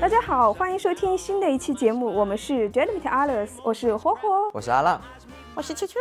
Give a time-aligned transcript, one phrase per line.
[0.00, 2.12] 大家好，欢迎收听新的一期节目。
[2.12, 5.00] 我们是 Jadi，我是火火，我是阿浪，
[5.54, 6.00] 我是秋秋，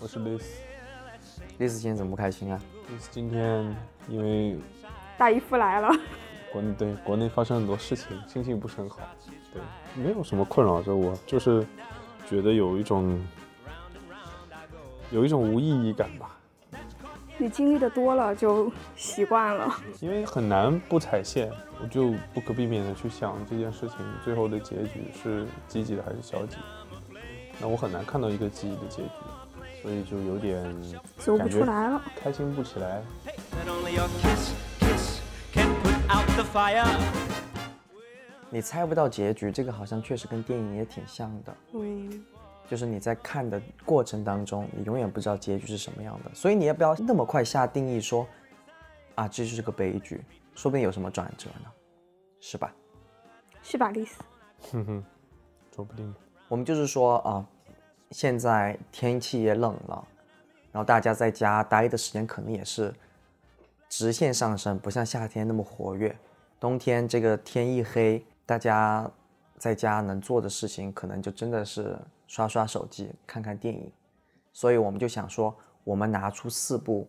[0.00, 0.40] 我是 Liz。
[1.58, 2.58] Liz 今天怎么不开心啊
[2.88, 3.76] ？Liz 今天
[4.08, 4.58] 因为
[5.18, 5.90] 大姨夫来了。
[6.50, 9.00] 国内对国内发生很多事情，心情不是很好，
[9.52, 9.60] 对，
[10.02, 10.80] 没有什么困扰。
[10.80, 11.66] 就我就是
[12.26, 13.22] 觉得有一种。
[15.10, 16.36] 有一种无意义感吧，
[17.36, 19.74] 你经历的多了就习惯了。
[20.00, 21.50] 因为很难不踩线，
[21.82, 26.56] 我就不可避免的去想这件事情最后的结局是积极的还是消极。
[27.60, 29.10] 那我很难看到一个积极的结局，
[29.82, 30.64] 所以就有点
[31.18, 32.00] 走不出来了。
[32.16, 33.02] 开心不起来。
[38.48, 41.54] 你猜不到结局，这个好像确实跟电影也挺像的。
[41.72, 42.24] 嗯，
[42.70, 48.24] 就是你在看的过程当中，你永远不知道结局是什么样的，所以你也不要那么快下定义说，
[49.16, 50.22] 啊，这就是个悲剧，
[50.54, 51.72] 说不定有什么转折呢，
[52.40, 52.72] 是吧？
[53.60, 54.22] 是吧，丽丝？
[54.70, 55.04] 哼哼，
[55.74, 56.14] 说不定。
[56.46, 57.44] 我们就是说啊，
[58.12, 60.06] 现在天气也冷了，
[60.70, 62.94] 然后大家在家待的时间可能也是
[63.88, 66.16] 直线上升，不像夏天那么活跃。
[66.60, 69.10] 冬天这个天一黑，大家
[69.58, 71.98] 在家能做的事情可能就真的是
[72.30, 73.90] 刷刷手机、看看电影。
[74.52, 77.08] 所以我们就想说，我们拿出四部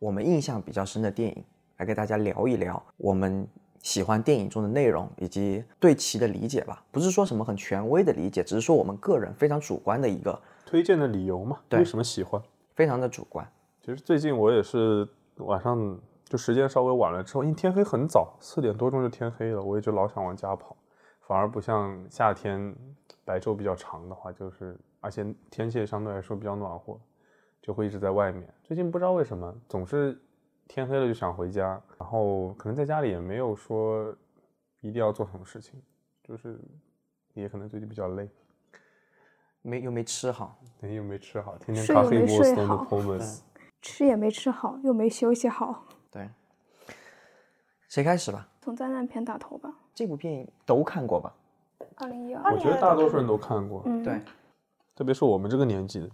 [0.00, 1.44] 我们印象比较深的电影
[1.76, 3.46] 来给大家聊一聊我们
[3.82, 6.84] 喜欢电影中的内容以及对其的理解吧。
[6.90, 10.36] 不是说什么很权威的理解，只是说我们个人非常主观的一个，
[10.66, 12.42] 推荐的理由嘛，对为什么喜欢？
[12.74, 13.48] 非常的主观。
[13.80, 20.76] 其实最近我也是晚上就时间稍微晚了之后，因为天黑很早，四点多钟就天黑了，我也就老想往家跑，
[21.26, 22.74] 反而不像夏天
[23.28, 26.98] 白昼比较长的话，就是而且天气也相对来说比较暖和，
[27.60, 28.48] 就会一直在外面。
[28.64, 30.18] 最近不知道为什么总是
[30.66, 34.16] 天黑了就想回家，然后可能在家里也没有说
[34.80, 35.78] 一定要做什么事情，
[36.24, 36.58] 就是
[37.34, 38.26] 也可能最近比较累，
[39.60, 42.54] 没又没吃好， 对又没吃好，天天睡咖啡又没睡
[42.88, 43.46] 波斯的。
[43.82, 46.26] 吃也没吃好，又没休息好，对。
[47.90, 48.48] 谁开始吧？
[48.62, 49.70] 从灾难片打头吧。
[49.94, 51.34] 这部电影都看过吧？
[51.96, 54.20] 二零一二我，觉得大多数人都看过，嗯，对，
[54.94, 56.08] 特别是我们这个年纪的。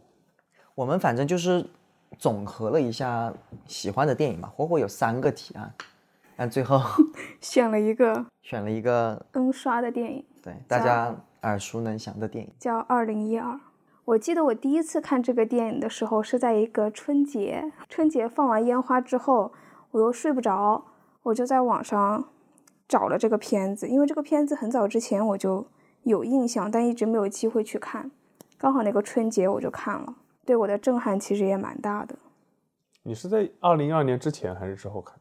[0.75, 1.65] 我们反正就是
[2.19, 3.33] 总和了一下
[3.67, 4.49] 喜欢的电影嘛。
[4.49, 5.73] 火火有三个提案，
[6.37, 6.81] 但最后
[7.41, 12.53] 选了一个 选了一个嗯刷的电影，对大家耳熟能详的电影。
[12.59, 13.53] 叫《二零一二》。
[14.07, 19.53] 我记得我第一次看这个电影的时候是在一个春节，春节放完烟花之后，
[19.93, 20.85] 我又睡不着，
[21.23, 22.29] 我就在网上
[22.89, 25.67] 找了这个片子，因为这个片子很早之前我就
[26.03, 28.11] 有印象，但一直没有机会去看，
[28.59, 30.15] 刚好那个春节我就看了，
[30.45, 32.15] 对我的震撼其实也蛮大的，
[33.03, 35.19] 你是在二零一二年之前还是之后看？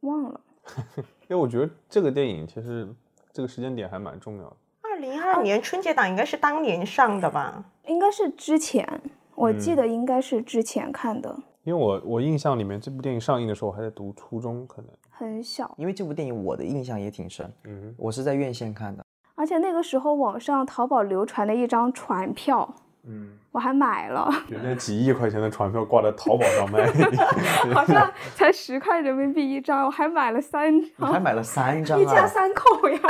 [0.00, 0.40] 忘了。
[1.28, 2.88] 因为我觉得这个电影其实
[3.32, 4.56] 这个时间点还蛮重要的。
[4.82, 7.64] 二零一二年春节档应该是当年上的吧？
[7.86, 9.00] 应该是之前，
[9.34, 11.34] 我记嗯得应该是之前看的，
[11.64, 14.90] 因为我我印象里面这部电影上映的时候，我还在读初中，可能。
[15.20, 19.04] 很小，因为这部电影我的印象也挺深，嗯，我是在院线看的。
[19.34, 26.86] 而且那个时候网上淘宝流传的一张船票，嗯，我还买了，人家几亿块钱的船票挂在淘宝上卖，
[27.74, 32.26] 好像才十块人民币一张，我还买了三你还，买了三张一家啊？
[32.26, 32.98] 三口呀。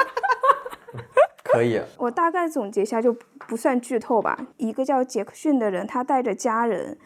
[1.45, 3.13] 可以，我大概总结一下，就
[3.47, 4.37] 不算剧透吧。
[4.57, 6.97] 一个叫杰克逊的人，他带着家人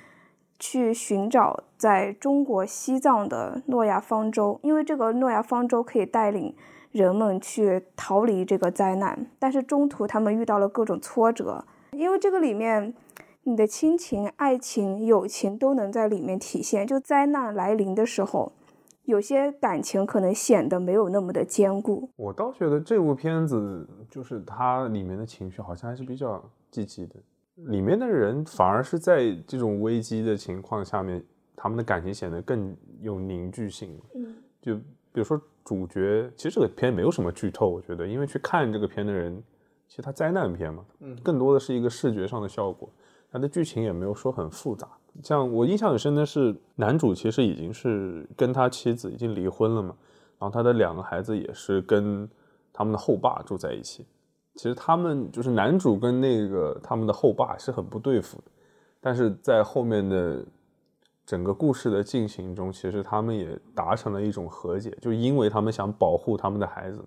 [0.66, 6.54] 去寻找在中国西藏的诺亚方舟，因为这个诺亚方舟可以带领
[6.90, 9.26] 人们去逃离这个灾难。
[9.38, 12.94] 但是中途他们遇到了各种挫折，因为这个里面
[13.42, 16.86] 你的亲情、爱情、友情都能在里面体现。
[16.86, 18.50] 就灾难来临的时候，
[19.04, 22.08] 有些感情可能显得没有那么的坚固。
[22.16, 27.16] 我倒觉得这部片子就是它里面的情绪好像还是比较积极的，
[27.54, 31.24] 里面的人反而是在这种危机的情况下面，
[31.54, 33.98] 他们的感情显得更有凝聚性。
[34.14, 34.82] 嗯，就比
[35.20, 39.40] 如说主角，其实这个片没有什么剧透，我觉得，因为去看这个片的人，
[39.88, 42.90] 其实它灾难片嘛，嗯更多的是一个视觉上的效果，
[43.30, 44.88] 它的剧情也没有说很复杂。
[45.22, 49.94] 像我印象很深的是，男主其实已经是跟他妻子已经离婚了嘛，
[50.40, 52.28] 然后他的两个孩子也是跟
[52.72, 54.04] 他们的后爸住在一起。
[54.54, 58.44] 其实他们就是男主跟那个他们的后爸是很不对付的，
[59.00, 60.44] 但是在后面的
[61.26, 67.04] 整个故事的进行中，其实他们也达成了一种和解，就因为他们想保护他们的孩子，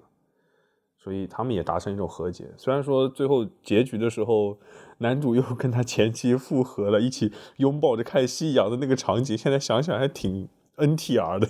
[0.98, 2.50] 所以他们也达成一种和解。
[2.58, 4.58] 虽然说最后结局的时候，
[4.98, 11.48] 男主又跟他前妻复合了，一起拥抱着看夕阳的那个场景，现在想想还挺 NTR 的。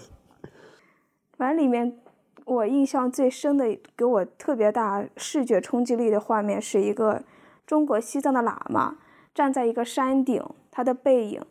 [1.37, 1.99] 反正里面
[2.47, 7.21] 我印象最深的，给我特别大视觉冲击力的画面，是一个
[7.65, 8.95] 中国西藏的喇嘛
[9.35, 10.41] 站在一个山顶，
[10.71, 11.41] 他的背影，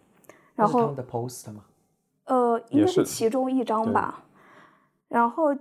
[0.55, 1.65] 然后他们的 post 吗？
[2.25, 4.25] 呃，应该是其中一张吧。
[5.09, 5.55] 然后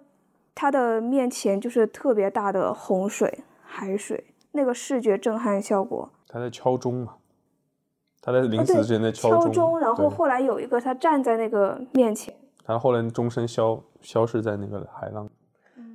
[0.56, 4.24] 他的面前就是特别大的洪水、海水，
[4.54, 6.10] 那个视觉震撼效果。
[6.30, 7.16] 他在敲钟嘛，
[8.22, 12.34] 他在临死之前在，敲钟，钟，然后后来有一个他站在那个面前，
[12.64, 15.28] 他后来钟声消消失在那个海浪。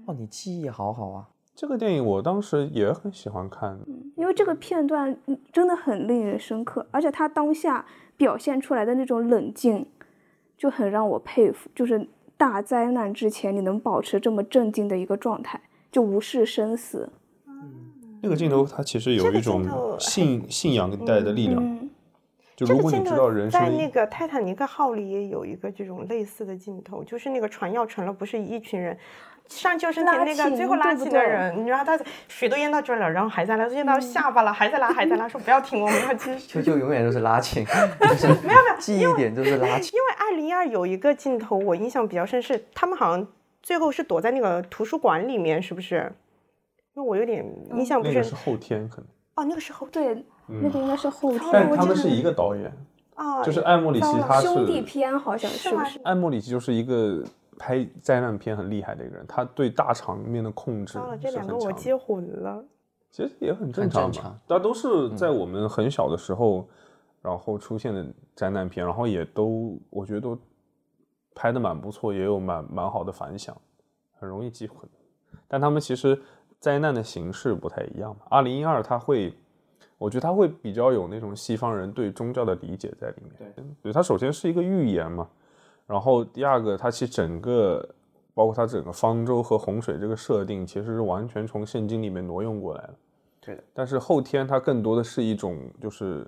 [0.06, 1.28] 哦，你记忆好好啊。
[1.54, 3.78] 这个电影我当时也很喜欢看，
[4.16, 7.84] 因为这个片段嗯真的很令人深刻，而且他当下
[8.16, 9.86] 表现出来的那种冷静，
[10.56, 11.70] 就很让我佩服。
[11.74, 15.60] 就是大灾难之前，你能保持这么镇静的一个状态，
[15.92, 17.10] 就无视生死。
[18.22, 19.66] 那个镜头它其实有一种
[19.98, 21.79] 信信仰带的力量。
[22.66, 28.96] 就如果你镜头在那个泰坦尼克号里也有一个这种类似的镜头，就是那个船要沉了，不是一群人
[29.48, 31.98] 上救生艇那个最后拉起的对不对人，然后他
[32.28, 36.60] 水都淹到这儿了，然后还在拉，淹到下巴了，还在拉，还在拉，说不要停，我们要继续。
[36.60, 37.64] 就就永远都是拉琴，
[38.00, 39.96] 就是没有没有记忆点就是拉琴。
[39.96, 43.26] 因为二零二有一个镜头我印象比较深，是他们好像
[43.62, 46.12] 最后是躲在那个图书馆里面，是不是？
[46.94, 49.06] 因为我有点印象不是那个是后天可能，
[49.36, 51.42] 哦，那个时候对，那个应该是后天。
[51.52, 52.72] 但他们是一个导演，
[53.14, 55.98] 啊，就是艾莫里奇他兄弟片好像是？
[56.04, 57.22] 艾莫里奇就是一个
[57.58, 62.64] 拍灾难片很厉害的一个人，他对大场面的控制糟了，这两个我接混了。
[63.10, 66.68] 其实也很正常嘛正常，大家都是在我们很小的时候，
[67.20, 68.06] 然后出现的
[68.36, 70.38] 灾难片，然后也都我觉得都
[71.34, 73.56] 拍的蛮不错，也有蛮蛮好的反响，
[74.18, 74.88] 很容易记混。
[75.48, 76.22] 但他们其实
[76.60, 78.20] 灾难的形式不太一样嘛。
[78.30, 79.36] 二零一二它会，
[80.00, 83.52] 我觉得它会比较有那种西方人对宗教的理解在里面。
[83.54, 85.28] 对，对，它首先是一个预言嘛，
[85.86, 87.86] 然后第二个，它其实整个
[88.32, 92.94] 包括它整个方舟和洪水这个设定，其实是完全从圣经里面挪用过来的。
[93.42, 96.26] 对的，但是后天它更多的是一种就是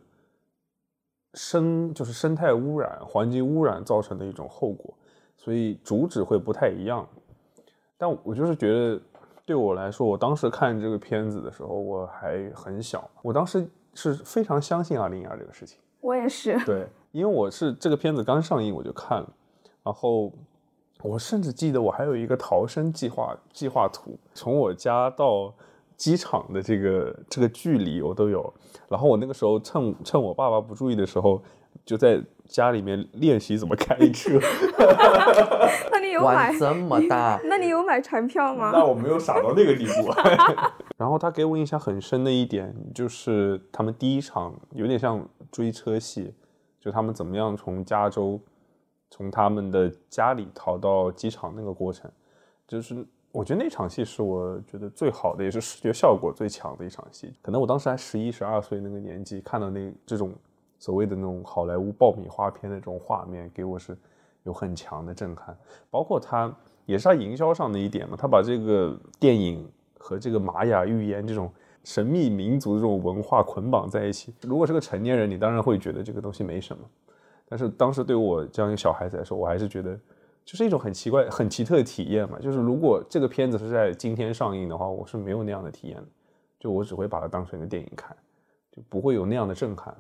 [1.33, 4.93] 生就是生态污染、环境污染造成的一种后果，
[5.35, 7.09] 所以主旨会不太一样。
[7.97, 9.01] 但我就是觉得，
[9.53, 15.79] 对我来说，我当时看这个片子的时候，我还很小，我当时是非常相信二零二这个事情。
[16.01, 16.59] 我也是。
[16.65, 19.29] 对，因为我是这个片子刚上映我就看了，
[19.83, 20.33] 然后
[21.03, 25.53] 我甚至记得我还有一个逃生计划计划图，从我家到
[25.99, 28.51] 机场的这个这个距离我都有。
[28.89, 31.43] 然后我那个时候趁趁我爸爸不注意的时候，
[31.85, 32.19] 就在
[32.53, 34.39] 家里面练习怎么开车。
[35.91, 36.55] 那你有买？
[36.57, 38.71] 这么大， 那你有买船票吗？
[38.73, 40.13] 那我没有傻到那个地步。
[40.99, 46.33] 然后他给我印象很深的一点就是他们第一场有点像追车戏，
[46.79, 48.39] 就他们怎么样从加州
[49.11, 52.09] 从他们的家里逃到机场那个过程，
[52.69, 57.33] 就是我觉得那场戏是我觉得最好的，也是视觉效果最强的一场戏。
[57.43, 60.33] 可能我当时还十一十二岁那个年纪，看到那这种
[60.83, 63.97] 所谓的那种好莱坞爆米花片的这种画面，给我是
[64.43, 65.57] 有很强的震撼。
[65.89, 66.53] 包括他
[66.87, 71.49] 也是他营销上的一点嘛，他把这个电影和这个玛雅预言这种
[71.85, 74.35] 神秘民族的这种文化捆绑在一起。
[74.43, 76.83] 如果是个成年人，你当然会觉得这个东西没什么，
[77.49, 79.97] 但是当时对我这样一个小孩子来说，我还是觉得
[80.45, 82.41] 就是一种很奇怪、很奇特的体验嘛。
[82.41, 86.09] 就是如果这个片子是在今天上映的话，我是没有那样的体验的，
[86.59, 88.17] 就我只会把它当成一个电影看，
[88.73, 89.97] 就不会有那样的震撼。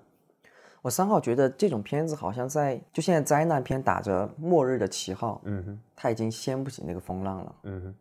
[0.82, 7.54] 我三号觉得这种片子好像在就现在灾难片打着末日的旗号，嗯哼，它已经掀不起那个风浪了。
[7.62, 7.94] 嗯哼，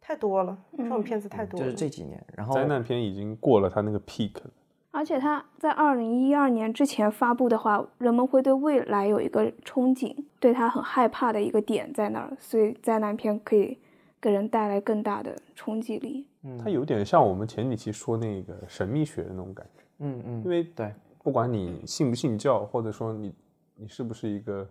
[0.00, 1.66] 太多了，这种嗯片子太多了。
[1.66, 4.50] 就是这几年，然后灾难片已经过了它那个 peak 了。
[4.92, 13.78] 而且它在二零一二年之前发布的话，人们会对未来有一个憧憬，对它很害怕的一个点在那儿，所以灾难片可以
[14.20, 16.28] 给人带来更大的冲击力。
[16.44, 23.34] 嗯它有点像我们前几期说那个神秘学的那种感觉，嗯嗯，因为对，不管你信不信教，或者说你
[23.76, 24.68] 你是不是一个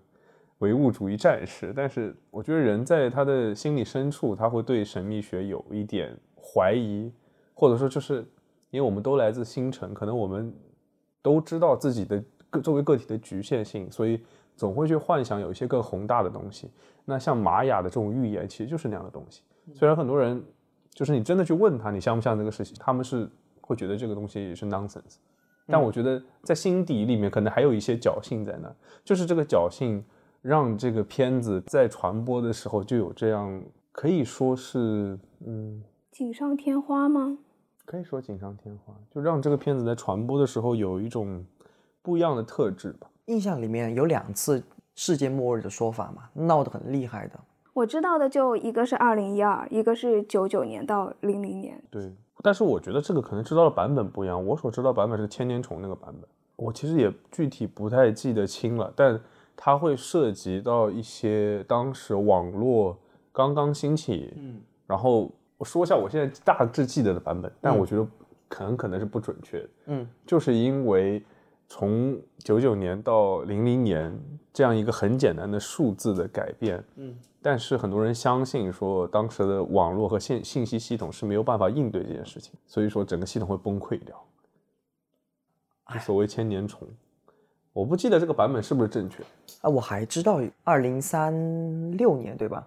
[0.60, 7.12] 唯物主义战士，但是我觉得人在他的心理深处，他会对神秘学有一点怀疑，
[7.54, 8.18] 或者说就是
[8.70, 10.54] 因为我们都来自星辰，可能我们
[11.22, 14.22] 都知道自己的个作为个体的局限性，所以
[14.56, 16.70] 总会去幻想有一些更宏大的东西。
[17.06, 19.42] 那像玛雅的这种预言，其实就是那样的东西。
[19.74, 20.44] 虽然很多人
[20.90, 23.30] 就是你真的去问他，你相不相信这个事情，他们是
[23.62, 25.16] 会觉得这个东西是 nonsense。
[25.68, 30.04] 但我觉得在心底里面可能还有一些侥幸在那儿，就是这个侥幸
[30.42, 37.38] 让这个片子在传播的时候就有这样可以说是嗯锦上添花吗？
[37.86, 41.46] 可以说锦上添花，就让这个片子在传播的时候有一种
[42.02, 43.10] 不一样的特质吧。
[43.26, 44.64] 印象里面有两次
[44.96, 47.40] 世界末日的说法嘛，闹得很厉害的。
[47.74, 51.82] 我知道的就一个是二零一二，一个是九九年到零零年。
[51.90, 52.14] 对，
[52.44, 54.46] 但是我觉得这个可能知道的版本不一样。
[54.46, 59.20] 我所知道版本是千年虫那个版本，我其实也具体不太记得清了，但
[59.56, 62.98] 它会涉及到一些当时网络
[63.32, 68.08] 刚刚兴起，嗯，然后我说一下我现在大致记得的版本，但我觉得
[68.48, 71.24] 可能可能是不准确的，嗯，就是因为
[71.68, 74.20] 从九九年到零零年
[74.52, 84.16] 这样一个很简单的数字的改变，嗯，但是很多人相信说当时的网络和信信息系统是没有办法应对这件事情，所以说整个系统会崩溃掉。
[86.00, 86.88] 所谓千年虫，
[87.74, 89.22] 我不记得这个版本是不是正确。
[89.62, 92.66] 啊，我还知道二零三六年对吧？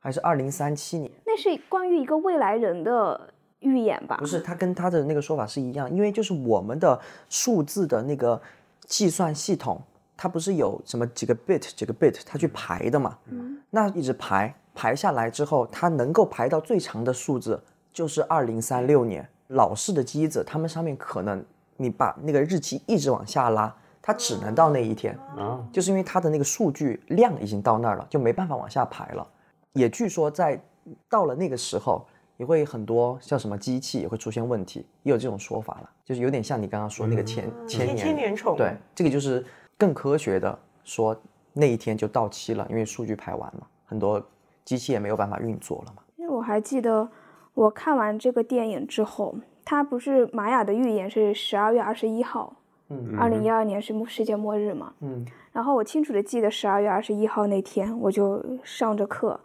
[0.00, 1.10] 还是二零三七年？
[1.24, 4.16] 那是关于一个未来人的预言吧？
[4.16, 8.40] 不是，他跟他的那个说法是一样，因为就是我们的数字的那个
[8.80, 9.80] 计算系统，
[10.16, 13.18] 它不是有什么几个 bit 几个 bit，它去排的嘛？
[13.26, 19.28] 嗯，那一直排排下来之后，它能够排到最长的数字就是二零三六年。
[19.50, 21.40] 老式的机子，它们上面可能
[21.76, 29.24] 你把那个日期一直往下拉，它只能到那一天，啊，就是因为它的那个数据量已经到那儿了，就没办法往下排了。
[29.72, 30.60] 也据说在
[31.08, 32.04] 到了那个时候，
[32.38, 39.46] 也会很多像什么机器也会出现问题，也有这种说法了，就是有点像你刚刚说那个千千千年千年虫，对，这个就是
[39.78, 41.16] 更科学的说
[41.52, 44.22] 那一天就到期了，因为数据排完了，很多
[44.64, 46.02] 机器也没有办法运作了嘛。
[46.16, 47.08] 因为我还记得
[47.54, 52.54] 我看完这个电影之后，它不是玛雅的预言是十二月二十一号，
[52.88, 59.40] 嗯二零一二年是世界末日嘛，嗯，然后我清楚的记得十二月二十一号那天，我就上着课，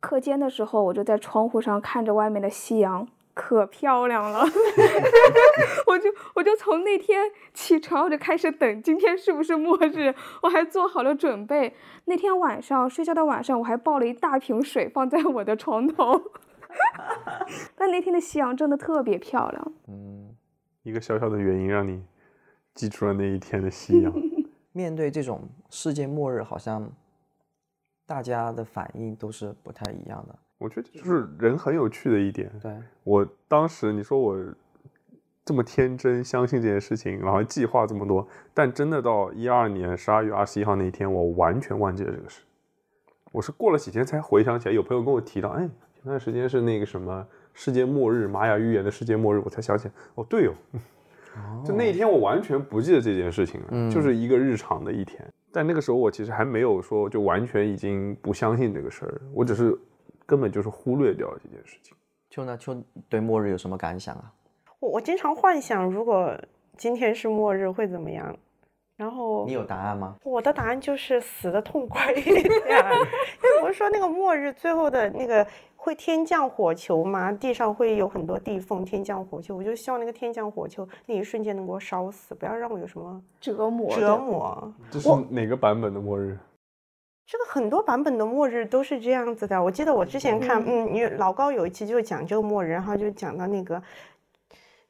[0.00, 4.40] 课间的时候我就在窗户上看着外面的夕阳，可漂亮了，
[5.86, 11.74] 我就我就从那天起床我就开始等今天是不是末日，我还做好了准备。
[12.04, 16.20] 那天晚上睡觉的晚上，我还抱了一大瓶水放在我的床头。
[17.76, 20.36] 但那天的夕阳真的特别漂亮，嗯
[20.82, 22.02] 一个小小的原因让你
[22.74, 24.12] 记住了那一天的夕阳。
[24.72, 26.88] 面对这种世界末日，好像
[28.06, 30.38] 大家的反应都是不太一样的。
[30.60, 32.52] 我觉得就是人很有趣的一点。
[32.62, 32.70] 对，
[33.02, 34.38] 我当时你说我
[35.42, 42.42] 这么天真相信这件事情，然后计划这么多，但真的到一二年十二月二十一号那一天，我完全忘记了这个事。
[43.32, 45.60] 我是过了几天才回想起来，有朋友跟我提到，哎，
[45.94, 50.52] 前段时间是那个什么世界末日，玛雅预言的世界末日，我才想起来，哦，对哦，
[51.64, 55.26] 就那一天我完全不记得这件事情了，就是一个日常的一天。
[55.52, 59.76] 但那个时候我其实还没有说就完全已经不相信这个事儿，我只是
[60.30, 61.92] 根本就是忽略掉这件事情。
[62.30, 62.56] 秋呢？
[62.56, 64.32] 秋对末日有什么感想啊？
[64.78, 66.32] 我我经常幻想，如果
[66.76, 68.32] 今天是末日会怎么样。
[68.96, 70.14] 然后你有答案吗？
[70.22, 75.44] 我的答案就是死的痛快一点， 因为不是说那个末日最后的那个
[75.74, 77.32] 会天降火球吗？
[77.32, 84.72] 地上会有很多地缝，天降火球，我就希望那个天降火球那一瞬间能给我烧死，不要让我有什么折磨折磨。
[84.90, 86.38] 这是哪个版本的末日？
[87.30, 89.62] 这个很多版本的末日都是这样子的。
[89.62, 93.80] 我记得我之前看，嗯，因为老高有一期就讲这个末日，然后就讲到那个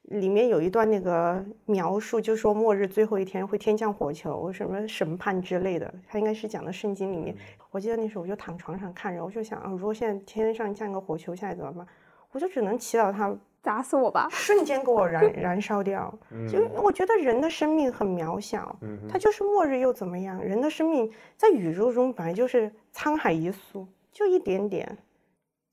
[0.04, 5.92] 里面有一段那个描述，就说末日最后一天会天降火球，什么审判之类的。
[6.08, 7.36] 他应该是讲的圣经里面。
[7.70, 11.86] 我记得那时候我就躺床上看着，我就想啊，如果现在天上降个火球下来怎么办？
[12.32, 14.28] 我就只能祈祷它砸死我吧！
[14.30, 16.12] 瞬间给我燃 燃烧掉。
[16.50, 18.74] 就我觉得人的生命很渺小，
[19.08, 20.42] 它就是末日又怎么样？
[20.42, 24.98] 人的生命在宇宙中本来就是沧海一粟，就一点点。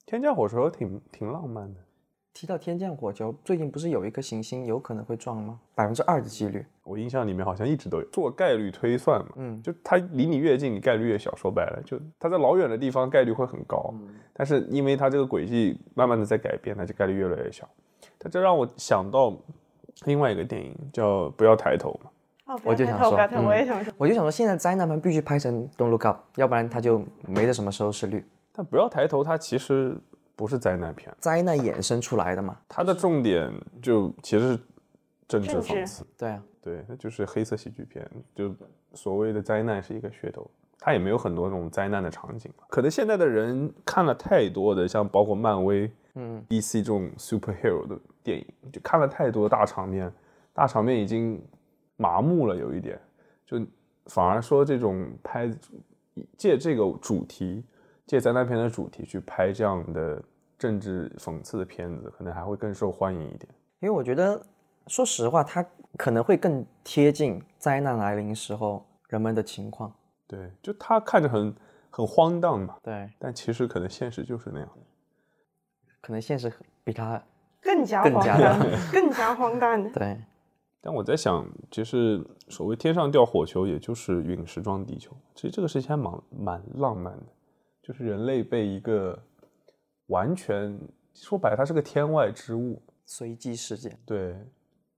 [0.06, 1.79] 天降火球挺挺浪漫的。
[2.39, 5.60] 提到天降火球，最近不是有一颗行星有可能会撞吗？
[5.74, 6.63] 百分之二的几率。
[6.84, 11.36] 我印象里面好像一直都有做概率推算嘛，嗯就它离你越近，你概率越小。
[11.36, 13.91] 说白了，就它在老远的地方概率会很高，
[14.34, 17.67] 但是因为它这个轨迹慢慢的在改变，它就概率越来越小。
[18.20, 19.36] 它这让我想到
[20.06, 22.12] 另外一个电影叫《不要抬头》嘛，
[22.53, 28.24] 哦，不我就想说要抬头不要抬头，嗯我也想说，我就想说，现在灾难片必须拍成 Don't Look Up，要不然它就没得什么收视率。
[28.53, 29.98] 但《不要抬头》它其实
[30.38, 32.58] 不是灾难片，灾难衍生出来的嘛。
[32.70, 33.51] 它的重点
[33.82, 34.60] 就其实是
[35.27, 36.06] 政治讽刺。
[36.15, 38.56] 对啊，对，那就是黑色喜剧片，就
[38.94, 42.51] 所谓的灾难是一个噱头，它也没有很多那种灾难的场景。
[42.70, 50.13] 可能现在的人看了太多的，像包括漫威、嗯，DC 这种 superhero 的电影，就看了太多大场面，
[50.53, 51.44] 大场面已经
[51.96, 53.00] 麻木了，有一点，
[53.44, 53.60] 就
[54.06, 55.51] 反而说这种拍
[56.38, 57.63] 借这个主题，
[58.08, 60.24] 借灾难片的主题去拍这样的
[60.58, 63.48] 政治讽刺的片子，可能还会更受欢迎一点。
[63.80, 64.42] 因为我觉得，
[64.88, 65.64] 说实话，它
[65.98, 69.94] 可能会更贴近灾难来临时候人们的情况。
[70.26, 71.54] 对，就它看着很
[71.90, 74.70] 很荒诞嘛，对，但其实可能现实就是那样。
[76.02, 76.52] 可能现实
[76.84, 77.22] 比它
[77.62, 79.92] 更加更加荒诞， 更加荒诞。
[79.92, 80.18] 对，
[80.82, 85.12] 但我在想，其实所谓天上掉火球，也就是陨石撞地球。
[85.36, 87.26] 其实这个事情还蛮蛮浪漫的，
[87.88, 89.17] 就是人类被一个
[90.08, 90.77] 完全
[91.13, 92.82] 说白了，它是个天外之物。
[93.06, 93.98] 随机事件。
[94.06, 94.36] 对，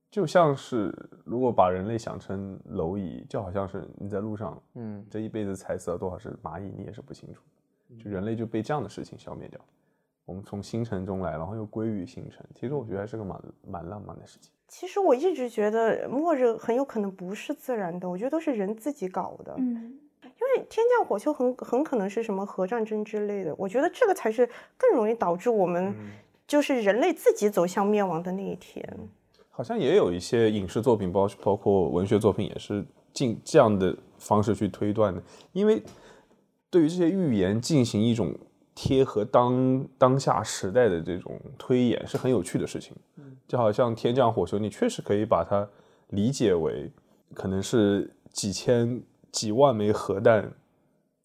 [0.09, 0.91] 就像是
[1.23, 7.43] 如果把人类想成蝼蚁，就好像是你在路上，嗯，这一辈子踩死了多少只蚂蚁，你也是不清楚。
[8.03, 9.61] 就人类就被这样的事情消灭掉。
[10.25, 12.43] 我们从星辰中来，然后又归于星辰。
[12.55, 14.51] 其实我觉得还是个蛮蛮浪漫的事情。
[14.67, 19.53] 其实我一直觉得末日很有可能不是自然的，我觉得都是人自己搞的。
[19.59, 19.99] 嗯，
[20.41, 25.93] 因为天降火球很很可能是什么核战争之类的，我觉得这个才是更容易导致我们
[26.47, 28.83] 就是人类自己走向灭亡的那一天。
[29.49, 35.21] 好像也有一些影视作品，包包括文学作品，也是进这样的方式去推断的。
[35.51, 35.83] 因为
[36.69, 38.33] 对于这些预言进行一种
[38.73, 42.95] 贴合当当下时代的这种推演，是很有趣的事情。
[43.45, 45.67] 就好像天降火球，你确实可以把它
[46.09, 46.89] 理解为
[47.33, 50.51] 可能是几千几万枚核弹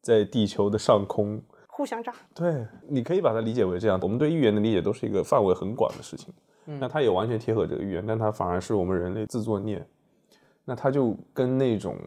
[0.01, 3.99] 在地球的上空互相炸，对，你可以把它理解为这样。
[4.03, 6.33] 我们对预言的理解都是一个范围很广的事情，
[6.65, 9.85] 那它也完全贴合这个预言，但它反而是我们人类自作孽。
[10.65, 11.99] 那它就跟那种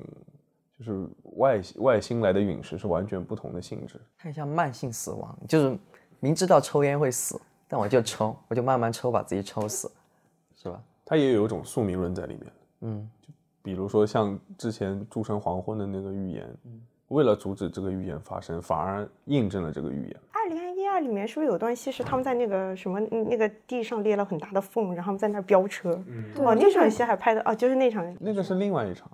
[0.79, 3.99] 就是外外星来的陨石是完全不同的性质。
[4.17, 5.77] 看一下慢性死亡，就是
[6.19, 9.91] 明知道抽烟会死，但我就抽，我就慢慢抽，把自己抽死，
[10.55, 10.81] 是吧？
[11.05, 12.53] 它也有一种宿命论在里面。
[12.81, 13.09] 嗯，
[13.61, 16.47] 比如说像之前诸神黄昏的那个预言，
[17.09, 20.15] 为了阻止这个预言发生，反而印证了这个预言。
[20.31, 26.01] 二零一二里面是不是有段戏是他们在那个 什么嗯那个地上裂了很大的缝，然后他们在那儿飙车？
[26.33, 29.09] 对哦，那场戏还拍的哦，就是那场那个是另外一场，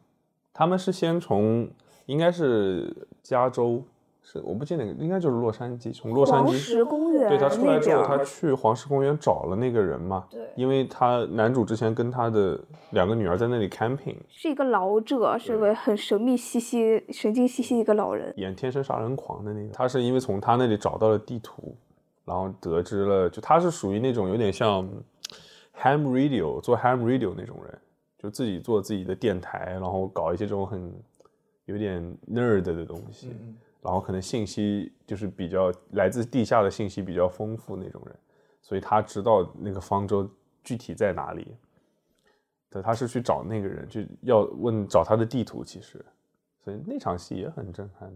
[0.54, 1.68] 他们是先从
[2.06, 3.84] 应该是加州，
[4.26, 10.42] 是我不记得应该就是洛杉矶，从洛杉矶黄石公园对他出来之后，他去黄石公园找了那个人嘛，对。
[10.56, 12.58] 因为他男主之前跟他的
[12.92, 18.34] 两个女儿在那里 camping，是一个老者，是个很神秘兮兮、神经兮兮一个老人。
[18.38, 21.76] 演天生杀人狂的那个，他是因为从他那里找到了地图，
[22.24, 24.88] 然后得知了，就他是属于那种有点像
[25.78, 27.78] ham radio 做 ham radio 那种人，
[28.18, 30.94] 就自己做自己的电台，然后搞一些这种很
[31.66, 33.36] 有点 nerd 的东西，
[33.84, 38.16] 然后可能信息就是比较来自地下的信息比较丰富那种人，
[38.62, 40.30] 所以他知道那个方舟
[40.64, 41.56] 具体在哪里。
[42.70, 46.04] 对，他是去找那个人，就要问找他的地图，其实，
[46.64, 48.12] 所以那场戏也很震撼。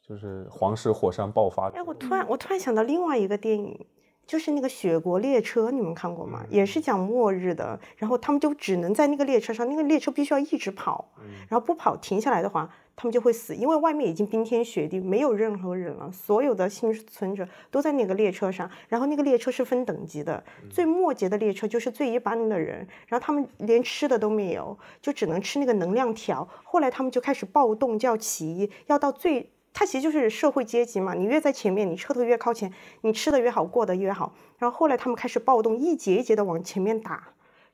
[0.00, 1.68] 就是黄石火山爆发。
[1.72, 3.86] 哎，我突然我突然想到另外一个电影，
[4.28, 6.44] 就是那个《雪国列车》，你们看过吗？
[6.50, 11.10] 也是讲末日的，然后他们就只能在那个列车上，那个列车必须要一直跑，
[11.48, 29.50] 然后不跑停下来的话，他们就会死，因为外面已经冰天雪地，没有任何人了，所有的幸存者都在那个列车上，然后那个列车是分等级的，最末节的列车就是最一般的人，然后他们连吃的都没有，就只能吃那个能量条，后来他们就开始暴动，就要起义，要到最。
[29.78, 34.34] 它其实就是社会阶级嘛，你越在前面，你车头越靠前，你吃的越好，过得越好。
[34.58, 37.28] 然后后来他们开始暴动，一节一节的往前面打，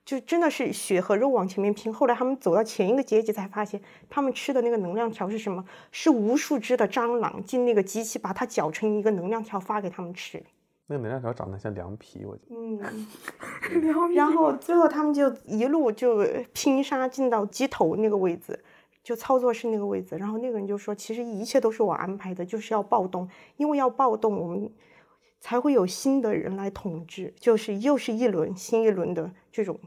[0.04, 1.90] 就真的是血和肉往前面拼。
[1.90, 5.64] 后来他们走到前一个阶级，才发现他们吃的那个能量条是什么？
[5.92, 10.44] 是无数只的蟑螂进那个机器，把它搅成一个能量条发给他们吃。
[10.86, 12.54] 那个能量条长得像凉皮，我觉得。
[12.54, 18.62] 嗯， 然后最后他们就一路就拼杀进到鸡头那个位置。
[19.04, 24.72] 就操作室那个位置，然后那个人就说：“其实一切都是我安排的，就是要暴动，因为要暴动，我们
[25.38, 29.78] 才会有新的人来统治，就是又是一轮新一轮的这种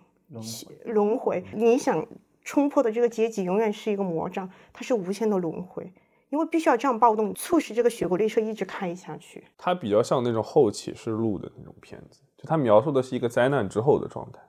[0.86, 1.44] 轮回。
[1.52, 2.06] 你想
[2.44, 5.92] 冲破的这个阶级，永远是一个魔障，它是无限的轮回，
[6.30, 9.44] 因为必须要这样暴动，促使这个雪国列车一直开下去。
[9.58, 14.40] 它比较像那种后启示录的那种片子，就它描述的是一个灾难之后的状态。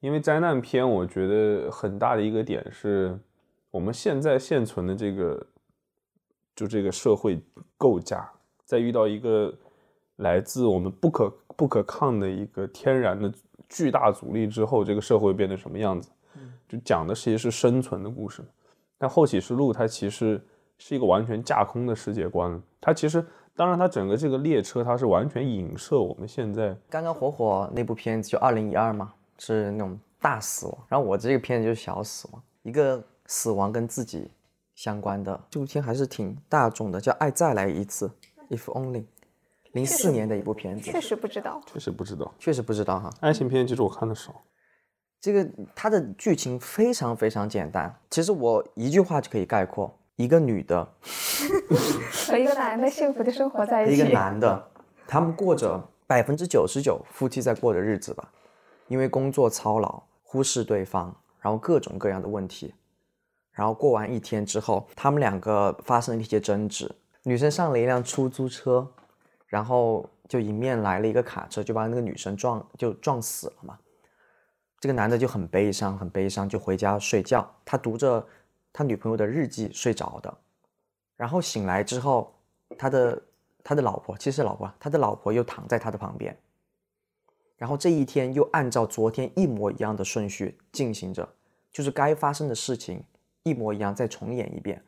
[0.00, 3.20] 因为灾难片，我觉得很大的一个点是。
[3.74, 5.46] 我们现在现存的这个，
[6.54, 7.42] 就这个社会
[7.76, 8.30] 构架，
[8.64, 9.52] 在遇到一个
[10.18, 13.32] 来自我们不可不可抗的一个天然的
[13.68, 16.08] 巨大阻力之后，这个社会变成什么样子？
[16.68, 18.44] 就讲的其实是生存的故事。
[18.96, 20.40] 但《后启示录》它其实
[20.78, 33.02] 是一个完全架空的世界观，它其实当然它整个这个列车它是完全影射我们现在刚刚火火那部片子就二零一二嘛，是那种大死亡，然后我这个片子就是小死亡，一个。
[33.26, 34.30] 死亡跟自己
[34.74, 38.10] 相关的这部片还是挺大众的，叫《爱再来一次》
[38.56, 39.04] ，If Only。
[39.72, 41.60] 零四年的一部片子确，实不知道。
[41.66, 42.32] 确实不知道。
[42.38, 43.10] 确实不知道哈。
[43.20, 44.44] 爱情片其实我看的少，
[45.20, 50.86] 这个它的剧情非常非常简单，其实我一句话就可以概括：一个女的
[52.28, 54.70] 和一个男的幸福的生活在一起一个，男的，
[55.08, 58.30] 他们过着百分之九十九夫妻在过的日子吧，
[58.86, 62.72] 因为工作操劳，忽视对方，然后各种各样的问题，
[63.54, 68.86] 然后过完一天之后，他们两个发生了一些争执，女生上了一辆出租车，
[69.46, 73.78] 然后就迎面来了一个卡车，就把那个女生撞就撞死了嘛。
[74.80, 77.48] 这个男的就很悲伤，很悲伤，就回家睡觉。
[77.64, 78.26] 他读着
[78.72, 80.36] 他女朋友的日记睡着的，
[81.16, 82.34] 然后醒来之后，
[82.76, 83.22] 他的
[83.62, 86.36] 他的老婆其实老婆，他的老婆又躺在他的旁边。
[87.56, 91.26] 然后这一天又按照昨天一模一样的顺序进行着，
[91.70, 93.02] 就是该发生的事情
[93.44, 94.82] 一模一样再重演一遍。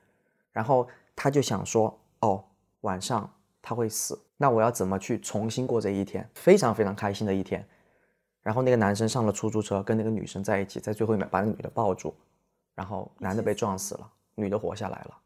[0.52, 2.44] 然后他就想说，哦，
[2.80, 3.30] 晚上
[3.62, 6.28] 他会死，那我要怎么去重新过这一天？
[6.34, 7.66] 非常非常开心的一天。
[8.42, 12.14] 然后那个男生上了出租车，跟那个女生在一起，在最后一秒把那个女的抱住，
[12.74, 15.18] 然后男的被撞死了，女的活下来了，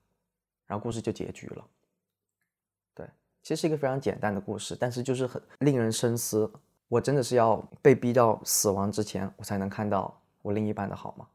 [0.67, 1.65] 然后故事就结局了。
[2.95, 3.07] 对，
[3.43, 6.51] 其实是一个非常简单的故事，但是就是很令人深思。
[6.89, 11.29] 我真的是要被逼到死亡之前，我才能看到我另一半的好吗？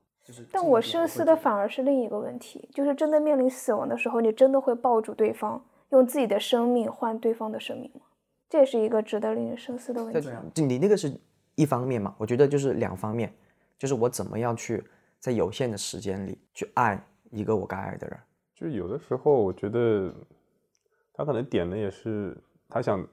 [0.51, 8.01] 但我深思的反而是另一个问题，就是真的面临死亡的时候，你真的会抱住对方，用自己的生命换对方的生命吗？
[8.49, 10.29] 这也是一个值得令人深思的问题。
[10.53, 11.13] 就你那个是
[11.55, 13.31] 一方面嘛，我觉得就是两方面，
[13.77, 14.83] 就是我怎么样去
[15.19, 16.99] 在有限的时间里去爱
[17.31, 18.17] 一个我该爱的人。
[18.55, 20.13] 就有的时候我觉得
[21.13, 22.35] 他可能点的也是
[22.69, 23.05] 他想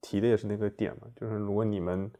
[0.00, 2.10] 提的也是那个点嘛，就是如果你们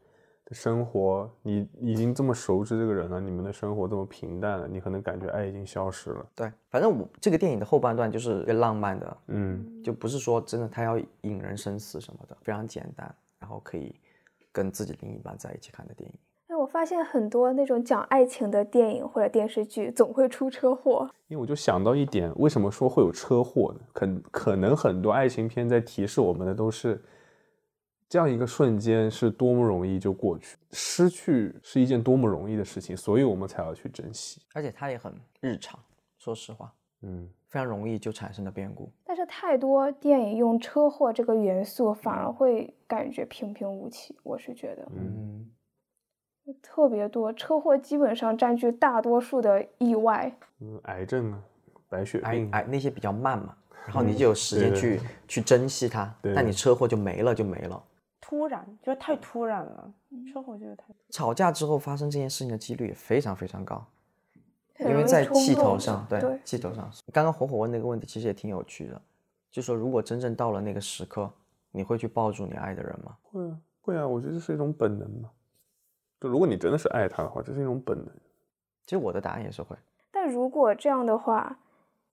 [0.49, 6.25] 的生活你已经这么熟知这个人了，你们的生活这么平淡了，你可能感觉爱已经消失了。
[6.33, 13.93] 对，反正我这个电影的后半段就是浪漫的，嗯，就不是说真的他要引人深思什么的，非常简单，然后可以
[14.53, 16.17] 跟自己另一半在一起看的电影。
[16.47, 21.05] 哎，我发现很多那种讲爱情的电影或者电视剧总会出车祸。
[21.27, 23.81] 因为我就想到一点，为什么说会有车祸呢？
[23.91, 27.03] 可可能很多爱情片在提示我们的都是
[28.09, 34.41] 这样一个瞬间是多么容易就过去，失去是一件多么容易的事情，所以我们才要去珍惜。
[34.53, 35.77] 而且它也很日常，
[36.17, 38.89] 说实话，嗯，非常容易就产生了变故。
[39.03, 44.17] 但是太多电影用车祸这个元素，反而会感觉平平无奇。
[44.23, 45.51] 我是觉得，嗯，
[46.61, 50.33] 特别多车祸基本上占据大多数的意外。
[50.61, 51.43] 嗯，癌症啊，
[51.89, 53.53] 白血病，哎哎，那些比较慢嘛，
[53.85, 57.83] 然后你就有时间对去去珍惜它，对但你车祸就没了就没了。
[58.27, 59.93] 突然，就是太突然了，
[60.29, 60.83] 车祸就是太。
[61.11, 63.81] 吵架之后发生这件事情的几率也非常非常高，
[64.79, 66.91] 因为在气头上，对对气头上。
[67.13, 69.01] 刚刚火火问那个问题，其实也挺有趣的，
[69.49, 71.31] 就说如果真正到了那个时刻，
[71.71, 73.15] 你会去抱住你爱的人吗？
[73.23, 75.29] 会啊，会啊，我觉得这是一种本能嘛。
[76.19, 78.07] 就如果你真的是爱他的话，这是一种本能。
[78.83, 79.73] 其实我的答案也是会。
[80.11, 81.59] 但如果这样的话，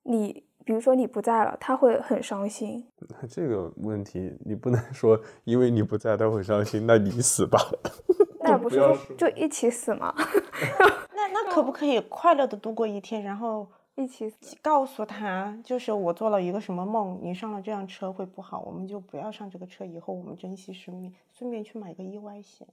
[0.04, 2.84] 你比如说你不在了，他会很伤心。
[3.08, 7.58] 那 这个问题你不能说因为你不在他会伤心，那你死吧。
[8.40, 10.14] 那不是说就一起死吗？
[11.14, 14.32] 那那可不可以快乐的度过一天，然后一起。
[14.60, 22.66] 告诉他，就是我做了一个什么梦，你上了这辆车会不好，我们就不要上这个车，以后我们珍惜生命，顺便去买个意外险。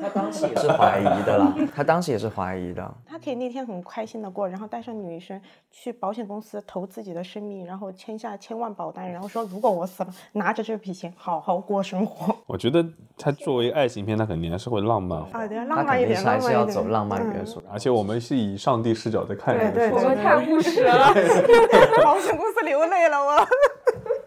[0.00, 2.94] 他当时也是 怀疑的啦，他当时也是怀疑的。
[3.06, 12.36] 他可以那天很开心的过，然后带上女生去保险公司投自己的生命，然后签下千万保单，然后说如果我死了，拿着这笔钱好好过生活。
[12.46, 12.84] 我觉得
[13.16, 16.50] 他作为爱情片，他肯定还是会浪漫化，啊，对，浪漫一点，还浪漫一点。
[16.50, 17.62] 是要走浪漫元嗯素。
[17.70, 19.90] 而且我们是以上帝视角在看这对。
[19.90, 21.14] 我们太务实了。
[22.02, 23.46] 保险公司流泪了，我。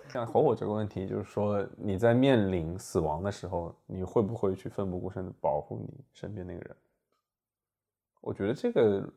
[0.09, 6.75] 像火火这个问题，就是说你在面临死亡的时候，你会不会去奋不顾身的保护你身边那个人？
[8.21, 9.07] 我觉得这个，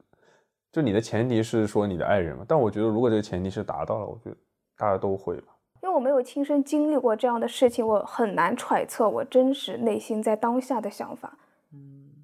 [0.70, 4.37] 就你的前提是说你的爱人嘛，但我觉得如果这个前提是达到了，我觉得
[4.76, 5.55] 大家都会吧。
[5.83, 11.37] 因为我没有亲身经历过这样的事情，我很难揣测我真实内心在当下的想法。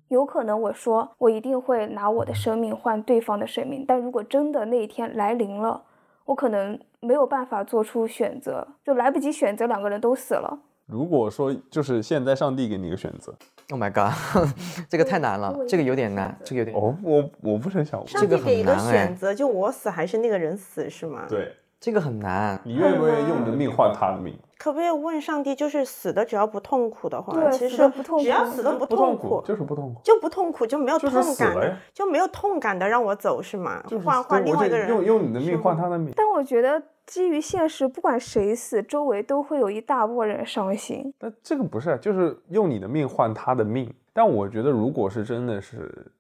[0.07, 5.83] 有可能我说我一定会拿我的生命换对方的生命，但如果真的那一天来临了，
[6.29, 10.59] 我可能没有办法做出选择，就来不及选择，两个人都死了。
[10.85, 13.35] 如果说就是现在上帝给你一个选择
[13.71, 14.12] ，Oh my god，
[14.91, 22.61] 这个太难了，这个有点难，这个有点哦，我我不是很想，这个上帝给一个选择，就我死还是那个人死是吗？，对这个很难。
[22.62, 24.38] 你愿不愿意用你的命换他的命？
[24.59, 30.01] 可不可以问上帝，就是死的只要不痛苦的话，对其实不痛苦只要死的不痛苦，就是不痛苦。
[30.03, 33.83] 就不痛苦，就没有痛感就没有痛感的让我走是吗？
[33.87, 36.12] 就是换换另外一个人，用用你的命换他的命。
[36.16, 41.14] 但我觉得基于现实，不管谁死，周围都会有一大波人伤心。
[41.21, 43.88] 那这个不是，就是用你的命换他的命。
[44.12, 46.11] 但我觉得，如果是真的是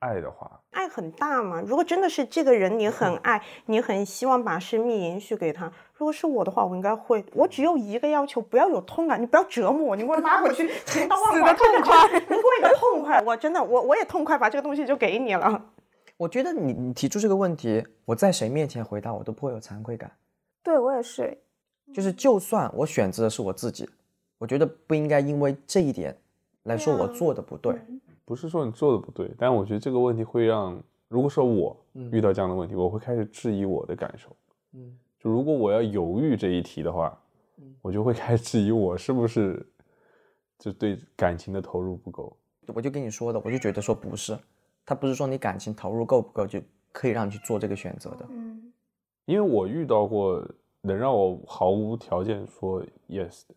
[0.00, 1.60] 爱的话，爱很大嘛。
[1.60, 5.70] 如果真的是这个人你很爱，你很希望把生命延续给他。
[5.94, 7.24] 如果是我的话，我应该会。
[7.34, 13.20] 我只有一个要求，不要有痛感，你不要折磨我，你给我拉回去， 千刀万剐，痛快， 你给我一个痛快。
[13.22, 15.64] 我真的，我我也痛快，把这个东西就给你了。
[16.16, 20.10] 我觉得你你提出这个问题，我在谁面前回答我都不会有惭愧感。
[20.62, 21.36] 对我也是，
[21.92, 23.88] 就是就算我选择的是我自己，
[24.38, 26.16] 我觉得不应该因为这一点
[26.64, 27.74] 来说我做的不对。
[28.28, 31.74] 不是说你做的不对，但我觉得这个问题会让，如果说我
[32.12, 34.36] 遇到这样的问题，我会开始质疑我的感受。
[34.74, 37.18] 嗯就如果我要犹豫这一题的话，
[37.80, 39.66] 我就会开始质疑我是不是
[40.58, 42.36] 就对感情的投入不够。
[42.74, 44.38] 我就跟你说的，我就觉得说不是，
[44.84, 46.60] 他不是说你感情投入够不够就
[46.92, 48.26] 可以让你去做这个选择的。
[48.28, 48.70] 嗯，
[49.24, 50.46] 因为我遇到过
[50.82, 53.54] 能让我毫无条件说 yes 的，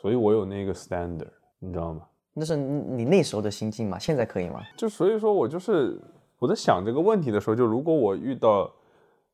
[0.00, 2.08] 所以我有那个 standard，你知道吗？
[2.38, 3.98] 那是你你那时候的心境嘛？
[3.98, 4.60] 现在可以吗？
[4.76, 6.00] 就所以说我就是
[6.38, 8.70] 我在想这个问题的时候，就如果我遇到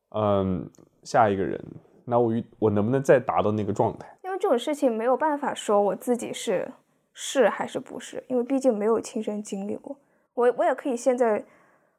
[0.09, 0.69] 嗯
[1.03, 1.63] 下一个人，
[2.03, 4.17] 那我遇我能不能再达到那个状态？
[4.23, 6.69] 因为这种事情没有办法说我自己是
[7.13, 9.95] 是还是不是，因为毕竟没有亲身经历过。
[10.33, 11.43] 我我也可以现在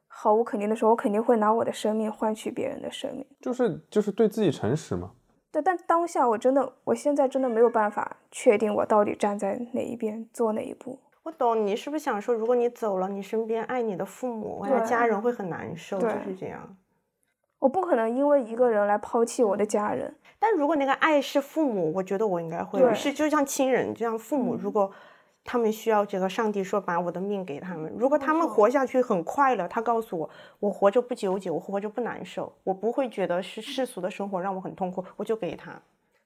[0.06, 3.24] 毫无肯定的说，我肯定会拿我的生命换取别人的生命。
[3.40, 5.10] 就是就是对自己诚实嘛。
[5.56, 10.98] 对，但当下我真的，我现在真的没有办法确定我到底站在哪一边，做哪一步。
[11.22, 16.76] 我懂你是不是想说，如果你走了，你身边爱你的父母还有家人会很难受，就是这样。
[17.58, 20.14] 我不可能因为一个人来抛弃我的家人。
[20.38, 24.92] 但如果那个爱是父母，我觉得我应该会是就像亲人就像，父母如果
[25.46, 30.28] 他们需要这个，上帝说把我的命给他们，如果他们活下去很快乐，他告诉我，
[30.58, 35.80] 我活着不纠结，我活着不难受，我不会觉得是世俗的生活让我很痛苦，我就给他。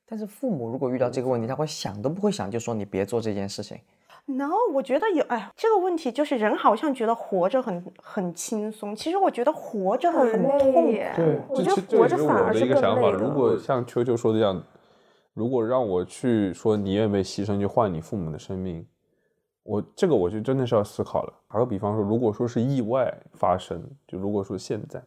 [0.06, 3.78] 但是父母如果遇到这个问题，他会想都不会想，就说你别做这件事情。
[4.26, 10.80] no，我觉得有，哎呀，这个问题就是人好像觉得活着很很轻松，其实我觉得活着很很痛苦。
[10.86, 13.00] 累耶我觉得活着反而是更一个想法。
[13.00, 14.62] 累的如果像秋秋说的这样，
[15.32, 18.84] 如果让我去说你愿不愿意牺牲去换你父母的生命，
[19.62, 21.32] 我这个我就真的是要思考了。
[21.48, 25.02] 打个比方说，如果说是意外发生，就如果说现在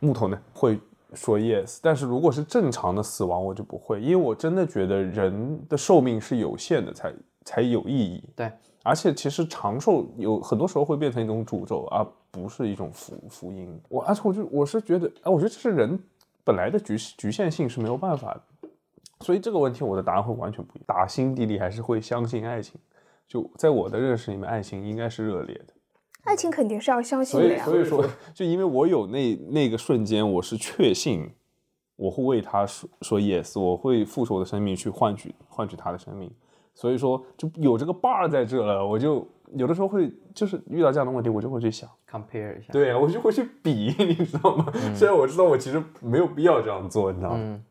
[0.00, 0.78] 木头呢会
[1.14, 7.12] 说 yes，但是如果是正常的死亡，我就不会，因为我真的觉得人的寿命是有限的，才
[7.44, 8.22] 才有意义。
[8.36, 8.52] 对，
[8.84, 13.80] 而且其实长寿有很多时候会变成一种诅咒，而不是一种福福音。
[13.88, 15.98] 我而且我就我是觉得，哎，我觉得这是人
[16.44, 18.68] 本来的局局限性是没有办法的。
[19.20, 22.80] 所以这个问题我的答案会完全不一样，打心底里还是会相信爱情。
[23.28, 25.74] 就在我的认识里面，爱情应该是热烈的。
[26.24, 27.64] 爱情肯定是要相信所以的呀。
[27.64, 31.30] 所以说，就因为我有那那个瞬间，我是确信
[31.96, 36.30] 我会为他说说 yes，我会付出我的生命去换取换取他的生命。
[36.74, 42.72] 所以说就有这个 bar 在这了，我就有的时候会就是遇到这样的问题，我就会去想，compare 一下。
[42.72, 44.72] 对啊，我就会去比， 你知道吗？
[44.94, 47.36] 虽然我知道我其实没有必要这样做，你知道吗？
[47.40, 47.64] 嗯，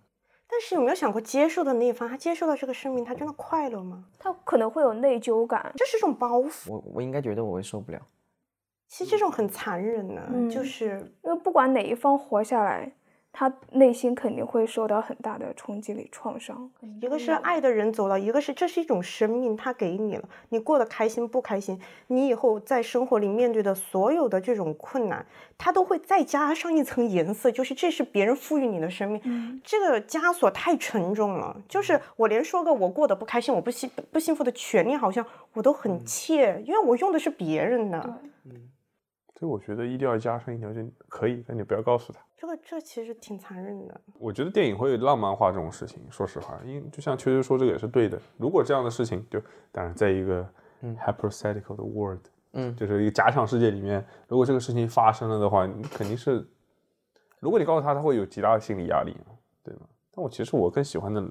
[0.49, 4.05] 但是有没有想过，接受的那一方，他接受到这个生命，他真的快乐吗？
[4.17, 5.71] 他可能会有内疚感。
[5.75, 8.01] 这是一种包袱，我我应该觉得我会受不了。
[8.87, 12.89] 其实这种很残忍的，嗯就是因为不管哪一方活下来，
[13.39, 16.67] 他内心肯定会受到很大的冲击力、创伤。
[16.99, 25.23] 一个是爱的人走了，一个是这是一种生命，他给你了，你过得开心不开心，你以后在生活里面对的所有的这种困难，
[25.55, 31.55] 他都会再加上一层颜色，就是这是别人赋予你的生命，这个枷锁太沉重了。
[31.69, 35.23] 就是我连说个我过得不开心，我不幸不幸福的权利，好像
[35.53, 38.01] 我都很怯，因为我用的是别人的。
[39.39, 42.19] 所以我觉得一定要加上一条就，可以，但你不要告诉他。
[42.37, 43.99] 这个这其实挺残忍的。
[44.19, 48.21] 我觉得电影会浪漫化这种事情，说实话，因为就像秋秋说，这个也是对的。
[48.37, 50.47] 如果这样的事情，就当然在一个
[50.81, 52.21] hypothetical 的 world，
[52.53, 56.47] 嗯就是一个假想世界里面，如果这个事情发生了的话，你肯定是，
[57.39, 59.17] 如果你告诉他，他会有极大的心理压力，
[59.63, 59.81] 对吗？
[60.11, 61.23] 但我其实我更喜欢的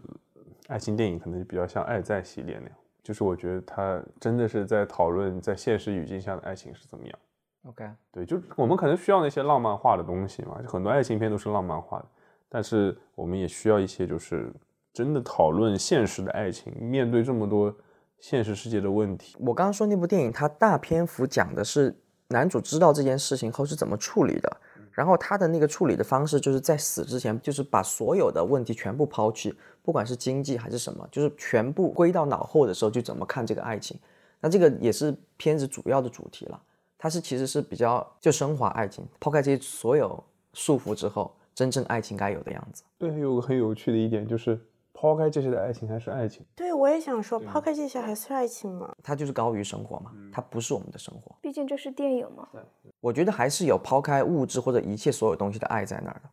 [0.67, 7.19] 爱情电影，可能就比较像《爱在》系列那样，就是我觉得他真的是在讨论在现实语境下的爱情是怎么样。
[7.69, 12.05] OK，对，就我们可能需要那些浪漫化的东西嘛，就很多爱情片都是浪漫化的，
[12.49, 14.53] 但是我们也需要一些就是
[14.93, 17.75] 真的讨论现实的爱情，面对这么多
[18.21, 19.37] 现实世界的问题。
[19.41, 21.95] 我刚刚说那部电影，它大篇幅讲的是
[22.29, 24.57] 男主知道这件事情后是怎么处理的，
[24.93, 29.53] 然后他的那个处理的方式，就是在死之前，就是把所有的问题全部抛弃，
[29.83, 33.99] 不管是经济还是什么，就是全部归到脑后的时候，就怎么看这个爱情。
[34.41, 36.63] 那这个也是片子主要的主题了。
[37.07, 40.21] 它是其实是比较就升华爱情，抛开这些所有
[40.55, 42.83] 束缚之后，真正爱情该有的样子。
[42.99, 44.61] 对，有个很有趣的一点就是，
[44.93, 46.45] 抛开这些的爱情还是爱情。
[46.57, 48.93] 对，我也想说，抛开这些还是爱情吗？
[49.05, 51.33] 它就是高于生活嘛，它不是我们的生活。
[51.41, 52.49] 毕竟这是电影嘛。
[52.51, 52.61] 对
[52.99, 56.29] 我觉得还是有抛开物质或者一切所有东西的爱在那儿的。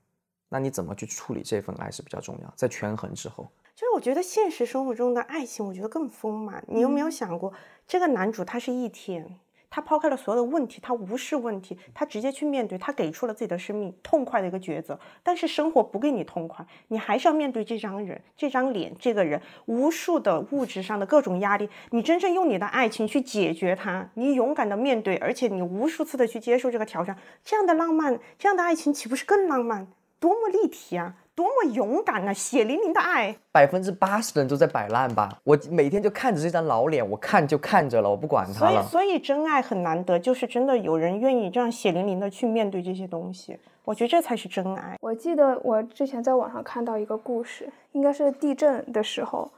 [0.49, 3.47] 那你怎么去处理这份爱是比较重要，在权衡之后。
[3.75, 6.63] 就是我觉得现实生活中的爱情，我觉得更丰满。
[6.67, 7.53] 你有没有想过，
[7.85, 9.39] 这个男主他是一天。
[9.75, 14.99] 他抛开了所有的问题，他无视问题，他直接去面对，他给出了自己的生命痛快的一个抉择。
[15.23, 21.67] 但是生活不给你痛快，你还是要面对这张人、这张脸、这个人，无数的物质上的各种压力。
[21.89, 29.87] 你真正用你的爱情去解决它，你勇敢的面对，而且你无数次的去接受这个挑战，这样的浪漫，这样的爱情岂不是更浪漫？
[30.23, 31.13] 多么立体啊！
[31.35, 32.31] 多么勇敢啊！
[32.31, 35.37] 血淋淋的爱，百分之八十的人都在摆烂吧？
[35.43, 38.81] 我每天就看着这张老脸，我看就看着了，我不管他了。
[38.83, 43.59] 所以，所以真爱很难得，就是真的有人愿意这样血淋淋的去面对这些东西。
[43.83, 44.97] 我觉得这才是真爱。
[45.01, 49.51] 我记得我之前在网上看到一个故事，应该是地震的时候，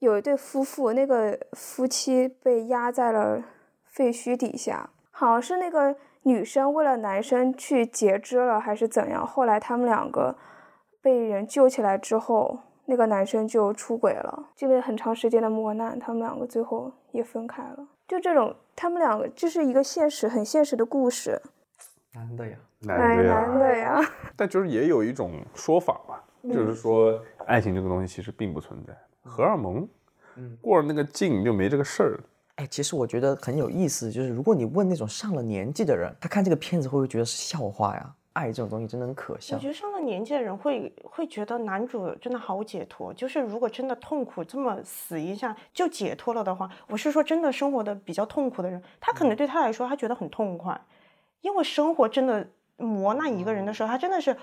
[0.00, 3.40] 有一对夫妇，那个夫妻被压在了
[3.88, 9.26] 废墟底下，好像是那个女生为了男生去截肢了，还是怎样？
[9.26, 10.36] 后来他们两个。
[11.04, 17.84] 被人救起来之后，那个男生就出轨了，经历很长时间的磨难，他们两个最后也分开了。
[18.06, 21.42] 就这种，他们两个这是一个现实、很现实的故事。
[22.14, 24.00] 男的呀，男的呀，男的呀。
[24.36, 29.88] 但就是也有一种说法吧，就是说爱情这个东西其实并不存在，荷尔蒙，
[30.36, 32.20] 嗯，过了那个劲就没这个事儿。
[32.56, 38.14] 哎，其实我觉得很有意思，就是如果你问那种上了年纪的人，他看这个片子会不会觉得是笑话呀？
[38.34, 39.56] 爱这种东西真的很可笑。
[39.56, 43.12] 我觉得上了年纪的人会会觉得男主真的好解脱。
[43.12, 50.80] 就是如果真的痛苦这么死一下就解脱了的话，我是说真的生活的比较痛苦的人，他可能对他来说他觉得很痛快，
[51.42, 54.34] 因为生活真的磨难一个人的时候，他真的是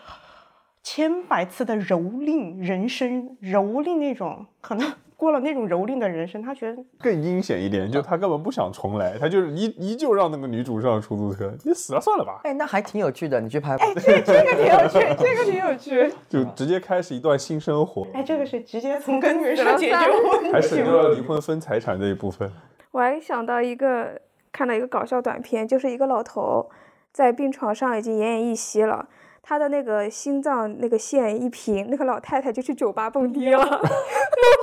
[0.83, 4.93] 千百次的蹂躏人生，蹂躏那种可能。
[5.19, 12.39] 过了那种蹂躏的人生，他觉得更阴险一点，就他根本不想重来，他就是依依旧让那个女主上出租车，你死了算了吧。
[12.45, 13.75] 哎，那还挺有趣的，你去拍。
[13.75, 18.07] 哎，这这个挺有趣，这个挺有趣， 就直接开始一段新生活。
[18.13, 19.97] 哎，这个是直接从根源上解决
[20.31, 22.49] 问题，还省掉了离婚分财产这一部分。
[22.91, 24.21] 我还想到一个，
[24.53, 26.69] 看到一个搞笑短片，就是一个老头
[27.11, 29.09] 在病床上已经奄奄一息了。
[29.41, 33.57] 他的那个心脏那个线一平，那个老太太就去酒吧蹦迪了，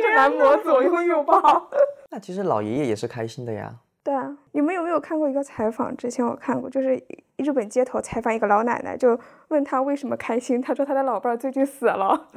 [0.00, 1.70] 边全是男模左 拥右抱。
[2.10, 3.74] 那其实老爷爷也是开心的呀。
[4.02, 5.94] 对啊，你们有没有看过一个采访？
[5.96, 7.02] 之前我看过，就是
[7.36, 12.28] 日本街头采访一个老奶奶，就问她为什么开心，她说她的老伴儿最近死了，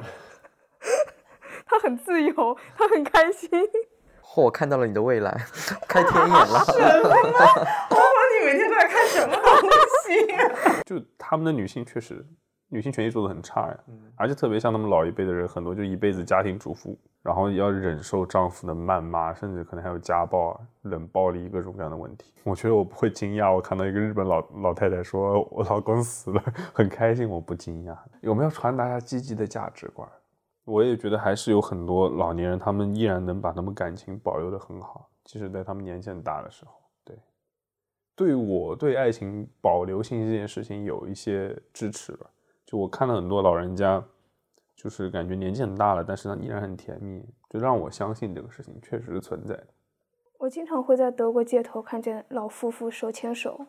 [1.64, 3.48] 她很自由，她很开心。
[4.22, 5.34] 嚯，我看到了你的未来，
[5.88, 6.64] 开天眼了。
[6.66, 6.72] 什
[7.02, 7.08] 么？
[7.08, 8.04] 我说
[8.38, 9.70] 你每天都在看什么东
[10.04, 10.26] 西？
[10.84, 12.26] 就他们的女性确实，
[12.72, 13.78] 女性权益做的很差呀。
[14.16, 22.32] 而且特别像他们老一辈的人，很多就一辈子家庭主妇，然后要忍受丈夫的谩骂，甚至可能还有家暴、冷暴力各种各样的问题。
[22.44, 27.94] 我觉得我不会惊讶，我看到一个日本老老太太说 我老公死了，很开心，我不惊讶。
[28.22, 30.08] 有没有传达下积极的价值观？
[30.64, 36.72] 我也觉得还是有很多老年人，他们依然能把他们感情保留的很好，即使在他们年纪很大的时候。
[37.04, 37.16] 对，
[38.14, 42.26] 对我对爱情保留性这件事情有一些支持吧。
[42.72, 44.02] 就我看到很多老人家，
[44.74, 49.66] 就是感觉年纪很大了，但是呢依然很甜蜜，就让我相信这个事情确实是存在的。
[50.38, 53.60] 我经常会在德国街头看见老夫妇手牵手，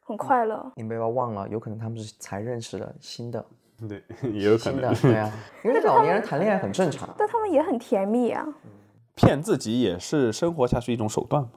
[0.00, 0.72] 很快乐。
[0.74, 3.44] 你不要忘了，有可能他们是才认识的新的。
[3.86, 5.30] 对，也有可能， 对啊，
[5.62, 8.42] 因为老年人谈恋爱很正常， 但他们也很甜蜜啊。
[9.14, 11.50] 骗自己也是生活下去一种手段嘛，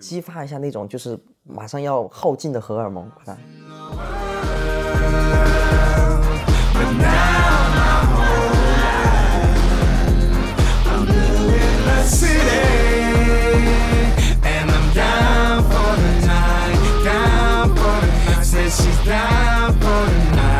[0.00, 3.36] 激发一下那种就是马上要耗尽的荷尔蒙，看。
[14.94, 16.78] down for the night.
[18.70, 20.53] She's down for the night.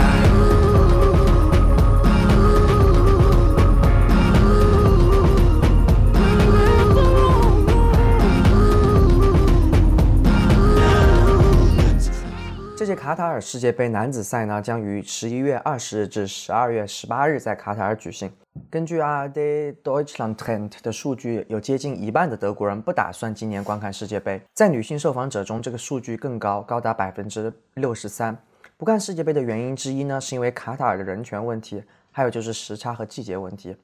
[12.94, 18.30] 卡塔尔世界杯男子赛呢，将于十一月二十日至十二月十八日在卡塔尔举行。
[18.70, 24.40] 根据 ARD Deutschland Trend 的数据，有接近一半的德国人不打算今年观看世界杯。
[24.52, 28.36] 在女性受访者中，这个数据更高，高达百分之六十三。
[28.76, 31.82] 不看世界杯的原因之一呢，是因为卡塔尔的人权问题，
[32.12, 33.76] 还有就是时差和季节问题。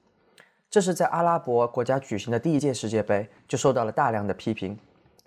[0.68, 4.78] 这是在阿拉伯国家举行的第一届世界杯就受到了大量的批评。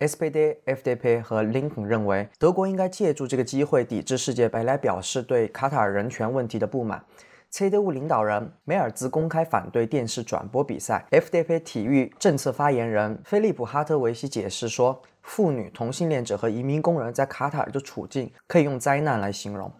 [0.03, 7.01] SPD、FDP 和林肯认为，德国应该借助这个机会抵制世界杯，来表示对卡塔尔人权问题的不满。
[7.49, 11.05] CDU 领导人梅尔兹公开反对电视转播比赛。
[11.11, 19.71] FDP 体育政策发言人菲利普·哈特维希解释说，妇女、同性恋者和移民工人在卡塔尔的处境可以用灾难来形容。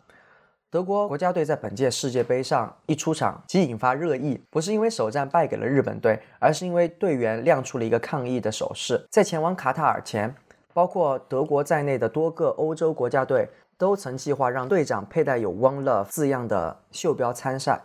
[0.74, 9.00] 德国国家队在本届世界杯上一出场即引发热议，不是因为首战败给了日本队，而是因为队员亮出了一个抗议的手势。
[9.12, 10.34] 在前往卡塔尔前，
[10.74, 13.48] 包括德国在内的多个欧洲国家队
[13.78, 17.80] 都曾计划让队长佩戴有 “One Love” 字样的袖标参赛，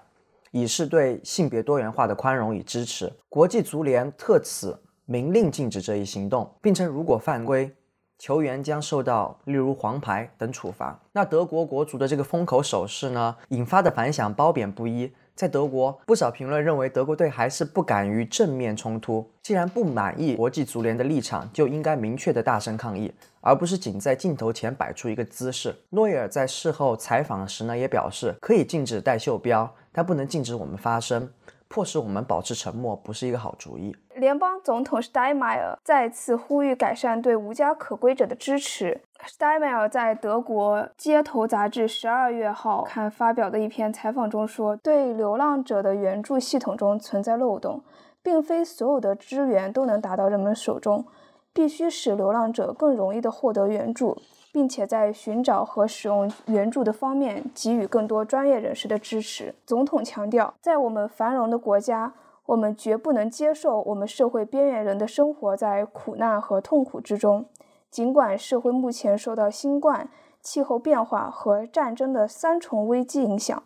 [0.53, 3.13] 以示对性别多元化的宽容与支持。
[3.29, 7.71] 国际足联特此 明令禁止这一行动，并称如果犯规。
[8.19, 10.99] 球员将受到例如黄牌等处罚。
[11.13, 15.13] 那德国国足的这个封口手势呢，引发的反响褒贬不一。
[15.37, 19.25] 在德国，不少评论认为德国队还是不敢于正面冲突。
[19.41, 25.77] 既然不满意国际足联的立场，就应该明确的大声抗议，而不是仅在镜头前摆出一个姿势。
[25.91, 31.31] 诺伊尔在事后采访时呢，也表示可以禁止戴袖标，但不能禁止我们发声。
[31.69, 33.95] 迫使我们保持沉默不是一个好主意。
[34.17, 39.01] 联邦总统 Steinmeier 再次呼吁改善对无家可归者的支持。
[39.27, 47.83] Steinmeier 在德国《街头》杂志十二月号刊发表的一篇采访中说：“对流浪者的援助系统中存在漏洞，
[48.23, 51.05] 并非所有的支援都能达到人们手中，
[51.53, 54.17] 必须使流浪者更容易地获得援助。”
[54.59, 59.55] 并且在寻找和使用援助的方面给予更多专业人士的支持。
[59.65, 62.13] 总统强调，在我们繁荣的国家，
[62.45, 67.47] 我们绝不能接受我们社会边缘人的生活在苦难和痛苦之中。
[67.89, 70.11] 尽管社会目前受到新冠、
[70.43, 73.63] 气候变化和战争的三重危机影响，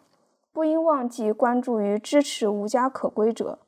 [0.52, 3.58] 不应忘记关注于支持无家可归者。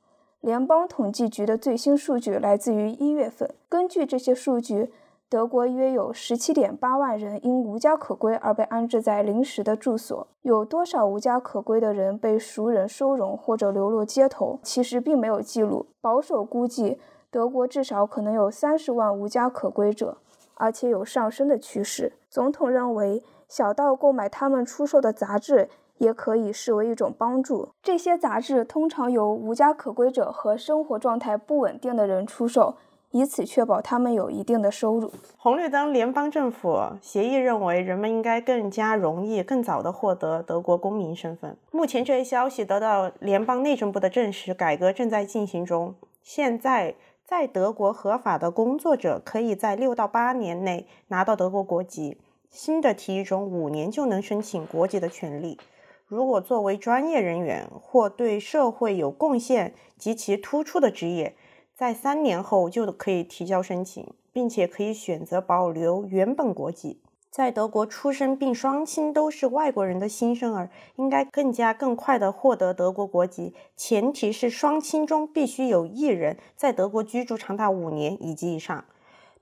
[0.42, 4.92] 联邦统计局的最新数据来自于一月份，根据这些数据。
[5.34, 10.28] 德国约有十七点八万人因无家可归而被安置在临时的住所。
[10.42, 15.86] 有多少无家可归的人被熟人收容或者流落街头，其实并没有记录。
[16.00, 17.00] 保守估计，
[17.32, 20.18] 德国至少可能有三十万无家可归者，
[20.54, 22.12] 而且有上升的趋势。
[22.30, 25.68] 总统认为，小到购买他们出售的杂志，
[25.98, 27.70] 也可以视为一种帮助。
[27.82, 32.76] 这些杂志通常由无家可归者和生活状态不稳定的人出售。
[33.14, 35.12] 以此确保他们有一定的收入。
[35.36, 41.56] 红绿灯联邦政府协议认为，人们应该更加容易、更早地获得德国公民身份。
[41.70, 45.94] 目前，这一消息得到联邦内政部的证实，改革正在进行中。
[46.24, 52.18] 现在，在德国合法的工作者可以在六到八年内拿到德国国籍。
[52.50, 55.56] 新的提议中，五年就能申请国籍的权利。
[56.08, 61.36] 如果作为专业人员或对社会有贡献及其突出的职业。
[61.76, 67.00] 在三年后就可以提交申请，并且可以选择保留原本国籍。
[67.28, 78.84] 在德国出生并双亲都是外国人的新生儿，应该更加更快地获得德国国籍，前提是双亲中必须有一人在德国居住长达五年以及以上。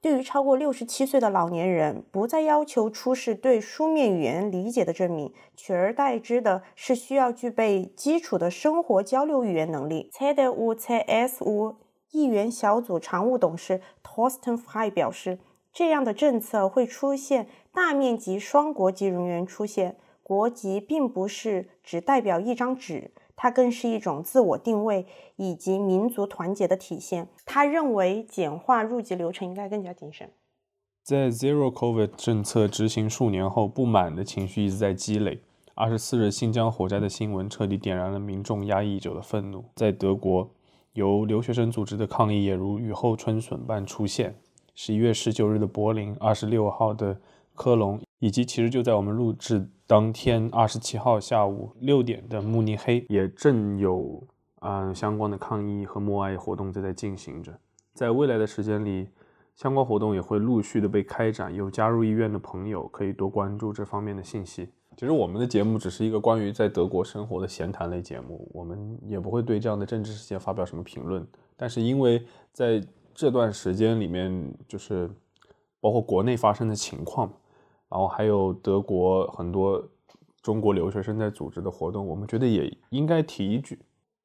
[0.00, 10.08] 对于超过六十七岁的老年人，不再要求出示对书面语言理解的证明，取而代之的是需要具备基础的生活交流语言能力。
[10.10, 11.76] c d 五 c s 五。
[12.12, 15.38] 议员小组常务董事 Torsten Frey 表示，
[15.72, 19.96] 这样的政策会出现大面积双国籍人员出现。
[20.22, 25.04] 国籍并不是只代表一张纸，它更是一种自我定位
[25.36, 27.28] 以及民族团结的体现。
[27.44, 30.30] 他认为，简化入籍流程应该更加谨慎。
[31.02, 35.42] 在 Zero COVID 政策执行数年后，不满的情绪一直在积累。
[35.74, 39.64] 二十四日新疆火灾的新闻彻底点燃了民众压抑已久的愤怒。
[39.74, 40.50] 在德国。
[40.92, 44.38] 由留学生组织的抗议也如雨后春笋般出现。
[44.74, 47.20] 十一月十九日的柏林，二十六号的
[47.54, 54.26] 科隆，以及其实就在我们录制当天二十七号下午六点的慕尼黑，也正有
[54.60, 57.58] 啊相关的抗议和默哀活动正在进行着。
[57.94, 59.08] 在未来的时间里，
[59.54, 61.54] 相关活动也会陆续的被开展。
[61.54, 64.70] 有加入医院的朋友可以多关注这方面的信息。
[64.96, 71.26] 其实我们的节目只是一个关于在德国生活的闲谈类节目，我们也不会对这样的政治事件发表什么评论。
[71.56, 72.82] 但是因为在
[73.14, 75.10] 这段时间里面，就是
[75.80, 77.32] 包括国内发生的情况，
[77.88, 79.82] 然后还有德国很多
[80.42, 83.78] 中国留学生在组织的活动，我们觉得也应该提一句。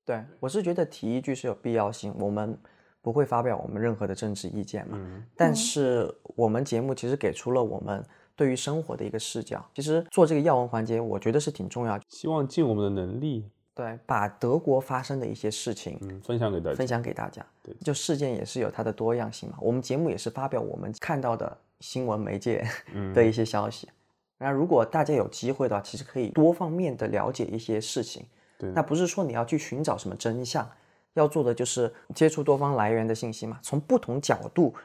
[0.06, 2.58] 对我是觉得提一句是有必要性，我们
[3.02, 5.00] 不会发表我们任何的政治意见嘛。
[5.36, 8.04] 但是我们节目其实给出了我们。
[8.38, 9.70] 对于生活的一个视角。
[9.76, 16.76] 其实做这个要闻环节，我觉得是挺重要，希望尽我们的能力，对，把德国发生的一些事情嗯，分享给大家。
[16.78, 17.46] 分享给大家。
[17.62, 19.58] 对就事件也是有它的多样性嘛。
[19.60, 23.90] 我们节目也是发表我们看到的新闻媒介嗯 的一些消息。
[24.38, 28.26] 那如果大家有机会的话，其实可以多方面的了解一些事情。
[28.60, 30.68] 对那不是说你要去寻找什么真相，
[31.14, 34.76] 要做的就是接触多方来源的信息嘛，从不同角度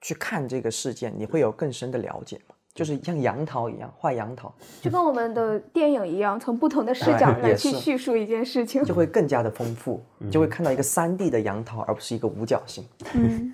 [0.00, 2.54] 去看这个事件，你会有更深的了解嘛。
[2.72, 8.82] 就是像杨桃一样，画杨桃就跟我们的电影一样，从不同的视角来去叙述一件事情。
[8.84, 10.00] 就会更加的丰富，
[10.30, 12.86] 就会看到一个三 D 的杨桃，而不是一个五角星。
[13.14, 13.52] 嗯，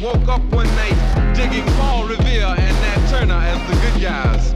[0.00, 4.52] woke up one night digging Paul Revere and Nat Turner as the good guys.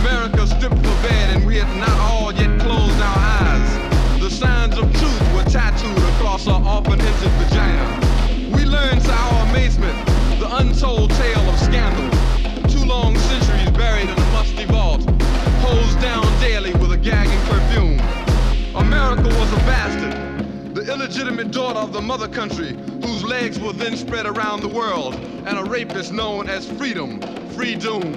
[0.00, 4.20] America stripped for bed and we had not all yet closed our eyes.
[4.20, 8.56] The signs of truth were tattooed across our often entered vagina.
[8.56, 9.96] We learned to our amazement
[10.38, 12.08] the untold tale of scandal.
[12.68, 15.02] Two long centuries buried in a musty vault,
[15.60, 18.00] hosed down daily with a gagging perfume.
[18.74, 20.19] America was a bastard,
[20.90, 25.14] illegitimate daughter of the mother country, whose legs were then spread around the world,
[25.46, 27.20] and a rapist known as freedom,
[27.50, 28.12] free doom.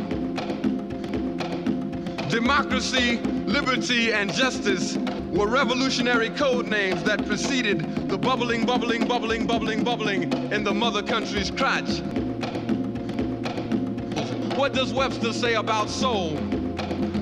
[2.29, 4.97] Democracy, liberty, and justice
[5.31, 11.03] were revolutionary code names that preceded the bubbling, bubbling, bubbling, bubbling, bubbling in the mother
[11.03, 11.99] country's crotch.
[14.57, 16.37] What does Webster say about soul?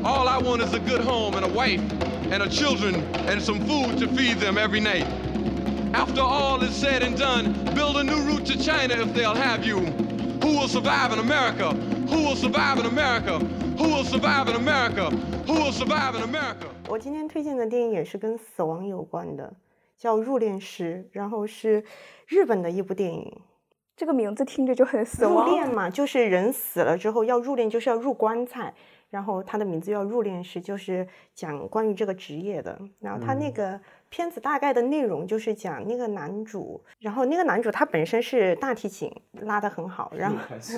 [0.06, 1.82] All I want is a good home and a wife
[2.32, 2.96] and a children
[3.28, 5.21] and some food to feed them every night.
[5.94, 9.66] After all is said and done, build a new route to China if they'll have
[9.66, 9.80] you.
[10.42, 11.74] Who will survive in America?
[12.10, 13.40] Who will survive in America?
[13.78, 15.10] Who will survive in America?
[15.48, 16.68] Who will survive in America?
[16.88, 19.54] 我今天推荐的电影也是跟死亡有关的，
[19.98, 21.84] 叫《入殓师》，然后是
[22.28, 23.42] 日本的一部电影。
[23.96, 25.58] 这个名字听着就很死亡入。
[25.58, 28.74] 殓嘛，就是人死了之后要入殓，就是要入棺材，
[29.10, 32.80] 然后他的名字叫入殓师，就是讲关于这个职业的。
[33.00, 33.80] 然后他那个
[34.12, 40.78] 片子大概的内容就是讲那个男主，然后那个男主他本身是大提琴拉得很好，然后 就是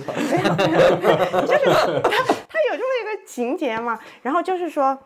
[2.02, 4.98] 他他有这么一个情节嘛，然后就是说。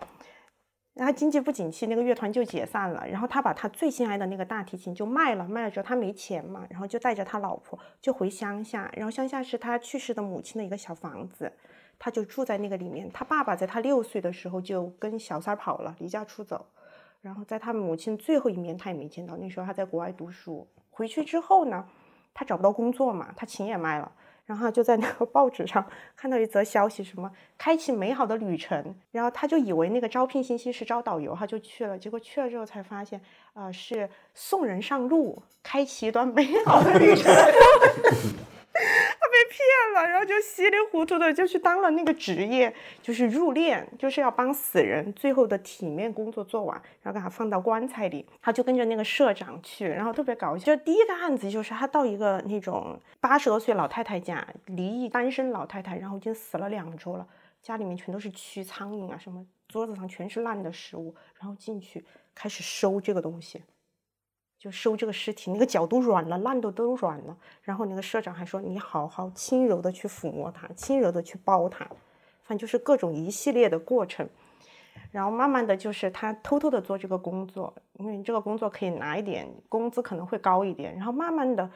[0.99, 3.05] 他经济不景气，那个乐团就解散了。
[3.07, 8.91] 然后他把他最心爱的那个大提琴就卖了，卖了之后他没钱嘛，然后就带着他老婆就回乡下。
[8.95, 11.53] 然后乡下是他去世的母亲的一个小房子，
[11.99, 13.07] 他就住在那个里面。
[13.13, 16.65] 他爸爸在他六岁的时候就跟小三儿跑了，离家出走。
[17.22, 20.68] 然后在他母亲最后一面他也没见到，那时候他在国外读书。
[20.89, 21.86] 回去之后呢，
[22.34, 24.11] 他找不到工作嘛，他琴也卖了。
[24.45, 33.20] 然后就在那个报纸上看到一则消息，什么开启美好的旅程，然后他就以为那个招聘信息是招导游，他就去了，结果去了之后才发现，
[33.53, 37.30] 啊、是送人上路，开启一段美好的旅程。
[39.58, 48.24] 骗了，然后就稀里糊涂的就去当了那个职业，就是入殓，就是要帮死人最后的体面工作做完，然后给他放到棺材里。
[48.39, 50.66] 他就跟着那个社长去，然后特别搞笑。
[50.66, 57.28] 就第一个案子就是他到一个那种八十多岁老太太家，离异单身老太太，然后已经死了两周了，
[57.64, 62.05] 家里面全都是蛆、苍蝇啊，什么桌子上全是烂的食物，然后进去
[62.36, 63.64] 开始收这个东西。
[64.58, 67.38] 就收这个尸体，那个脚都软了，烂的都软了。
[67.62, 71.86] 然后那个社长还说：“你好好轻柔的去抚摸它，轻柔的去包它，
[72.43, 74.28] 反正就是各种一系列的过程。”
[75.12, 80.93] 然后慢慢的就是他偷偷的做这个工作，因为这个工作可以拿一点工资，可能会高一点。
[80.95, 81.70] 然后慢慢的，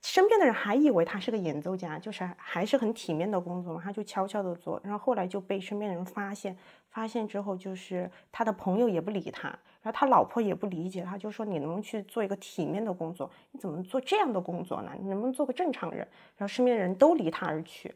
[0.00, 4.80] 身边的人还以为他是个演奏家，就是还是很体面的工作嘛，他就悄悄的做。
[4.82, 6.56] 然后后来就被身边的人发现，
[6.88, 9.56] 发现之后就是他的朋友也不理他，
[9.92, 13.30] 他老婆也不理解他，就说你能不能去做一个体面的工作？
[13.52, 14.92] 你怎么做这样的工作呢？
[15.00, 15.98] 你能不能做个正常人？
[16.36, 17.94] 然后身边的人都离他而去。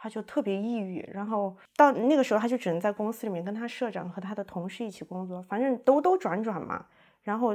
[0.00, 6.86] 他就特别抑郁，然后到那个时候，他就只能在公司里面跟他社长和他的同事一起工作，反正兜兜转转嘛。
[7.22, 7.52] 然后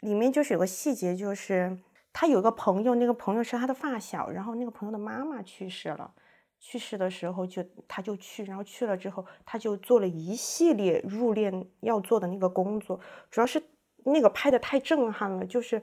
[0.00, 1.78] 里面就是有个细节，就是
[2.14, 6.10] 他有个朋友，那个朋友是他的发小，然后那个朋友的妈妈去世了，
[6.58, 12.98] 去世的时候就他就去，然后去了之后，他就做了一系列入殓要做的那个工作，
[13.30, 13.62] 主要是
[14.04, 15.82] 那个拍的太震撼了，就是。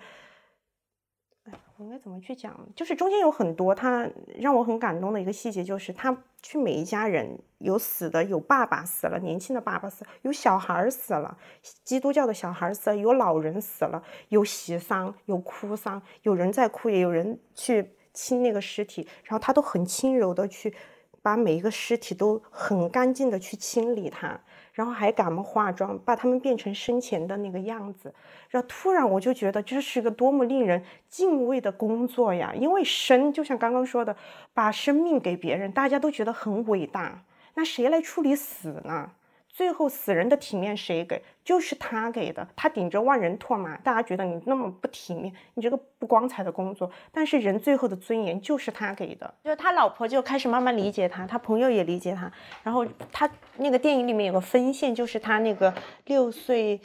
[1.46, 2.58] 哎我应该怎么去讲？
[2.74, 4.10] 就是中间有很多他
[4.40, 11.38] 让我很感动的一个细节，就是他去每一家人有死的，有爸爸死了，年轻的爸爸死，有小孩死了，
[11.84, 20.74] 基督教的小孩死了，有老人死了，有喜丧，有哭丧，有人在哭，也有人去亲那个尸体，然后他都很轻柔的去
[21.22, 24.40] 把每一个尸体都很干净的去清理它。
[24.74, 28.12] 然后还给他们化妆，把他们变成生前的那个样子。
[28.50, 32.52] 然后突然我就觉得这是个多么令人敬畏的工作呀！
[32.56, 34.18] 因为生就像刚刚说的，
[34.52, 37.24] 把生命给别人，大家都觉得很伟大。
[37.54, 39.12] 那谁来处理死呢？
[39.54, 41.22] 最后死人的体面谁给？
[41.44, 42.46] 就是他给的。
[42.56, 46.92] 他顶着万人唾骂，大家觉得你那么不体面，你这个不光彩的工作。
[47.12, 49.32] 但是人最后的尊严就是他给的。
[49.44, 52.32] 就他老婆就开始慢慢理解他，他朋友也理解他。
[52.64, 55.72] 然后他那个电影里面有个分线，就是他那个
[56.06, 56.82] 六岁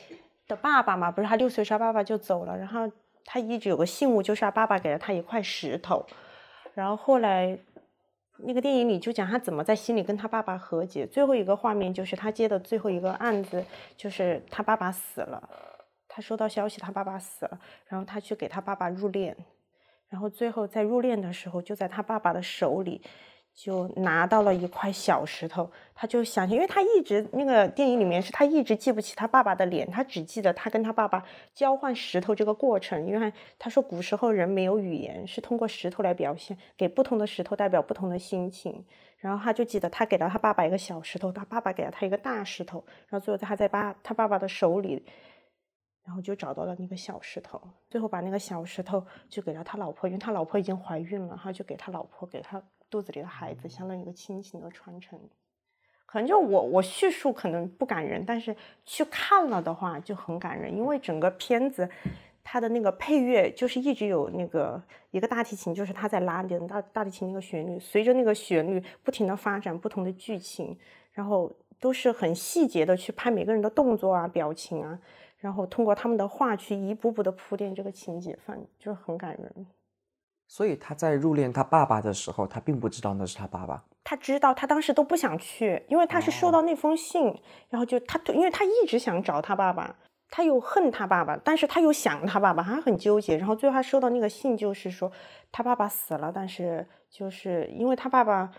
[0.47, 2.81] 的爸爸嘛，不是他六岁时他爸爸就走了，然后
[3.25, 6.05] 他一直有个信物，就是他爸爸给了他一块石头，
[6.75, 7.59] 然后后来。
[8.39, 11.07] 那个电影里就讲他怎么在心里跟他爸爸和解。
[11.07, 13.65] 最后一个画面就是他接的最后一个案子，
[13.97, 15.49] 就是他爸爸死了，
[16.07, 19.35] 他收到消息他爸爸死了，然后他去给他爸爸入殓，
[20.09, 23.03] 然后最后在入殓的时候就在他爸爸的手里。
[23.61, 33.05] 就拿到了一块小石头，他就想，因为他一直那个电影里面是他一直记不起他爸爸的脸，他只记得他跟他爸爸交换石头这个过程。
[33.05, 38.85] 因为他说古时候人没有语言，是通过石头来表现，给不同的石头代表不同的心情。
[39.17, 45.05] 然后他就记得他给了他爸爸一个小石头，他爸爸给了他一个大石头，然后最后他在爸他爸爸的手里，
[46.05, 52.63] 然后就找到了那个小石头，最后把那个小石头就给了他老婆，因为他老婆已经怀孕了，他就给他老婆给他。
[52.91, 55.19] 肚子里的孩子，相当于一个亲情的传承。
[56.07, 61.87] 可能就我我叙述可能不感人，但是去看了的话就很感人，因为整个片子
[62.43, 70.79] 它的那个配乐就是一直有那个一个大提琴，就是他在拉点大大提琴那个旋律，随着那个旋律不停的发展不同的剧情，
[71.13, 74.99] 然后都是很细节的去拍每个人的动作啊、表情啊，
[75.37, 79.67] 然后通过他们的话去一步步的铺垫这个情节，反就是很感人。
[80.49, 83.85] 所以他在入殓他爸爸的时候，他并不知道那是他爸爸。
[84.03, 87.39] 他知道，他当时都不想去，因为他是收到那封信，
[87.69, 89.95] 然后就他，因为他一直想找他爸爸，
[90.31, 93.37] 他又恨他爸爸，但是他又想他爸爸，他很纠结。
[93.37, 95.13] 然后最后他收到那个信，就是说
[95.53, 98.51] 他爸爸死了，但是就是因为他爸爸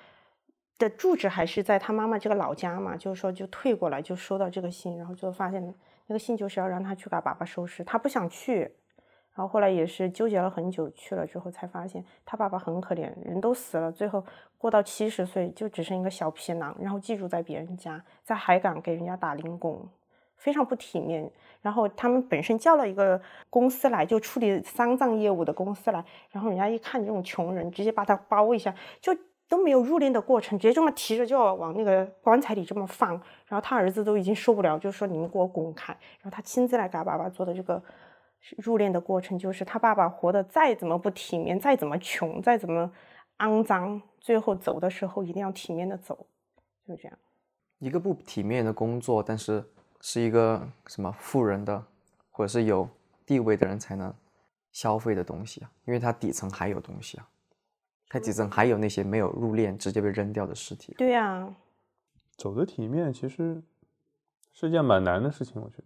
[0.77, 5.73] 的住址还是在他妈妈这个老家嘛，就是说就退过来就收到这个信，然后就发现
[6.05, 8.75] 那个信就是要让他去给爸爸收尸，他不想去。
[9.39, 14.21] 然后后来也是纠结了很久，去了之后才发现他爸爸很可怜，人都死了，最后
[14.57, 19.87] 过到七十岁就只剩一个小皮囊，然后寄住在别人家，在海港给人家打零工，
[20.35, 21.31] 非常不体面。
[21.61, 29.15] 然后他们本身叫了一个公司来，就处理丧葬业务的公司来，然后人家一看这种穷人，直接把他包一下，就
[29.47, 33.11] 都没有入殓的过程，直接这么提着就要往那个棺材里这么放。
[33.47, 35.93] 然后他儿子都已经受不了，就说你们给我滚开。
[36.21, 37.81] 然后他亲自来给他爸爸做的这个。
[38.57, 42.91] 入殓的过程就是他爸爸活得再怎么不体面，再怎么穷，再怎么
[43.39, 46.27] 肮脏，最后走的时候一定要体面的走，
[46.87, 47.17] 就这样。
[47.77, 49.63] 一个不体面的工作，但是
[50.01, 51.85] 是一个什么富人的，
[52.29, 52.89] 或者是有
[53.25, 54.13] 地位的人才能
[54.71, 57.29] 消费的东西啊，因为它底层还有东西啊，
[58.09, 60.93] 它底层还有那些没有入殓直接被扔掉的尸体。
[60.97, 61.53] 对呀，
[62.35, 63.61] 走的体面其实
[64.51, 65.85] 是件蛮难的事情，我觉得。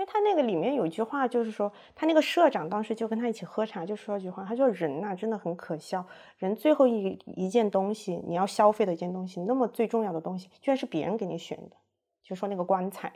[0.00, 6.02] 因为他那个里面有一句话，就是说他那个社长当时就跟他一起喝茶，就说了句话，他说人呐真的很可笑，
[6.38, 11.76] 人最后一一件东西你要消费的一件东西，那么最重要的东西居然是别人给你选的，
[12.22, 13.12] 就说那个棺材，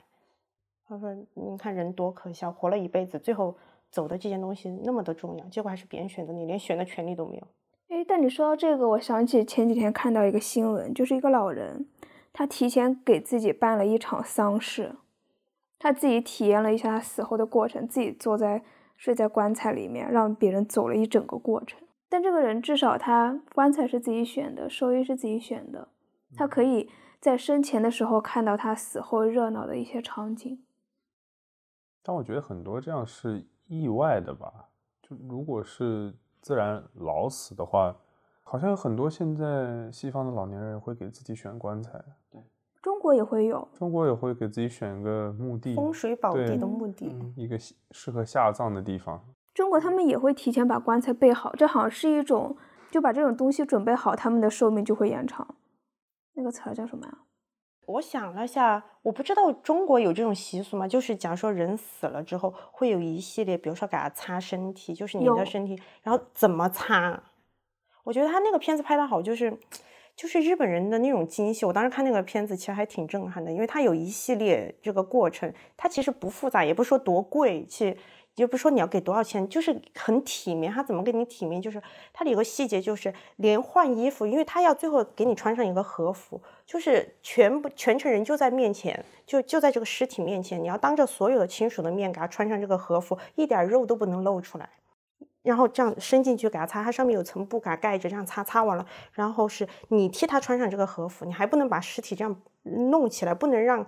[0.87, 3.57] 他说你看人多可笑，活了一辈子，最后
[3.91, 7.47] 走的这件东西那么的重要，结果还是别人选的，你连选的权利都没有。
[7.89, 11.89] 哎，但你说到这个，我想起前几天看到一个新闻，就是一个老人，
[12.31, 14.97] 他提前给自己办了一场丧事。
[15.85, 18.65] 他自己体验了一下他死后的过程，自己坐在
[18.97, 21.79] 睡在棺材里面，让别人走了一整个过程。
[22.09, 25.89] 但这个人至少他棺材是自己选的，寿衣是自己选的，
[26.35, 26.89] 他可以
[27.21, 30.65] 在生前的时候看到他死后热闹的一些场景。
[32.03, 34.71] 但我觉得很多这样是意外的吧？
[35.03, 37.95] 就如果是自然老死的话，
[38.43, 42.03] 好像有很多现在西方的老年人会给自己选棺材。
[42.31, 42.41] 对。
[42.85, 47.59] 中国也会有，中国也会给自己选一个墓地，风水宝地的墓地，一个
[47.93, 49.25] 适合下葬的地方。
[49.55, 52.55] 中国他们也会提前把棺材备好，这好像是一种，
[52.91, 55.57] 就把这种东西准备好，他们的寿命就会延长。
[56.35, 57.19] 那个词儿叫什么呀？
[57.87, 60.87] 我想了下，我不知道中国有这种习俗吗？
[60.87, 67.23] 就是假如说人死了之后，会有一系列，比如说给他擦身体，就是你的身体，然后怎么擦？
[68.03, 69.59] 我觉得他那个片子拍的好，就是
[70.17, 71.65] 就是日本人的那种精细。
[71.65, 77.97] 我当时看那个片子，其实还挺震撼的，因为它有一系列这个过程，它其实不复杂，也不是说多贵，其实
[78.37, 80.73] 也不是说你要给多少钱，就是很体面。
[80.73, 81.63] 他怎么给你体面？
[81.63, 81.81] 就是
[82.13, 94.69] 它里有个细节，就是连换衣服，因为他要最后给你穿上一个和服，就是全部全程人就在面前，就就在这个尸体面前，你要当着所有的亲属的面给他穿上这个和服，一点肉都不能露出来。
[95.45, 103.87] 然后这样伸进去给他擦，它上面有层布给它盖着，这样擦擦完了，然后是你替他穿上这个和服，你还不能把尸体这样弄起来，不能让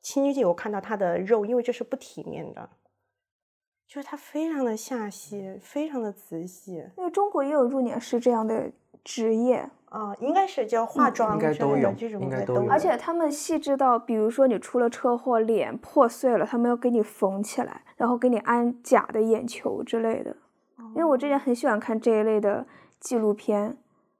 [0.00, 2.70] 亲友看到他的肉，因为这是不体面的。
[3.86, 8.70] 就是他非常的下细，非常的仔细因为中国也有入殓师这样的
[9.04, 20.36] 职业，啊、应该是叫化妆应该之类的都有这种的有，应该都有而且他们细致到，比如说你出了车祸，脸破碎了，他们要给你缝起来，然后给你安假的眼球之类的。
[20.94, 22.66] 因为我之前很喜欢看这一类的
[23.00, 23.76] 纪录片，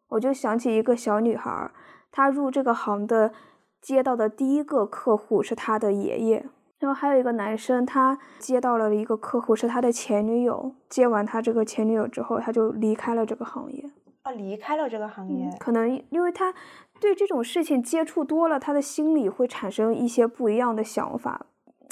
[0.08, 1.70] 我就想起一个小女孩，
[2.10, 3.32] 她入这个行的
[3.80, 6.46] 接到的第一个客户是她的爷爷，
[6.78, 13.90] 然后还有一个男生，他接到了一个客户是他的前女友，接完他这个前女友之后，他就离开了这个行业。
[14.22, 16.54] 啊离开了这个行业，可能因为他
[17.00, 21.46] 对这种事情接触多了，他的心里会产生一些不一样的想法，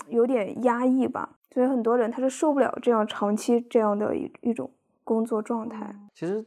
[0.09, 1.31] 有点压抑吧。
[1.53, 4.71] 所以很多人他是受不了这样长期这样的一一种
[5.05, 5.95] 工作状态。
[6.15, 6.45] 其实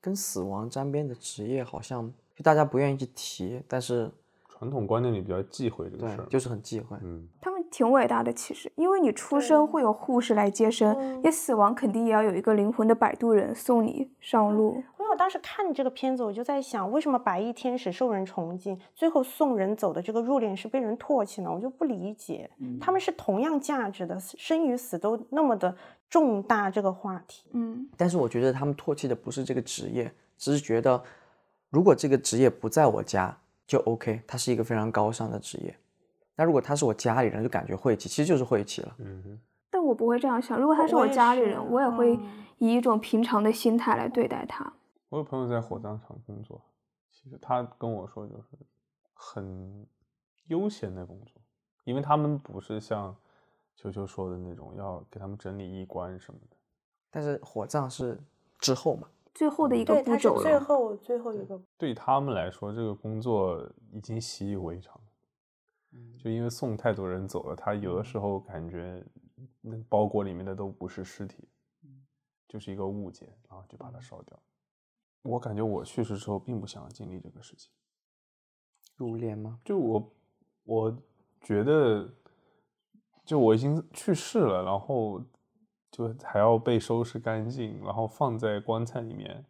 [0.00, 4.10] 跟死亡沾边的职业，好像就大家不愿意去提，但是
[4.58, 6.96] 传统观念里比较忌讳这个事儿，，就是很忌讳。
[7.02, 14.82] 嗯，他们挺伟大的，其实，因为你出生会有护士来接生，嗯你死亡肯定也要有一个灵魂的摆渡人送你上路。
[14.98, 21.52] 因为我当时看这个片子，我就在想，为什么白衣天使受人崇敬，最后送人走的这个入殓师被人唾弃呢？
[21.52, 22.50] 我就不理解，
[22.80, 25.76] 他们是同样价值的，生与死都那么的
[26.08, 27.50] 重大这个话题。
[27.52, 31.02] 嗯，但是我觉得他们唾弃的不是这个职业，只是觉得
[31.68, 33.36] 如果这个职业不在我家
[33.66, 35.76] 就 OK，它是一个非常高尚的职业。
[36.34, 38.94] 那如果他是我家里人，就感觉晦气，其实就是晦气了。
[38.98, 39.40] 嗯哼，
[39.70, 44.70] 但我不会这样想，如果他是我家里人，我也会嗯以一种平常的心态来对待他。
[45.08, 46.60] 我有朋友在火葬场工作，
[47.10, 48.48] 其实他跟我说就是
[49.14, 49.86] 很
[50.48, 51.40] 悠闲的工作，
[51.84, 53.16] 因为他们不是像
[53.74, 56.56] 球球说的那种要给他们整理衣冠什么的。
[57.10, 58.20] 但是火葬是
[58.58, 60.42] 之后嘛，最后的一个步骤了。
[60.42, 61.60] 最后最后一个。
[61.76, 64.98] 对他们来说，这个工作已经习以为常。
[66.18, 69.04] 就因为送太多人走了，他有的时候感觉
[69.60, 71.48] 那包裹里面的都不是尸体，
[72.48, 74.38] 就是一个物件，然后就把它烧掉。
[75.22, 77.70] 我感觉我去世之后，并不想要经历这个事情。
[78.96, 79.60] 入殓吗？
[79.64, 80.12] 就我，
[80.64, 81.02] 我
[81.40, 82.10] 觉得，
[83.24, 85.22] 就我已经去世了，然后
[85.96, 89.42] 就还要被收拾干净，然后放在棺材里面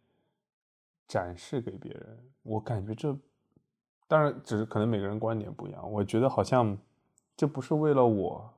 [1.05, 2.17] 展示给别人。
[2.41, 3.13] 我感觉这，
[4.07, 5.91] 当然只是可能每个人观点不一样。
[5.91, 6.77] 我觉得好像
[7.35, 8.49] 这不是为了我，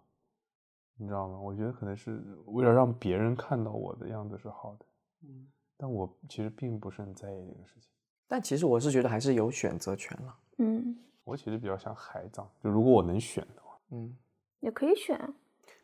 [0.97, 1.39] 你知道吗？
[1.39, 4.85] 我觉得可能是为了让别人看到我的样子是好的。
[5.23, 5.47] 嗯
[5.81, 7.89] 但我其实并不是很在意这个事情。
[8.27, 10.37] 但其实我是觉得还是有选择权了。
[10.57, 14.15] 嗯，我其实比较想海葬，就如果我能选的话，嗯，
[14.59, 15.17] 也可以选。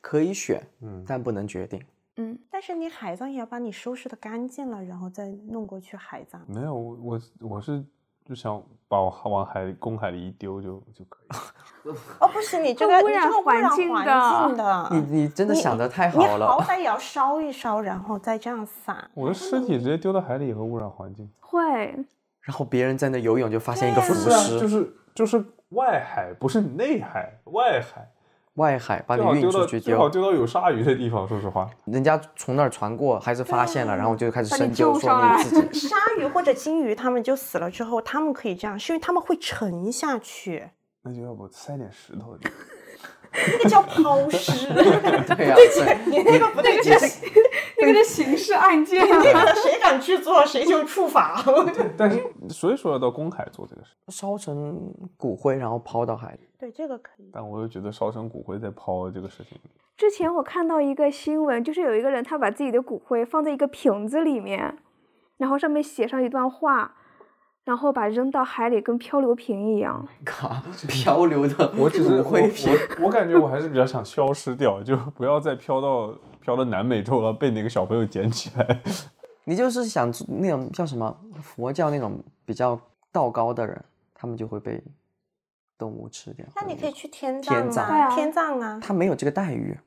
[0.02, 1.84] 可以选，嗯，但不能决定。
[2.18, 6.42] 嗯，但是你海葬也要把你收拾的干净了，然后再弄过去海葬。
[6.48, 7.84] 没有，我我我是
[8.24, 11.92] 就想把我往海公海里一丢就就可以。
[12.20, 14.90] 哦，不行，你这个污染你这个污染环境的。
[14.92, 16.48] 你你真的想的太你好好了。
[16.68, 19.08] 歹也要烧一烧，然后再这样撒。
[19.14, 21.30] 我的尸体直接丢到海里也会污染环境。
[21.40, 21.94] 会。
[22.42, 28.08] 然后别人在那游泳就发现一个对浮啊尸，就是就是外海，不是内海，外海
[28.56, 31.28] 外海把你运出去丢最好丢，到有鲨鱼的地方。
[31.28, 40.70] 说实话，人家从那儿传过，还是发现了，然后就开始深究，说明自己 鲨鱼或者金鱼，它们就死了之后，它们可以这样，是因为它们会沉下去，
[41.04, 42.38] 那就要不塞点石头。
[43.52, 44.68] 那个叫抛尸。
[44.74, 45.56] 对呀、
[46.06, 46.94] 你那个不对劲，
[47.80, 51.44] 那个是刑事案件那个谁敢去做，谁就处罚。
[51.98, 56.40] 但是所以说要到公海做这个事，烧成骨灰，然后抛到海里。
[56.60, 57.30] 对，这个可以。
[57.34, 59.60] 但我又觉得烧成骨灰再抛这个事情，
[59.98, 64.78] 之前我看到一个新闻，就是有一个人他把自己的骨灰放在一个瓶子里面，
[65.38, 66.96] 然后上面写上一段话，
[67.66, 70.08] 然后把扔到海里，跟漂流瓶一样。
[70.24, 70.56] 靠，
[70.88, 72.32] 漂流的我只是我。
[72.32, 78.82] 我我感觉我还是比较想消失掉，就不要再飘到飘到南美洲了，被哪个小朋友捡起来。
[79.44, 82.80] 你就是想那种叫什么佛教那种比较
[83.12, 84.82] 道高的人，他们就会被
[85.78, 86.46] 动物吃掉。
[86.56, 88.80] 那你可以去天天葬葬啊，对啊天葬啊。
[88.82, 89.78] 他没有这个待遇。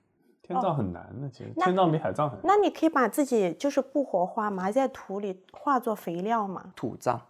[0.43, 2.47] 天葬很难的，其实那天葬比海葬很难。
[2.47, 6.73] 那你可以把自己就是不活化，埋在土里，化作肥料嘛。
[6.75, 7.21] 土葬，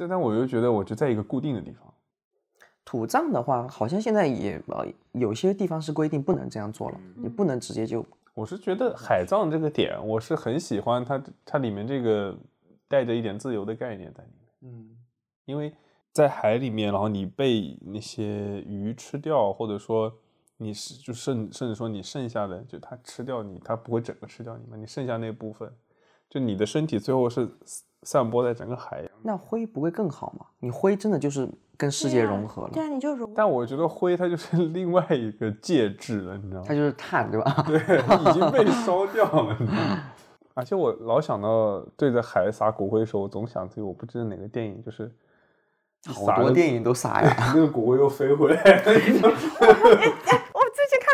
[0.00, 1.92] 对，但我又觉得我就在一个固定的地方。
[2.86, 12.34] 土葬的话，好像现在也呃有些地方是规定不能这样做了，你不能直接就我是觉得海葬这个点，我是很喜欢它，它里面这个
[12.88, 14.72] 带着一点自由的概念在里面。
[14.72, 14.96] 嗯
[15.44, 15.70] 因为
[16.12, 20.10] 在海里面，然后你被那些鱼吃掉，或者说
[20.56, 25.70] 你是就甚甚至说你剩下的，就它吃掉你，它不会整个吃掉你嘛，你剩下那部分，
[26.30, 27.46] 就你的身体最后是
[28.02, 29.08] 散播在整个海洋。
[29.22, 30.46] 那灰不会更好吗？
[30.60, 33.32] 你灰真的就是跟世界融合了，对啊，你就融。
[33.34, 36.74] 但我觉得灰它就是 另外一个介质了，你知道吗它？
[36.74, 37.62] 就是碳，对吧？
[37.66, 39.56] 对，已经被烧掉了。
[39.58, 40.02] 你知道吗
[40.54, 45.10] 而且我老想到对着海撒骨灰的时候，我总想起我不知道哪个电影，就是
[46.06, 47.52] 好多电影都撒呀。
[47.54, 48.82] 那个骨灰又飞回来。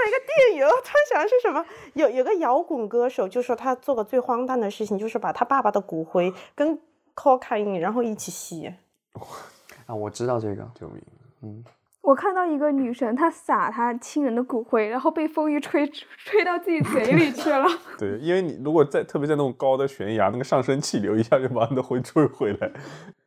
[0.07, 1.65] 了一个电影，我突然想的是什么？
[1.95, 6.79] 有有个摇滚歌手就说他做过最荒诞的事情，就是把他爸爸的骨灰跟
[7.15, 8.73] cocaine 然后一起吸。
[9.87, 11.03] 啊，我知道这个，救命！
[11.43, 11.65] 嗯
[12.03, 15.85] 我看到一个女神，她撒她亲人的骨灰，然后被风一吹，
[16.25, 17.67] 吹到自己嘴里去了。
[17.99, 22.71] 对，因为你如果在特别在那种高的悬崖，那个上升气流一下就把你的灰吹回来。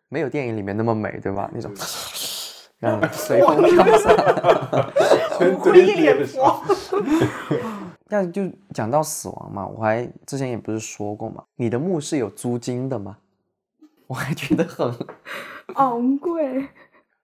[0.07, 1.51] 没有电影里面那么美，对吧？
[1.53, 1.69] 那种
[2.79, 4.15] 让随风飘散。
[5.39, 6.61] 全灰一堆脸叠上。
[8.11, 13.17] 但就讲到死亡嘛，我还之前也不是说过嘛，你的墓是有租金的吗？
[14.07, 14.91] 我还觉得很，
[15.75, 16.67] 昂贵，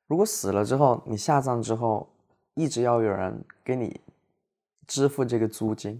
[0.07, 2.07] 如果死了之后，你下葬之后，
[2.53, 3.99] 一直要有人给你
[4.86, 5.99] 支付这个租金，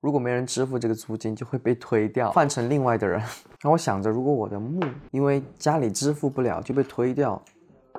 [0.00, 3.18] 如果没人支付这个租金，就会被推掉，换成另外的人。
[3.18, 4.80] 然后我想着，如果我的墓
[5.10, 7.42] 因为家里支付不了就被推掉，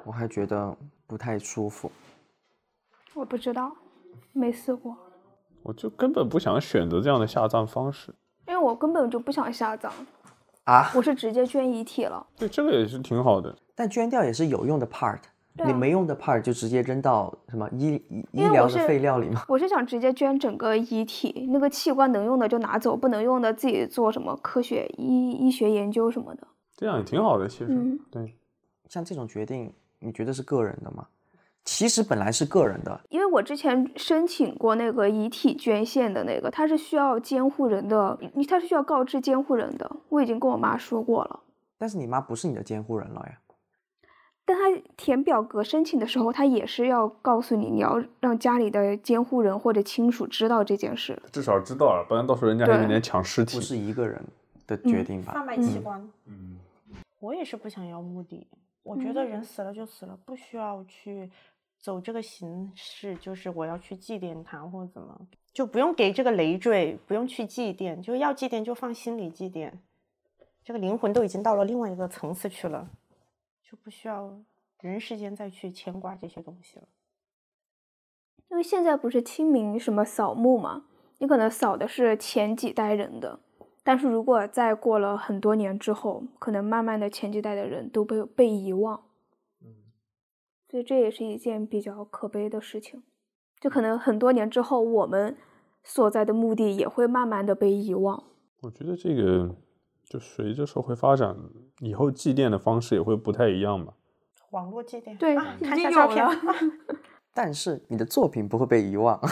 [0.06, 0.74] 我还觉得
[1.06, 1.92] 不太舒服。
[3.16, 3.72] 我不知道，
[4.32, 4.96] 没试过，
[5.62, 8.14] 我就根本不想选择这样的下葬方式。
[8.48, 9.92] 因为我根本就不想下葬，
[10.66, 12.26] 啊，我是直接捐遗体了。
[12.38, 13.56] 对，这个也是挺好的。
[13.76, 15.22] 但捐掉也是有用的 part，、啊
[15.66, 17.94] 你没用的 part 就直接扔到什么医
[18.32, 19.44] 医疗的废料里吗？
[19.48, 26.48] 我是想直接捐整个遗体，那个器官能用的就拿走，不能用的自己做什么科学医医学研究什么的。
[26.76, 27.68] 这样也挺好的，其实。
[27.70, 28.36] 嗯对，
[28.90, 31.06] 像这种决定，你觉得是个人的吗？
[31.66, 39.90] 其实本来是个人的，因为我之前申请过那个遗体捐献的那个，它是需要监护人的，你它是需要告知监护人的。
[40.10, 41.40] 我已经跟我妈说过了，
[41.78, 43.40] 但是你妈不是你的监护人了呀。
[44.46, 44.64] 但他
[44.98, 51.18] 填表格申请的时候，他也是要告诉你，你要让家里的监护人或者亲属知道这件事。
[51.32, 53.56] 至少知道了，不然到时候人家还对有点抢尸体。
[53.56, 54.22] 不是一个人
[54.68, 55.32] 的决嗯定吧？
[55.32, 56.06] 贩卖器官。
[56.26, 56.58] 嗯，
[57.22, 58.46] 我也是不想要墓地，
[58.84, 61.32] 我觉得人死了就死了，不需要去
[61.84, 69.70] 走这个形式，就是我要去祭奠他或者怎么，就不用给这个累赘，不用去祭奠，就要祭奠就放心里祭奠，
[70.64, 72.90] 这个灵魂都已经到了另外一个层次去了，
[73.70, 74.42] 就不需要
[74.80, 76.88] 人世间再去牵挂这些东西了。
[78.50, 80.86] 因为现在不是清明什么扫墓嘛，
[81.18, 83.42] 你可能扫的是前几代人的，
[83.84, 89.04] 但是如果再过了很多年之后，可能慢慢的前几代的人都被被遗忘。
[90.74, 93.04] 所以这也是一件比较可悲的事情，
[93.62, 95.38] 就可能很多年之后，我们
[95.84, 98.24] 所在的墓地也会慢慢的被遗忘。
[98.62, 99.56] 我觉得这个
[100.04, 101.38] 就随着社会发展，
[101.82, 103.94] 以后祭奠的方式也会不太一样吧。
[104.50, 106.38] 网络祭奠，对啊、已经看一下照片有了。
[107.36, 109.20] 但是你的作品不会被遗忘。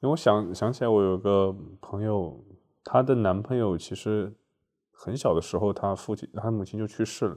[0.00, 2.42] 因为我想想起来，我有个朋友，
[2.82, 4.32] 她的男朋友其实
[4.90, 7.36] 很小的时候，他父亲、他母亲就去世了，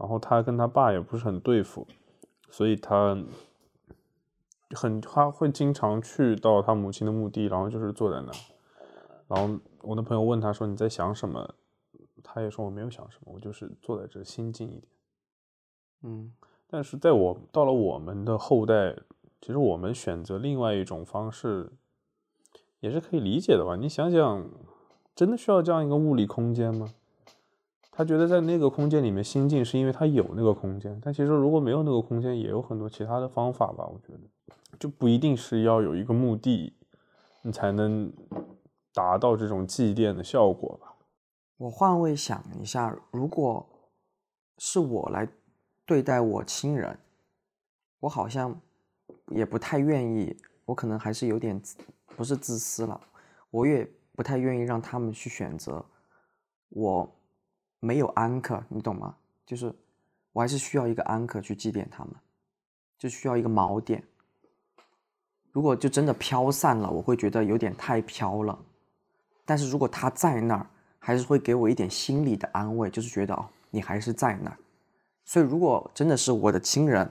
[0.00, 1.86] 然后他跟他爸也不是很对付，
[2.48, 3.14] 所以他
[4.70, 8.38] 很他会经常去到他母亲的墓地，然后就是坐在那儿，
[9.28, 11.54] 然后我的朋友问他说你在想什么，
[12.24, 14.84] 他也说我没有想什么，我就是坐在这心静一点。
[16.02, 16.32] 嗯，
[16.66, 18.96] 但是在我到了我们的后代，
[19.42, 21.70] 其实我们选择另外一种方式，
[22.80, 23.76] 也是可以理解的吧？
[23.76, 24.48] 你想想，
[25.14, 26.94] 真的需要这样一个物理空间吗？
[28.00, 30.98] 他觉得在那个空间里面心静，是因为他有那个空间。
[31.04, 33.86] 但其实如果没有那个空间，也有很多其他的方法吧。
[33.86, 34.20] 我觉得，
[34.78, 36.72] 就不一定是要有一个墓地，
[37.42, 38.10] 你才能
[38.94, 40.94] 达到这种祭奠的效果吧。
[41.58, 43.68] 我换位想一下，如果
[44.56, 45.28] 是我来
[45.84, 46.98] 对待我亲人，
[47.98, 48.58] 我好像
[49.26, 50.34] 也不太愿意，
[50.64, 51.60] 我可能还是有点
[52.16, 52.98] 不是自私了，
[53.50, 53.86] 我也
[54.16, 55.84] 不太愿意让他们去选择
[56.70, 57.19] 我
[57.80, 59.16] 没有 anchor，你懂吗？
[59.44, 59.74] 就是
[60.32, 62.14] 我还是需要一个安可去祭奠他们，
[62.98, 64.04] 就需要一个锚点。
[65.50, 68.56] 如果就真的飘散了，我会觉得有点太飘了。
[69.44, 70.66] 但是如果他在那儿，
[71.00, 74.56] 还是会给我一点心理的安慰，就是觉得哦，你还是在那儿。
[75.24, 77.10] 所以如果真的是我的亲人，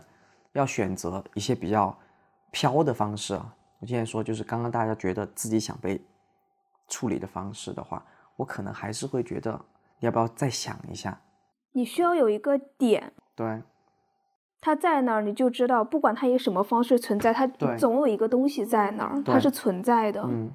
[0.53, 1.97] 要选择一些比较
[2.51, 6.01] 飘的方式啊，我现在说就是刚刚大家觉得自己想被
[6.87, 8.05] 处理的方式的话，
[8.37, 9.59] 我可能还是会觉得
[9.99, 11.21] 你要不要再想一下？
[11.73, 13.61] 你需要有一个点，对，
[14.59, 17.45] 它在那儿，你就知道，不管它以什么方式存在，它
[17.77, 20.21] 总有一个东西在那儿，它是存在的。
[20.25, 20.51] 嗯，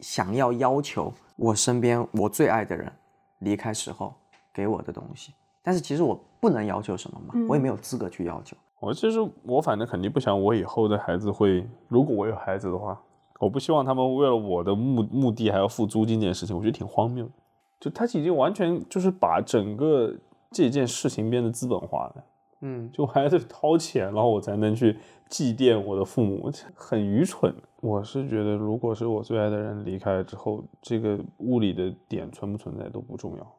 [0.00, 2.92] 想要要求我身边我最爱的人
[3.38, 4.14] 离开时候
[4.52, 5.32] 给我的东西，
[5.62, 8.56] 但是其实我不能要求什么嘛，我也没有资格去要求。
[8.78, 13.00] 我其实我反正肯定不想我以后的孩子会，如果我有孩子的话，
[13.38, 17.32] 我不希望他们为了我的目目的还要付租金这件事情，我觉得挺荒谬的。
[17.80, 20.14] 就他已经完全就是把整个
[20.52, 22.24] 这件事情变得资本化了。
[22.60, 24.98] 嗯，就我还得掏钱，然后我才能去
[25.30, 27.54] 祭奠我的父母，很愚蠢。
[27.80, 33.56] 我是觉得，如果是我最爱的人离开了之后，这个物理的点存不存在都不重要。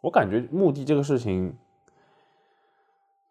[0.00, 1.54] 我感觉墓地这个事情，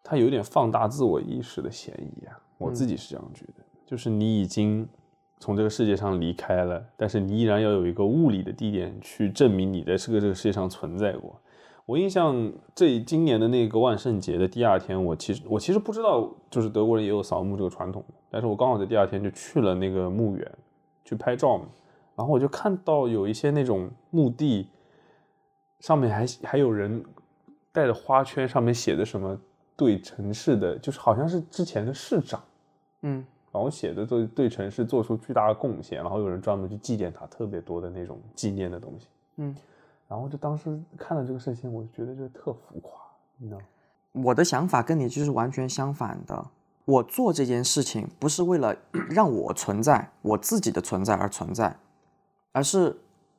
[0.02, 2.40] 它有点放大自我意识的嫌疑啊。
[2.56, 4.88] 我自己是这样觉得，就是你已经
[5.42, 11.36] 从这个世界上离开了，但是你依然要有一个物理的地点去证明你在这个这个世界上存在过。
[11.84, 20.48] 我印象这今年的那个万圣节的第二天，我其实我其实不知道，就是德国人也有扫墓这个传统，但是我刚好在第二天就去了那个墓园
[21.04, 21.64] 去拍照嘛，
[22.14, 24.68] 然后我就看到有一些那种墓地
[25.80, 27.04] 上面还还有人
[27.72, 29.36] 带着花圈，上面写的什么
[29.76, 32.40] 对城市的，就是好像是之前的市长，
[33.02, 39.54] 嗯，然后写的对对城市做出巨大的贡献，然后有人专门去祭奠他，特别多的那种纪念的东西，嗯。
[40.08, 43.00] 然后就当时看了这个事情，我就觉得就特浮夸，
[43.38, 43.66] 你知道吗？
[44.24, 46.46] 我的想法跟你就是完全相反的。
[46.84, 48.76] 我做这件事情不是为了
[49.08, 51.74] 让我存在，我自己的存在而存在，
[52.52, 52.94] 而是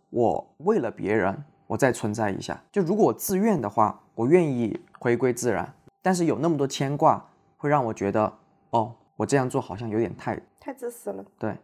[0.09, 2.59] 我为了别人，我再存在一下。
[2.71, 5.71] 就如果我自愿的话，我愿意回归自然。
[6.01, 7.23] 但是有那么多牵挂，
[7.55, 8.33] 会让我觉得，
[8.71, 11.25] 哦，我这样做好像有点太太自私了。
[11.37, 11.55] 对。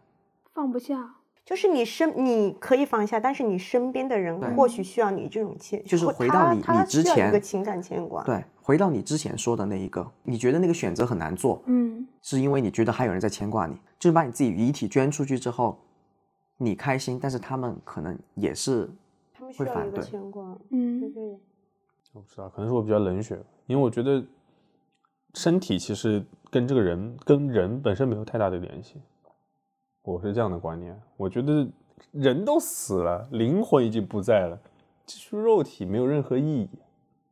[0.52, 1.16] 放不下。
[1.42, 8.22] 就是你身你可以放下，但是你身边的人或许需要你这种牵，就是回到你你之需要一个情感牵挂。
[8.22, 15.76] 对，回到你之前说的那一个，你觉得那个选择很难做，嗯，是因为你觉得还有人在牵挂你，就是把你自己遗体捐出去之后，
[16.56, 18.88] 你开心，但是他们可能也是
[19.32, 20.56] 他们需要一个会反对牵挂。
[20.68, 21.40] 嗯对对。
[22.12, 23.36] 我不知道，可能是我比较冷血，
[23.66, 24.24] 因为我觉得
[25.34, 29.00] 身体其实跟这个人跟人本身没有太大的联系，
[30.02, 31.00] 我是这样的观念。
[31.16, 31.66] 我觉得
[32.12, 34.58] 人都死了，灵魂已经不在了，
[35.06, 36.68] 这具肉体没有任何意义，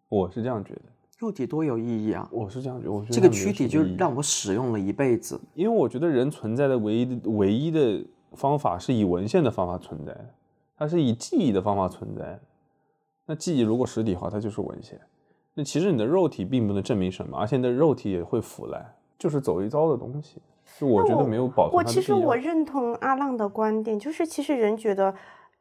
[0.08, 0.82] 我是这样觉得。
[1.18, 2.28] 肉体多有意义啊！
[2.30, 10.30] 我是这样觉得，我觉得这个躯体就让我使用了一辈子，因为我觉得人存在的唯一的唯一的方法是以文献的方法存在的，
[10.76, 12.40] 它是以记忆的方法存在的。
[13.26, 15.00] 那记忆如果实体化，它就是文献。
[15.58, 20.40] 那其实你的肉体并不能证明什么，而且你的肉体也会腐烂，就是走一遭的东西。
[20.78, 25.12] 就我觉得没有保存我其实我认同阿浪的观点，就是其实人觉得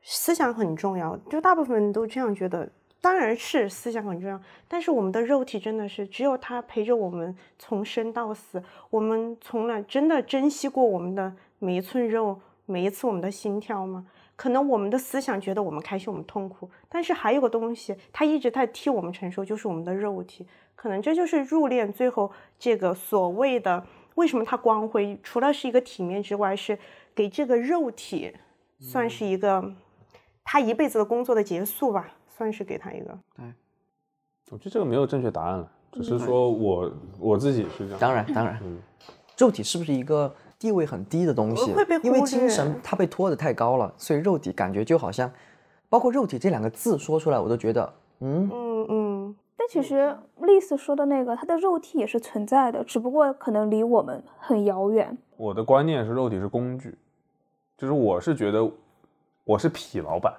[0.04, 2.70] 思想很重要，就大部分人都这样觉得。
[3.02, 14.06] 当然是思想很重要，但是我们的肉体真的是只有它陪着我们从生到死，我们从来真的珍惜过我们的每一寸肉，每一次我们的心跳吗？
[14.38, 20.48] 可能我们的思想觉得我们开心，我们痛苦，但是还有个东西，它一直在替我们承受，就是我们的肉体。
[20.76, 23.84] 可能这就是入殓最后这个所谓的
[24.14, 26.78] 为什么它光辉，除了是一个体面之外，是
[27.16, 28.32] 给这个肉体
[28.80, 29.74] 算是一个
[30.44, 33.18] 他一辈子的工作的结束吧，算是给他一个。
[33.36, 33.46] 对
[34.52, 38.00] 我觉得这个没有正确答案了，只是说我我自己是这样。
[38.00, 38.80] 当然当然，嗯
[39.36, 41.72] 肉体是不是一个地位很低的东西？
[41.74, 45.32] 会被因为精神它被托得太高了，所以肉体感觉就好像，
[45.89, 55.18] 包括肉体这两个字说出来，我都觉得，嗯，嗯嗯，但其实丽丝说的那个，它的肉体也是存在的，只不过可能离我们很遥远。
[55.36, 56.97] 我的观念是肉体是工具，
[57.78, 58.68] 就是我是觉得
[59.43, 60.34] 我是痞老板，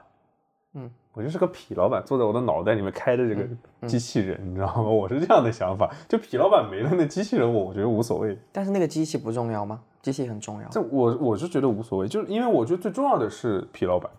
[0.75, 3.49] 嗯，我就是个痞老板，坐在我的脑袋里面开着这个
[3.83, 4.83] 嗯机器人，你知道吗？
[4.83, 8.37] 我是这样的想法，就痞老板没了，那机器人我我觉得无所谓。
[8.51, 9.81] 但是那个机器不重要吗？
[10.03, 10.69] 机器很重要。
[10.69, 14.11] 这我我是觉得无所谓，就是因为我觉得最重要的是痞老板。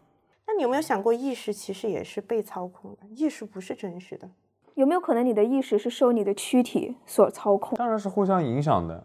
[0.47, 4.29] 那你有没有想过，意识其实也是被操控的，意识不是真实的。
[4.75, 7.77] 有没有可能你的意识是受你的躯体所操控？
[7.77, 9.03] 当然是互相影响的，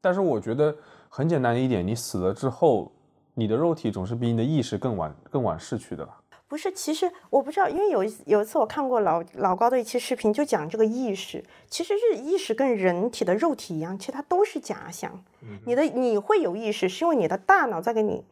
[0.00, 0.74] 但是我觉得
[1.08, 2.90] 很简单的一点，你死了之后，
[3.34, 6.20] 你的肉体总是比你的意识更晚更晚逝去的吧？
[6.48, 15.24] 不是，其实我不知道，因为有一有一次我看过老老高的一期视频，就讲这个意识，其实是意识跟人体的肉体一样，其实它都是假象。
[15.64, 18.24] 你的你会有意识，是因为你的大脑在给你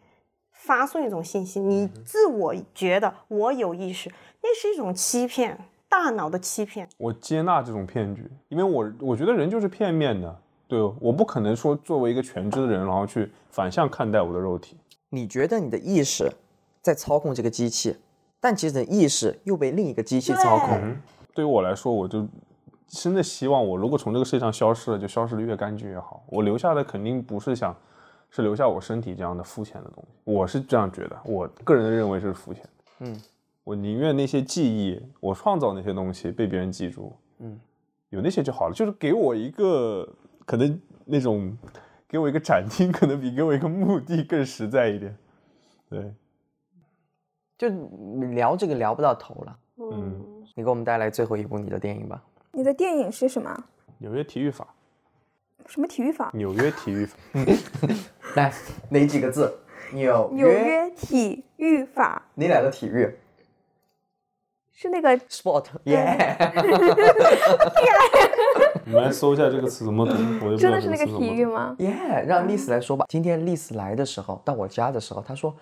[0.52, 4.12] 发送一种信息，你自我觉得我有意识，
[4.42, 5.58] 那是一种欺骗，
[5.88, 6.88] 大脑的欺骗。
[6.98, 14.76] 我接纳这种骗局，因为我我觉得人就是片面的，对我不可能说作为一个全知的人，然后去反向看待我的肉体。
[15.10, 16.32] 你觉得你的意识
[16.80, 17.96] 在操控这个机器，
[18.45, 20.78] 但其实你的意识又被另一个机器操控。
[20.82, 21.01] 嗯，
[21.32, 22.28] 对于我来说，我就
[22.86, 26.22] 真的希望我如果从这个世界上消失了，就消失的越干净越好。
[26.26, 27.74] 我留下的肯定不是想，
[28.28, 30.11] 是留下我身体这样的肤浅的东西。
[30.30, 32.62] 我是这样觉得，我个人认为是肤浅。
[32.99, 33.18] 嗯，
[33.64, 37.16] 我宁愿那些记忆，我创造那些东西被别人记住。
[37.38, 37.59] 嗯，
[38.11, 40.07] 有那些就好了，就是给我一个
[40.45, 41.57] 可能那种，
[42.07, 45.16] 给我一个展厅，可能比给我一个墓地更实在一点。
[45.88, 46.12] 对，
[47.57, 47.68] 就
[48.32, 49.57] 聊这个聊不到头了。
[49.76, 52.22] 嗯，你给我们带来最后一部你的电影吧。
[52.52, 53.64] 你的电影是什么？
[53.98, 54.66] 纽约体育法，
[55.66, 56.30] 什么体育法？
[56.34, 57.16] 纽约体育法。
[58.36, 58.52] 来，
[58.90, 59.59] 哪几个字？
[59.92, 63.16] 纽纽约体育法你俩的体育
[64.72, 66.36] 是那个？Sport， 耶、
[68.84, 70.12] 你们来搜一下这个词怎么读，
[70.44, 71.07] 我真的是那个。
[71.07, 71.76] 体育吗？
[71.78, 73.07] 耶，让丽丝来说吧。
[73.09, 75.55] 今天丽丝来的时候，到我家的时候，她说，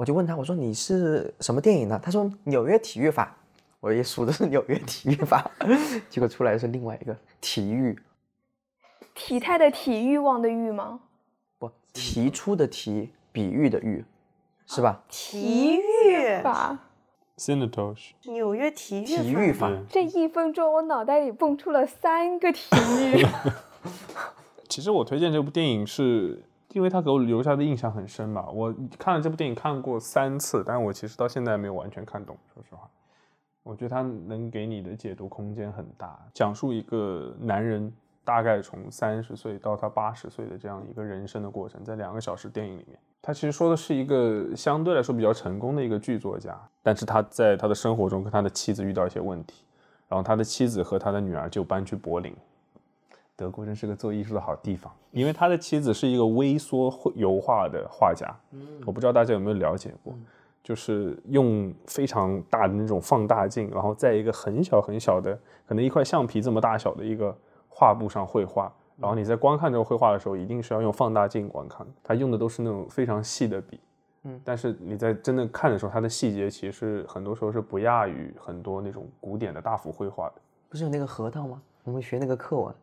[0.00, 2.00] 我就问他，我说你是什么电影呢？
[2.02, 3.36] 他说纽约体育法。
[3.80, 5.50] 我也数的是纽约体育法，
[6.08, 7.98] 结果出来是另外一个体育，
[9.14, 11.00] 体态的体，欲望的欲吗？
[11.58, 14.04] 不提出的提，比喻的喻，
[14.66, 15.02] 是吧？
[15.08, 16.78] 体育，法。
[17.38, 19.70] Synatosh，纽约体育体育法。
[19.88, 22.68] 这一分钟，我脑袋里蹦出了三个体
[23.14, 23.26] 育。
[24.68, 26.42] 其实我推荐这部电影是
[26.72, 28.48] 因为他给我留下的印象很深吧。
[28.50, 32.88] 我看了这部电影看过三次，但我其实到现在没有完全看懂，说实话。
[33.62, 37.92] 我觉得他能给你的解读空间很大，讲述一个男人
[38.24, 49.64] 大概从三十岁到他八十岁的这样一个人生的过程，在两个小时电影里面，他其实说的是一个相对来说比较成功的一个剧作家，但是他在他的生活中跟他的妻子遇到一些问题，
[50.08, 52.34] 然后他的妻子和他的女儿就搬去柏林。
[53.40, 58.60] 德国真是个做艺术的好地方，因为他的妻子是一个微缩绘油画的画家，嗯。
[58.84, 60.12] 我不知道大家有没有了解过，
[60.62, 65.32] 就是用非常大的那种放大镜，然后在一个很小很小的，
[65.66, 67.34] 可能一块橡皮这么大小的一个
[67.66, 73.80] 画布上绘画，然后你在观看这个绘画的时候，一定是要用放大镜观看，他用的都是那种非常细的笔，
[74.24, 74.38] 嗯。
[74.44, 80.34] 但是你在真的看的时候，它的细节其实很多时候是不亚于很多那种古典的大幅绘画的。
[80.68, 81.62] 不是有那个核桃吗？
[81.84, 82.74] 我们学那个课文，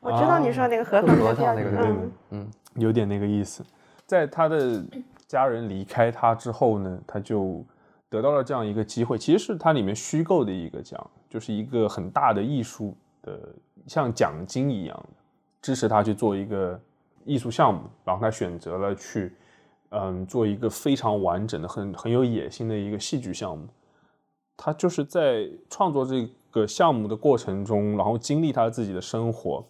[0.00, 3.64] 我知道你说那个核桃核桃那个对嗯，嗯，有点那个意思。
[4.06, 4.82] 在他的
[5.26, 7.64] 家人离开他之后呢，他就
[8.08, 13.38] 得到了这样一个机会，其实是他里面虚构的一个奖，就是一个很大的艺术的
[13.86, 15.08] 像奖金一样的，
[15.60, 16.80] 支持他去做一个
[17.24, 19.34] 艺术项目，然后他选择了去，
[19.90, 23.66] 嗯，做一个非常完整的、很很有野心的一个戏剧项目。
[24.56, 26.26] 他就是在创作这
[26.58, 29.64] 个项目的过程中，然后经历他自己的生活，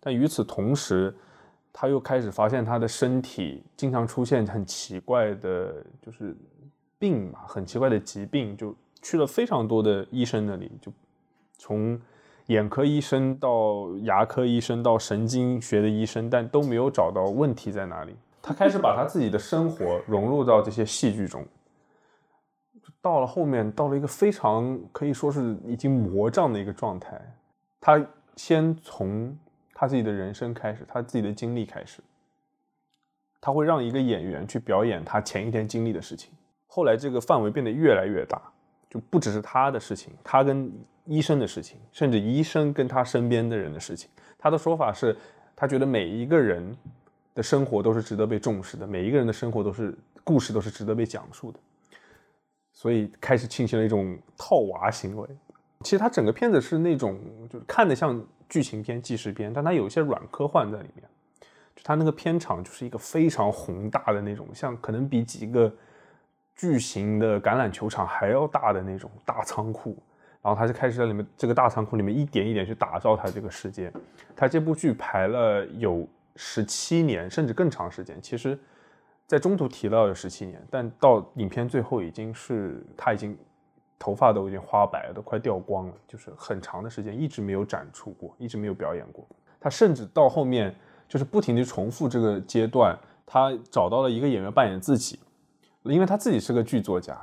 [0.00, 1.14] 但与此同时，
[1.72, 5.74] 他又开始发现他的身体经常出现很奇怪的，
[6.04, 6.36] 就是
[6.98, 10.92] 病嘛，很奇怪的疾病，就去了非常多的医生那里，就
[11.56, 12.00] 从
[12.46, 18.14] 眼科医生到牙科医生到神经学的医生，但都没有找到问题在哪里。
[18.42, 21.46] 他开始把他自己的生活融入到这些戏剧中，
[23.02, 27.20] 到了后面，到了一个非常可以说是已经魔障的一个状态。
[27.80, 28.00] 他
[28.36, 29.36] 先从
[29.74, 32.00] 他自己的人生开始，他自己的经历开始，
[33.40, 36.32] 他会让一个演员去表演他前一天经历的事情。
[36.68, 38.40] 后来这个范围变得越来越大，
[38.88, 40.72] 就不只是他的事情，他跟
[41.04, 44.08] 医生的事情，甚至医生跟他身边的人的事情。
[44.38, 45.16] 他的说法是，
[45.56, 46.74] 他觉得每一个人
[47.34, 49.92] 的生活都是值得被重视的，每一个人的生活都是
[50.22, 51.58] 故事，都是值得被讲述的。
[52.72, 55.28] 所以开始进行了一种套娃行为。
[55.80, 57.18] 其实它整个片子是那种
[57.50, 61.04] 就是看得像剧情片、纪实片，但它有一些软科幻在里面。
[61.74, 65.72] 就它那个片场就是一个非常宏大的那种，像可能比几个
[66.54, 69.96] 巨型的橄榄球场还要大的那种大仓库。
[70.42, 73.92] 然后他就开始在里面这个大仓库里面一点一点去打造他这个世界。
[74.34, 76.04] 他这部剧排了有
[76.34, 78.20] 十七年，甚至更长时间。
[78.20, 78.58] 其实，
[79.32, 83.34] 在中途提到有十七年，但到影片最后已经是他已经
[83.98, 89.26] 头发都已经花白了，都快掉光了，就是很长的时间一直没有展出过，一直没有表演过。
[89.58, 90.74] 他甚至到后面
[91.08, 92.94] 就是不停地重复这个阶段，
[93.24, 95.18] 他找到了一个演员扮演自己，
[95.84, 97.18] 因为他自己是个剧作家，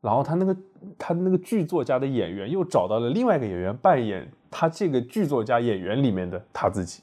[0.00, 0.56] 然后他那个
[0.98, 7.02] 他那个剧作家的演员又找到了另外一个演员扮演他这个剧作家演员里面的他自己，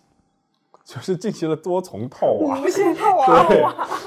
[0.89, 2.59] 就是进行了多重套娃。
[2.59, 3.61] 无限套娃对，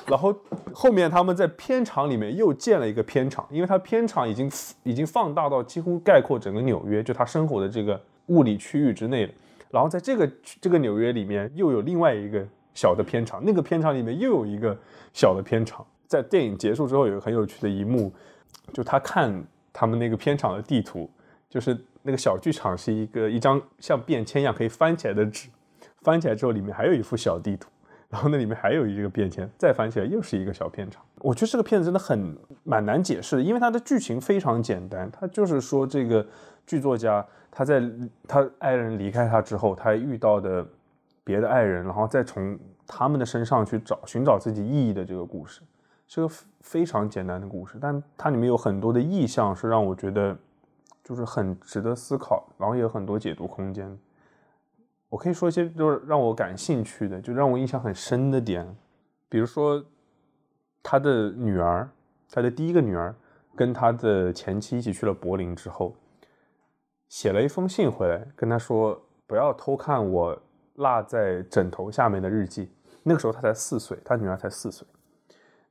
[0.09, 0.35] 然后
[0.73, 4.51] 后面他们在片场里面又建了一个片场，因为他片场已经
[4.83, 9.33] 已经放大到几乎概括整个纽约，就他生活的这个物理区域之内了。
[9.71, 10.29] 然后在这个
[10.61, 12.45] 这个纽约里面又有另外一个
[12.75, 14.77] 小的片场，那个片场里面又有一个
[15.13, 15.87] 小的片场。
[16.09, 18.13] 在电影结束之后，有个很有趣的一幕，
[18.73, 19.33] 就他看
[19.73, 21.09] 他们那个片场的地图，
[21.49, 25.49] 就是那个小剧场是一个一张像便签一样可以翻起来的纸，
[26.03, 27.69] 翻起来之后里面还有一幅小地图。
[28.09, 31.03] 然后那里面还有一个便签，再翻起来又是一个小片场。
[31.21, 36.27] 我觉得这个片子真的很蛮难解释的，因为它的剧情非常简单，它就是说这个
[36.67, 37.83] 剧作家他在
[38.29, 40.63] 他爱人离开他之后，他遇到的
[41.25, 45.63] 别的爱人，然后再从他们的身上去找寻找自己意义的这个故事，
[46.07, 46.29] 是个
[46.61, 50.37] 非常简单的故事，但它里面有很多的意象是让我觉得
[51.03, 53.99] 就是很值得思考，然后也有很多解读空间。
[55.13, 58.67] 我可以说一些就是让我感兴趣的，就让我印象很深的点，
[59.29, 59.85] 比如说
[60.83, 61.87] 他的女儿，
[62.31, 63.15] 他的第一个女儿
[63.55, 65.95] 跟他的前妻一起去了柏林之后，
[67.11, 70.43] 写了一封信回来，跟他说不要偷看我
[70.77, 72.71] 落在枕头下面的日记。
[73.03, 74.89] 那个时候他才四岁，他女儿才四岁，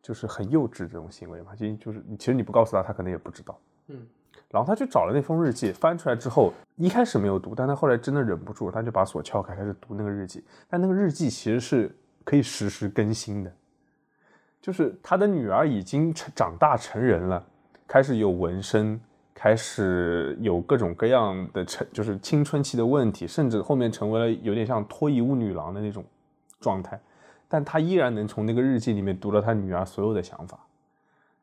[0.04, 3.60] 就是很幼稚这种行为嘛，就就是其实你不告诉他，他可能也不知道。
[3.88, 4.08] 嗯。
[4.52, 10.44] 然后他去找了那封日记，翻出来之后，一开始没有读，但他后来真的忍不住，他就把锁撬开，开始读那个日记。
[10.70, 11.90] 但那个日记其实是
[12.26, 13.54] 可以实时更新的，
[14.62, 17.42] 就是他的女儿已经成长大成人了，
[17.88, 19.00] 开始有纹身，
[19.34, 26.04] 开始有各种各样的成，就是青春期的问题，甚至后面成为了有点像脱衣舞女郎的那种
[26.60, 27.00] 状态。
[27.48, 30.60] 但他依然能从那个日记里面读到他女儿所有的想法，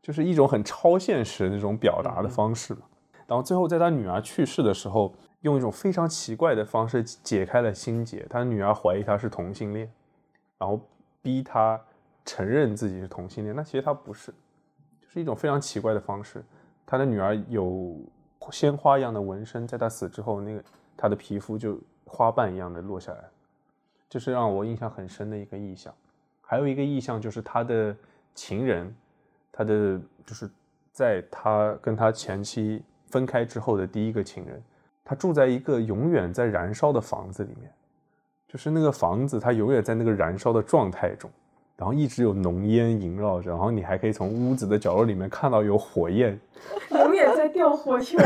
[0.02, 2.80] 就是一种很超现实的那种表达的方式嘛。
[3.29, 8.27] 然后最后在他女儿去世的时候，用一种非常奇怪的方式解开了心结。
[8.31, 9.93] 他女儿怀疑他是同性恋，
[10.57, 10.81] 然后
[11.21, 11.79] 逼他
[12.25, 13.55] 承认自己是同性恋。
[13.55, 14.33] 那其实他不是，
[15.03, 16.43] 就是一种非常奇怪的方式。
[16.87, 18.01] 他的女儿有
[18.51, 20.65] 鲜花一样的纹身，在他死之后，那个
[20.97, 23.25] 他的皮肤就花瓣一样的落下来。
[24.09, 25.95] 这是让我印象很深的一个意象。
[26.41, 27.95] 还有一个意象就是他的
[28.35, 28.97] 情人，
[29.53, 30.49] 他的就是
[30.93, 32.83] 在他跟他前妻。
[33.10, 34.62] 分开之后的第一个情人，
[35.05, 37.70] 他住在一个永远在燃烧的房子里面，
[38.47, 41.30] 就是那个房子，它永远在那个燃烧的状态中，
[41.76, 46.39] 然后一直有浓烟萦绕着，然后你还可以从屋子的角落里面看到有火焰，
[46.90, 48.18] 永远在掉火球。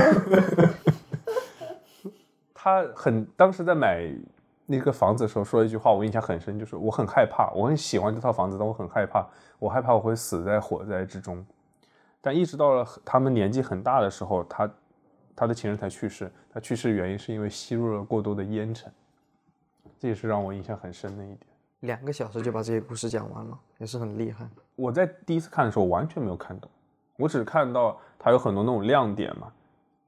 [2.55, 4.09] 他很当时在买
[4.67, 9.27] 那个房子的时候说了一句话，我印象很深，就是我很害怕，我很喜欢这套房子，但我很害怕，
[9.59, 11.45] 我害怕我会死在火灾之中。
[12.25, 14.71] 但一直到了他们年纪很大的时候，他
[15.35, 16.31] 他的情人才去世。
[16.55, 18.93] 他去世原因是因为吸入了过多的烟尘，
[19.99, 21.39] 这也是让我印象很深的一点。
[21.81, 24.47] 两个小时就把这些故事讲完了，也是很厉害。
[24.77, 26.71] 我在第一次看的时候完全没有看懂，
[27.17, 29.51] 我只看到他有很多那种亮点嘛，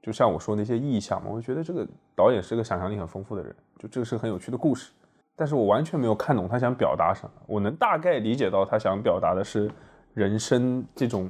[0.01, 1.85] 就像我说那些意象嘛，我觉得这个
[2.15, 4.93] 导演是个想象力很丰富的人，就这个是很有趣的故事。
[5.35, 7.31] 但是我完全没有看懂他想表达什么。
[7.45, 9.69] 我能大概理解到他想表达的是
[10.13, 11.29] 人生这种。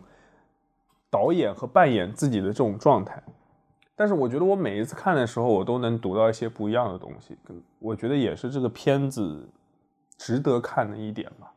[1.15, 3.23] 导演和扮演自己的这种状态，
[3.95, 7.37] 但是我觉得我每一次看的时候，我都能读到一些不一样的东西。
[7.79, 9.47] 我觉得也是这个片子
[10.17, 11.49] 值得看的一点吧。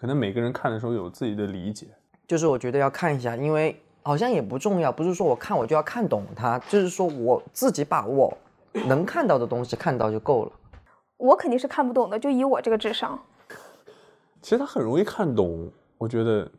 [0.00, 1.86] 可能每个人看的时候有自己的理解。
[2.26, 8.36] 就是我觉得要看一下，因为好像也不重要，不是说我看我就要看懂它，就是说我自己把握
[8.88, 10.52] 能看到的东西看到就够了。
[11.18, 13.16] 我肯定是看不懂的，就以我这个智商。
[14.42, 16.50] 其实他很容易看懂，我觉得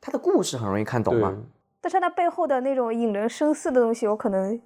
[0.00, 1.36] 他的故事很容易看懂吗？
[1.82, 4.58] 但是它背后的那种引人深思的东西，我可能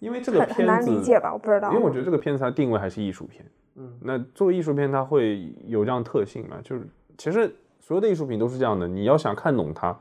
[0.00, 1.70] 因为这个很难理解吧，我不知道。
[1.72, 6.58] 因为我觉得这个片子它定位还是艺术片，嗯，那作为艺术片，它会有这样特性嘛？
[6.64, 6.86] 就是
[7.16, 9.96] 其实所有的艺术品都是这样的，你要想看懂它，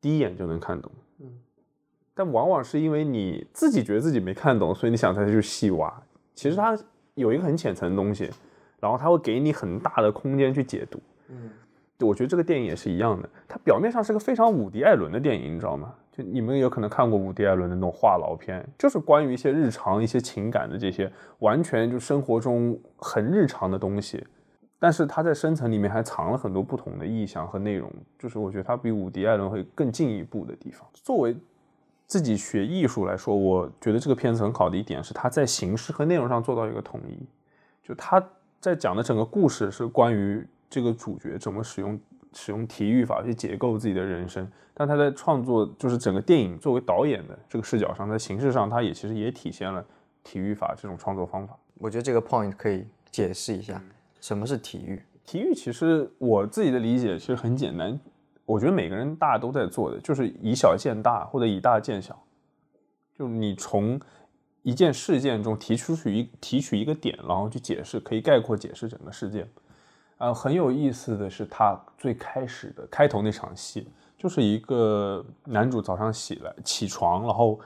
[0.00, 1.26] 第一眼就能看懂，嗯，
[2.14, 5.92] 但往往是因为你自己觉得自己没看懂，所以你想再去细挖。
[6.34, 6.78] 其实它
[7.14, 8.30] 有一个很浅层的东西，
[8.78, 11.50] 然后它会给你很大的空间去解读，嗯。
[12.06, 15.92] 我觉得这个电影也是一样的，它表面上是个非常伍迪·艾伦的电影，你知道吗？
[16.12, 21.10] 就你们有可能看过伍迪·艾伦的那种话痨片，就是关于一些日常、一些情感的这些，
[21.40, 24.24] 完全就生活中很日常的东西。
[24.78, 30.88] 但是他在深层里面还藏了很多不同的意象和内容，就是我觉得他比伍迪·艾伦会更进一步的地方。
[30.94, 31.36] 作为
[32.06, 37.18] 自己学艺术来说，我觉得这个片子很好的一点是他在形式和内容上做到一个统一，
[37.82, 38.24] 就他
[38.60, 40.46] 在讲的整个故事是关于。
[40.70, 42.00] 这个主角怎么使用
[42.32, 49.84] 使用体育法去解构自己的人生，但他在创作就是整个电影作为导演的这个视角上，在形式上，他也其实也体现了
[50.22, 51.58] 体育法这种创作方法。
[51.74, 53.82] 我觉得这个 point 可以解释一下，
[54.20, 55.02] 什么是体育？
[55.24, 57.98] 体育其实我自己的理解其实很简单，
[58.44, 62.22] 我觉得每个人大家都在做的，就是以小见大或者以大见小，
[63.16, 63.98] 就你从
[64.62, 69.48] 一件事件中提出去一提取一个点，然后去解释，可以概括解释整个事件。
[70.18, 77.58] 啊，很有意思的是，他最开始的开头那场戏，就是一个男主早上起来起床，然后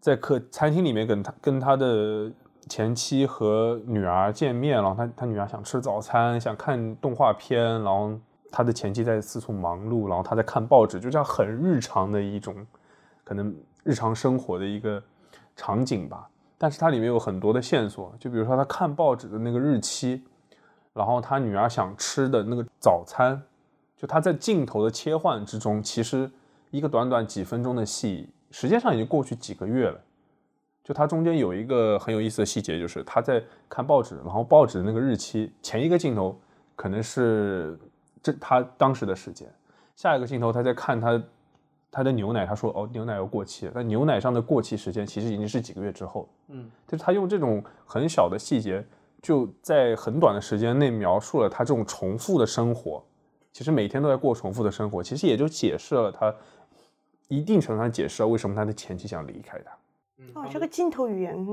[0.00, 2.32] 在客餐厅里面跟他跟他的
[2.66, 8.18] 前妻和女儿见面，然后他他女儿想吃早餐，想看动画片，然后
[8.50, 12.66] 他的前妻在四处忙碌，然后他在看报纸，就这样很日常的一种
[13.22, 13.54] 可能
[13.84, 15.02] 日常生活的一个
[15.54, 16.26] 场景吧。
[16.56, 20.24] 但是它里面有很多的线索，就比如说他看报纸的那个日期。
[20.96, 23.38] 然后他女儿想吃的那个早餐，
[23.98, 26.30] 就他在镜头的切换之中，其实
[26.70, 30.00] 一个短短几分钟的戏，实际上已经过去几个月了。
[30.82, 36.34] 就他中间有一个很有意思的细节，就是他在看报纸，然后报纸的那个日期，前一个镜头
[36.74, 37.78] 可能是
[38.22, 39.46] 这他当时的时间，
[39.96, 41.22] 下一个镜头他在看他
[41.90, 46.26] 他的牛奶，他说哦牛奶要过期了，但牛奶上的过期时间其实已经是几个月之后。
[46.48, 48.82] 嗯，就是他用这种很小的细节。
[49.26, 53.04] 就在很短的时间内描述了他这种重复的生活，
[53.52, 56.32] 其实每天都在过重复的生活，其实也就解释了他
[57.26, 60.40] 一定程度上解释了为什么他的前妻想离开他。
[60.40, 61.44] 哦，这个镜头语言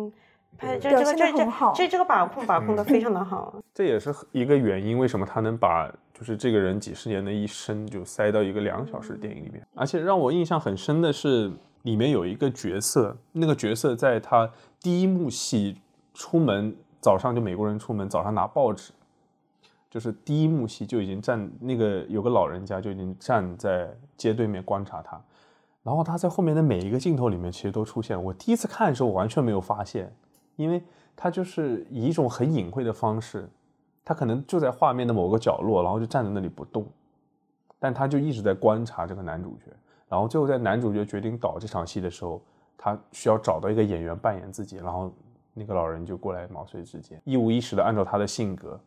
[0.56, 3.56] 拍这这个这这这这个把控把控的非常的好。
[3.74, 9.66] 这也是一个原因，为什么他能把就是这个人几十年的一生就塞到一个两小时的电影里面。
[9.74, 11.52] 而且让我印象很深的是，
[11.82, 14.48] 里面有一个角色，那个角色在他
[14.80, 15.82] 第一幕戏
[16.14, 16.76] 出门。
[17.04, 18.94] 早上就美国人出门，早上拿报纸，
[19.90, 25.22] 就是第一幕戏就已经站那个有个老人家就已经站在街对面观察他，
[25.84, 28.24] 然后他在后面的每一个镜头里面其实都出现。
[28.24, 30.16] 我第一次看的时候我完全没有发现，
[30.56, 30.82] 因为
[31.14, 33.50] 他就是以一种很隐晦的方式，
[34.06, 36.88] 他可能就在画面的某个角落，然后就站在那里不动，
[37.80, 39.74] 但他就一直在观察这个男主角。
[40.08, 42.42] 然后最后在男主角决定导这场戏的时候，
[42.78, 45.12] 他需要找到一个演员扮演自己，然后。
[45.54, 48.80] 那个老人就过来毛遂自荐，一五一十的按照他的性格，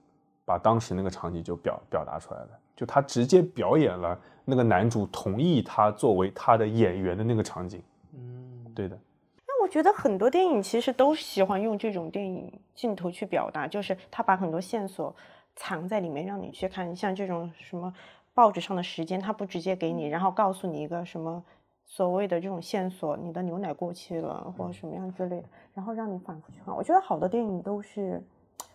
[0.45, 2.49] 把当时那个场景就表表达出来了。
[2.75, 7.83] 就他直接表演了那个男主同意他作为他的演员的那个场景。
[8.15, 8.99] 嗯，对的。
[9.47, 15.15] 那我觉得很多电影其实都喜欢用这种电影镜头去表达，就是他把很多线索
[15.55, 16.95] 藏在里面，让你去看。
[16.95, 17.93] 像这种什么
[18.35, 21.43] 报纸上的时间，他不直接给你，然后告诉你一个什么。
[21.89, 26.75] 所谓的这种线索，你的牛奶过期了，或者什么样之类的，然后让你反复去看。
[26.75, 28.23] 我觉得好的电影都是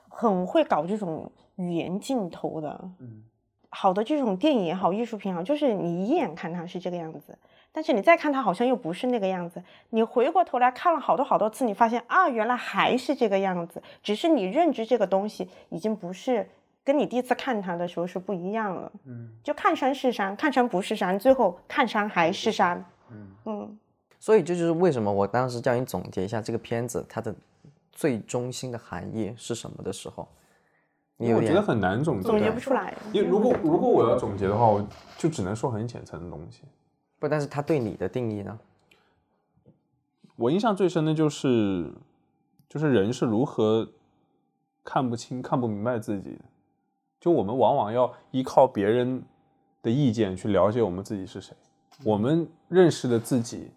[0.08, 2.80] 很会搞这种语言镜头的。
[3.00, 3.24] 嗯，
[3.70, 7.38] 好的这种电影也好，艺术品也好，就是你一眼看它是这个样子，
[7.72, 9.62] 但是你再看它好像又不是那个样子。
[9.90, 16.50] 你回过头来看了好多好多次，你发现啊，原来还是这个样子，只是你认知这个东西已经不是
[16.84, 18.92] 跟你第一次看它的时候是不一样了。
[19.06, 22.84] 嗯，就看山是山，看山不是山，最后看山还是山。
[23.46, 23.78] 嗯
[24.20, 27.34] 所以这就是为什么我当时叫你总结一下这个片子它的
[27.92, 30.28] 最中心的含义是什么的时候，
[31.18, 32.96] 你我觉得很难总结，总结不出来。
[33.12, 36.62] 因为如果如果我要总结的话，我就只能说很浅层的东西。
[37.20, 38.60] 不，但是他对你的定义呢？
[40.36, 41.92] 我印象最深的就是，
[42.70, 43.88] 就是人是如何
[44.84, 46.40] 看不清、看不明白自己的。
[47.20, 49.24] 就我们往往要依靠别人
[49.84, 51.56] 的意见去了解我们自己是谁。
[52.04, 53.70] 我们认识的自己，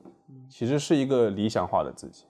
[0.49, 2.25] 其实是一个理想化的自己。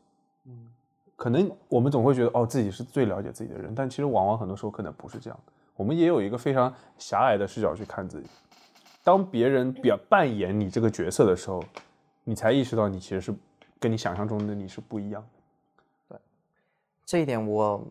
[0.46, 0.68] 嗯，
[1.16, 5.52] 可能我们总会觉得，哦，自己是最了解自己的人，但其实往往很多时候可能不是这样的。
[5.76, 8.28] 我们也有一个非常狭隘的视角去看自己。
[9.02, 11.62] 当别人表扮演你这个角色的时候，
[12.24, 13.34] 你才意识到你其实是
[13.78, 15.28] 跟你想象中的你是不一样的。
[16.08, 16.18] 对，
[17.04, 17.86] 这一点我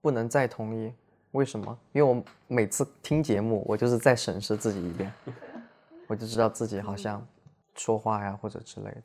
[0.00, 0.92] 不能再同意。
[1.32, 1.78] 为什么？
[1.92, 5.12] 因为我每次听节目，我就是再审视自己一遍，
[6.06, 7.26] 我就知道自己好像。
[7.78, 9.02] 说话呀，或者之类的，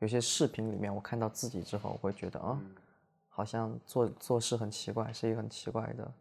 [0.00, 2.60] 有些视频里面我看到自己之后，我会觉得啊，
[3.28, 6.12] 好像做做事很奇怪，是一个很奇怪的。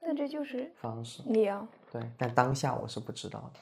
[0.00, 1.66] 那这就是方式，你啊。
[1.90, 3.60] 对，但当下我是不知道的。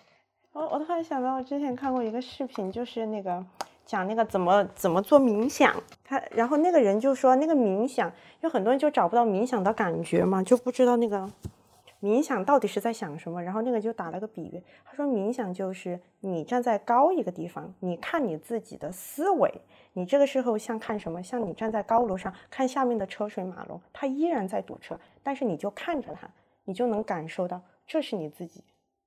[0.53, 3.45] 我我突然想到，我之前看过一个视频，就是那个
[3.87, 5.75] 讲那个怎么怎么做冥想，
[6.05, 11.31] 他然后那个人就说，那个冥想，有很多人就找不到冥想的感觉嘛，就不知道那个。
[12.05, 13.43] 冥想到底是在想什么？
[13.43, 19.51] 然后那个就打了个比喻，他说冥想就是你站在高一个地方，你看你自己的思维，
[19.95, 21.23] 你这个时候像看什么？
[21.23, 26.29] 像你站在高楼上看下面的车水马龙，它依然在堵车，但是你就看着它，
[26.65, 28.63] 你就能感受到这是你自己，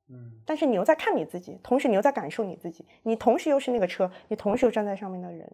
[0.10, 5.48] 嗯，但是你又在看你自己，同时你又在感受你自己，你同时又是那个车，你同时又站在上面的人，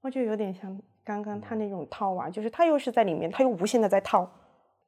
[0.00, 4.28] 我就有点像刚刚他那种套娃，就是他又是在里面，他又无限的在套。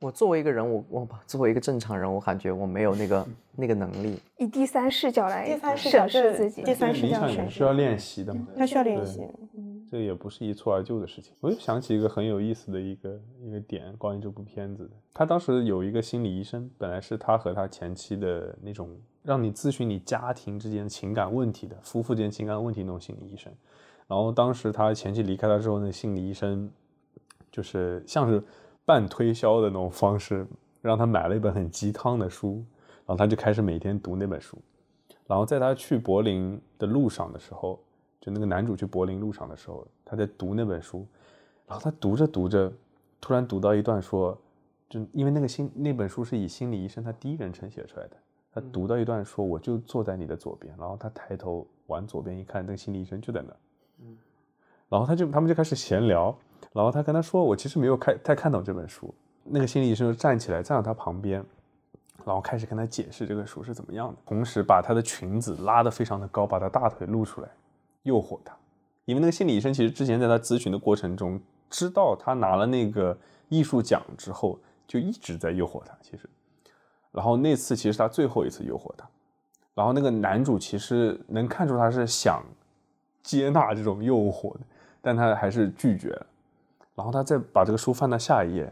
[0.00, 4.18] 我作为一个人，我我作为一个正常人，我感觉我没有那个 那个能力。
[4.38, 6.62] 以第三视角来第三视角审视自己。
[6.62, 8.46] 第三视角审视需要练习的嘛。
[8.56, 9.20] 他需要练习。
[9.54, 11.34] 嗯，这也不是一蹴而就的事情。
[11.40, 14.90] 我又想起一个很有意思的一个一个点，关于这部片子的。
[15.12, 23.52] 他当时有一个心理医生，本来是他和他前妻的那种让你咨询你家庭之间情感问题的夫妇之间情感问题那种心理医生。
[24.08, 26.70] 然后当时他前妻离开他之后，那心理医生
[27.52, 28.42] 就是像是
[28.84, 30.46] 半推销的那种方式，
[30.80, 32.64] 让他买了一本很鸡汤的书，
[33.06, 34.58] 然后他就开始每天读那本书。
[35.26, 37.78] 然后在他去柏林的路上的时候，
[38.20, 41.06] 就那个男主去柏林路上的时候，他在读那本书，
[41.68, 42.72] 然后他读着读着，
[43.20, 44.36] 突然读到一段说，
[44.88, 48.16] 就因为那个心那本书是以心理医生他第一人称写出来的，
[48.52, 53.56] 他读到一段说，我就坐在你的左边，然后他抬头往左边一看，那个心理医生就在那儿，
[54.88, 56.36] 然后他就他们就开始闲聊，
[56.72, 59.12] 然后他跟他说，我其实没有看太看懂这本书，
[59.44, 61.44] 那个心理医生就站起来站到他旁边。
[62.22, 67.48] 然后开始跟他解释这个书是怎么样的，同时把他的裙子拉得非常的高，把他大腿露出来，
[68.02, 68.54] 诱惑他。
[69.06, 71.40] 因为那个心理医生其实之前在他咨询的过程中，
[71.70, 73.16] 知道他拿了那个
[73.48, 75.96] 艺术奖之后，就一直在诱惑他。
[76.02, 76.28] 其实，
[77.10, 79.08] 然后那次其实他最后一次诱惑他。
[79.74, 82.44] 然后那个男主其实能看出他是想
[83.22, 84.60] 接纳这种诱惑的，
[85.00, 86.26] 但他还是拒绝了。
[87.00, 88.70] 然后他再把这个书翻到下一页，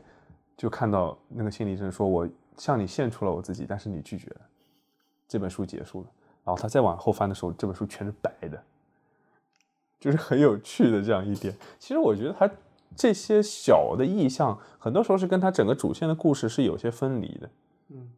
[0.57, 2.29] 就看到那个心理医生说：“我。”
[2.59, 4.41] 向你献出了我自己，但是你拒绝了。
[5.29, 6.09] 这本书结束了，
[6.45, 8.61] 然后他再往后翻的时候，这本书全是白的，
[10.01, 11.57] 就是很有趣的这样一点。
[11.79, 12.51] 其实我觉得他
[12.97, 17.51] 这些小的意象，很多时候是跟他整个主线的故事是有些分离的。
[17.91, 18.11] 嗯，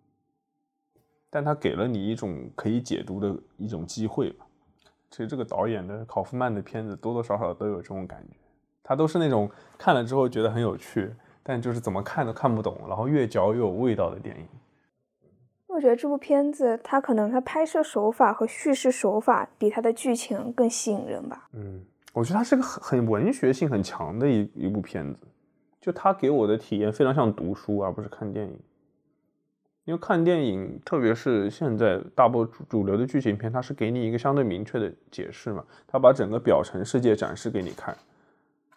[1.28, 4.47] 但他给了你一种可以解读的一种机会吧。
[5.11, 8.39] 其实这个导演的考夫曼的片子多多少少都有这种感觉，
[8.82, 11.11] 他都是那种看了之后觉得很有趣。
[11.43, 14.47] 但就是怎么看都看不懂，然后越嚼越有味道的电影。
[15.66, 21.48] 我觉得这部片子它可能它拍摄手法和叙事手法比它的剧情更吸引人吧。
[21.55, 21.82] 嗯，
[22.12, 25.27] 我觉得它是个很很文学性很强的一一部片子，
[25.81, 28.57] 就它给我的体验非常像读书而不是看电影。
[29.86, 37.97] 因为看电影，特别是现在大部主主流的剧情片，它是给你一个相对明确的解释嘛，它把整个表层世界展示给你看。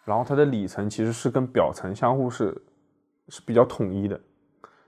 [0.04, 2.54] 然后它的里层其实是跟表层相互是
[3.28, 4.20] 是比较统一的，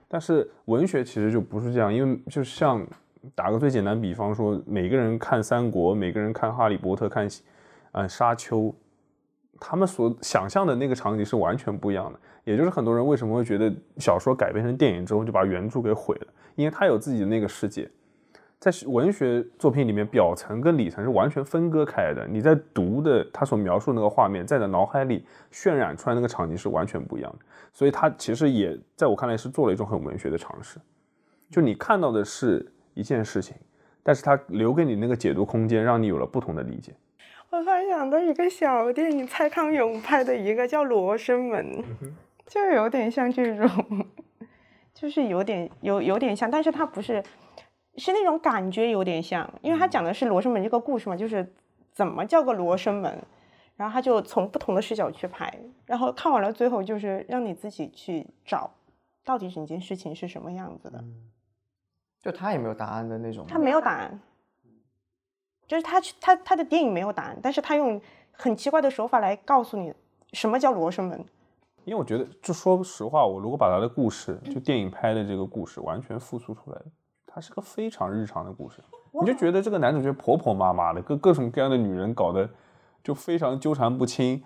[0.07, 2.85] 但是文学其实就不是这样，因为就像
[3.33, 7.27] 打个最简单比方说，每个人看三国，每个人看哈利波特，看
[7.93, 8.73] 嗯沙丘，
[9.59, 12.19] 他们所想象的那个场景是完全不一样的。
[12.43, 17.89] 也就是很多人为什么会觉得小说改编成电影之后就把原著给毁了，因为他有自己的那个世界。
[18.59, 22.27] 在文学作品里面，表层跟里层是完全分割开的。
[22.27, 27.45] 你在读的他所描述那个画面，在你的脑海里渲染出来那个场景是完全不一样的。
[27.71, 30.79] 所以，他其实也在我看来是做了一种很文学的尝试。
[31.51, 32.65] 就你看到的是
[32.95, 33.55] 一件事情，
[34.01, 36.93] 但是他留给你那个解读空间，让你有了不同的理解。
[37.51, 41.63] 我突然想到一个小电影，蔡康永拍的一个叫《罗生门》，
[42.47, 44.05] 就有点像这种，
[44.95, 47.23] 就是有点有有点像，但是它不是。
[47.97, 51.53] 是那种感觉有点像，因为他讲的是罗生门这个故事嘛，就是
[51.91, 53.21] 怎么叫个罗生门，
[53.75, 55.51] 然后他就从不同的视角去拍，
[55.85, 58.71] 然后看完了最后就是让你自己去找，
[59.25, 61.03] 到底整件事情是什么样子的。
[62.21, 63.45] 就他也没有答案的那种。
[63.47, 64.19] 他没有答案，
[65.65, 67.99] 就是他他他的电影没有答案，但是他用
[68.31, 69.93] 很奇怪的手法来告诉你
[70.33, 71.25] 什么叫罗生门。
[71.85, 76.81] 因为我觉得，就说实话，我如果把他的故事，就电影拍的这个故事完全复述出来。
[77.37, 78.81] 它是个非常日常的故事，
[79.21, 82.49] 你就觉得这个男主角婆婆妈妈的，各各种各样的女人搞得
[83.03, 84.41] 就非常纠缠不清，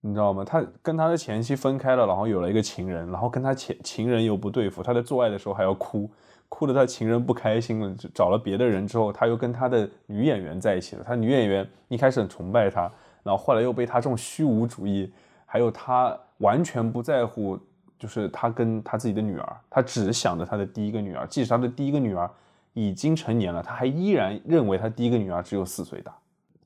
[0.00, 0.44] 你知道吗？
[0.44, 6.10] 他跟他的前妻分开了，然后有了一个情人，然后跟他前情人又不对付，他在做爱的时候还要哭，
[6.48, 11.04] 哭得他情人不开心了，就找了别的人之后，他又跟他的女演员在一起了。
[11.06, 12.90] 他女演员一开始很崇拜他，
[13.22, 15.12] 然后后来又被他这种虚无主义，
[15.46, 17.56] 还有他完全不在乎。
[17.98, 22.30] 就是他跟他自己的女儿，他只想着他的第一个女儿，即使他的第一个女儿
[22.74, 26.14] 已经成年了，他还依然认为他第一个女儿只有四岁大。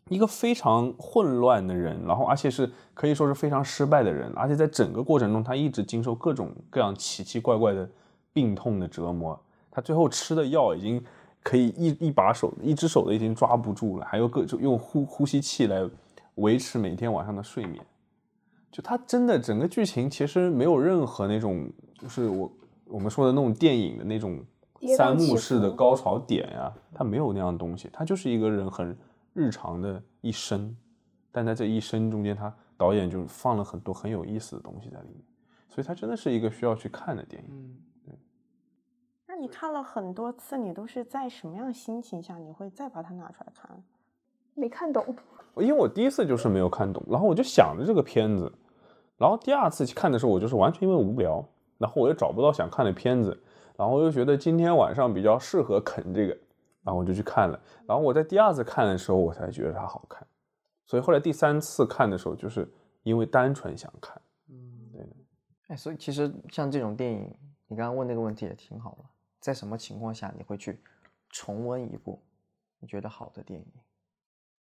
[0.08, 7.88] 一个非常混乱的人，然后而且是可以说是非常失败的人，而且在整个过程中，他一直经受各种各样奇奇怪怪的
[8.32, 9.38] 病痛的折磨。
[9.70, 11.02] 他最后吃的药已经
[11.42, 15.88] 可以一一把手，一只手都已经抓不住了，还有各种用呼呼吸器来
[16.34, 17.82] 维持每天晚上的睡眠。
[18.72, 21.70] 就他真的整个剧情其实没有任何那种，
[22.00, 22.50] 就是我
[22.86, 24.42] 我们说的那种电影的那种
[24.96, 28.96] 三幕式的高潮点呀，它没有那样东西，它就是一个人很
[29.34, 30.74] 日常的一生，
[31.30, 35.22] 但在这一生中间，他导演就放了很多很有意思的东西在里面，
[35.68, 37.50] 所以它真的是一个需要去看的电影。
[37.50, 38.16] 嗯，
[39.26, 43.70] 那你看了很多次，你都是在什么样心情下，你会再把它拿出来看？
[44.54, 45.14] 没看懂。
[45.56, 48.50] 因为我第一次就是没有看懂，然后我就想着这个片子，
[49.22, 53.40] 然后第二次去看的时候，我就是完全因为无聊，然后我又找不到想看的片子，
[53.76, 56.36] 然后我又觉得今天晚上比较适合啃这个，
[56.82, 60.26] 然后我就去看了，然后我在第二次看的时候，我才觉得它好看，
[60.86, 62.68] 所以后来第三次看的时候，就是
[63.04, 65.06] 因为单纯想看，嗯，对。
[65.68, 67.32] 哎，所以其实像这种电影，
[67.68, 69.04] 你刚刚问那个问题也挺好的，
[69.38, 70.80] 在什么情况下你会去
[71.30, 72.20] 重温一部
[72.80, 73.66] 你觉得好的电影？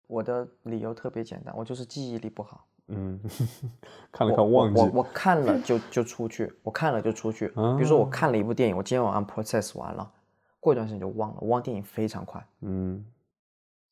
[0.06, 2.68] 我的理由特别简单，我就是记忆力不好。
[2.88, 3.20] 嗯，
[4.12, 7.48] 看了看忘记我我我看了就就出去，我看了就出去。
[7.48, 10.12] 比如说我看了一部电影，我今天晚上 process 完了，
[10.60, 13.06] 过一段时间就忘了，我忘电影非常快，嗯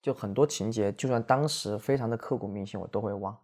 [0.01, 3.37] 就很多情节，就算当时非常的刻骨铭心，我都会忘，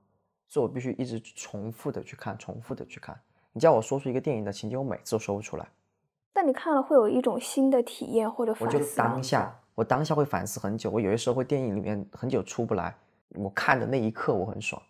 [0.47, 3.19] 所以我必须一直重复的去看，重复的去看。
[3.53, 5.67] 你叫我说出一个电影的情节，我每次都说不出来。
[6.33, 10.89] 但你看了会有一种新的体验或者我就反思吗当下，我当下会反思很久。
[10.91, 12.95] 我有些时候会电影里面很久出不来，
[13.35, 14.81] 我看的那一刻我很爽，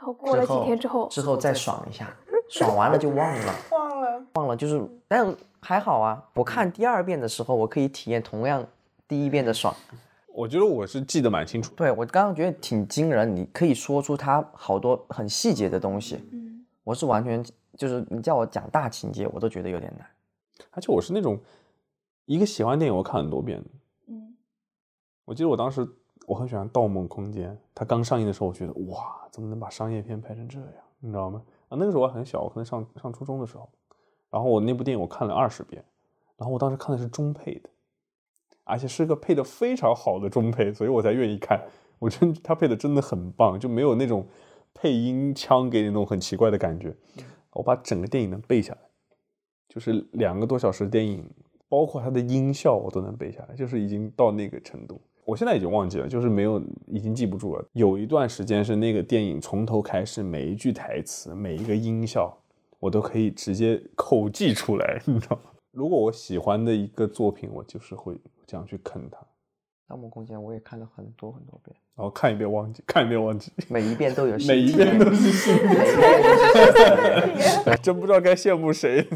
[0.00, 2.10] 然后过了几天之后，之后再爽一下，
[2.48, 6.24] 爽完了就忘了， 忘了，忘了就是，但还好啊。
[6.32, 8.66] 我看第二遍的时候，我可以体验同样
[9.06, 9.74] 第一遍的爽。
[10.32, 16.24] 我觉得我是记得蛮清楚，对我刚刚觉得挺惊人，你可以说出它好多很细节的东西。
[16.32, 17.44] 嗯，我是完全
[17.76, 20.06] 就是你叫我讲大情节，我都觉得有点难。
[20.70, 21.38] 而且我是那种
[22.24, 23.70] 一个喜欢电影我看很多遍的。
[24.06, 24.34] 嗯，
[25.26, 25.86] 我记得我当时
[26.30, 30.68] 我很喜欢《盗梦空间》，它刚上映的时候，我觉得哇，怎么能把商业片拍成这样？
[31.00, 31.42] 你知道吗？
[31.68, 33.68] 啊，那个时候我还很小，我可能上上初中的时候，
[34.30, 35.84] 然后我那部电影我看了二十遍，
[36.36, 37.68] 然后我当时看的是中配的，
[38.62, 41.60] 而且是个配的非常好的中配，所以我才愿意看。
[41.98, 44.24] 我真他配的真的很棒，就没有那种
[44.72, 46.94] 配音腔给你那种很奇怪的感觉。
[47.54, 48.78] 我把整个电影能背下来，
[49.68, 51.28] 就是两个多小时的电影，
[51.68, 55.00] 包括它的音效我都能背下来，就是已经到那个程度。
[55.30, 57.64] 我现在已经忘记了，就是没有，已经记不住了。
[57.74, 62.36] 有一段时间是那个电影从头开始，每一句台词、每一个音效，
[62.80, 65.42] 我都可以直接口记出来，你知道吗？
[65.70, 69.18] 如果我喜欢的一个作品，我就是会这样去啃它，
[69.88, 79.06] 《盗梦空间》我也看了很多很多遍，然后看一遍忘记，看一遍忘记，每一遍都有 新每一遍都是新每一遍都是新的 真不知道该羡慕谁。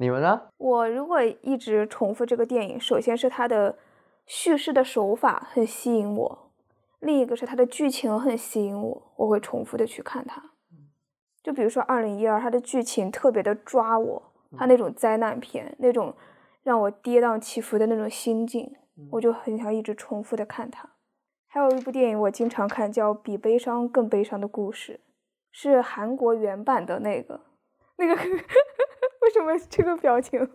[0.00, 0.40] 你们呢？
[0.58, 3.78] 我如果一直重复这个电影，首先是它的
[4.26, 6.50] 叙事的手法很吸引我，
[7.00, 10.50] 另一个是它的剧情很吸引我，我会重复的去看它。
[11.42, 16.14] 就比如说《二零一二》，它的剧情特别的抓我，它那种灾难片，那种
[16.62, 18.74] 让我跌宕起伏的那种心境，
[19.10, 20.88] 我就很想一直重复的看它。
[21.46, 24.94] 还有一部电影我经常看，叫《比悲伤更悲伤的故事》，
[25.52, 27.42] 是韩国原版的那个，
[27.96, 28.16] 那个
[29.24, 30.46] 为什么这个表情？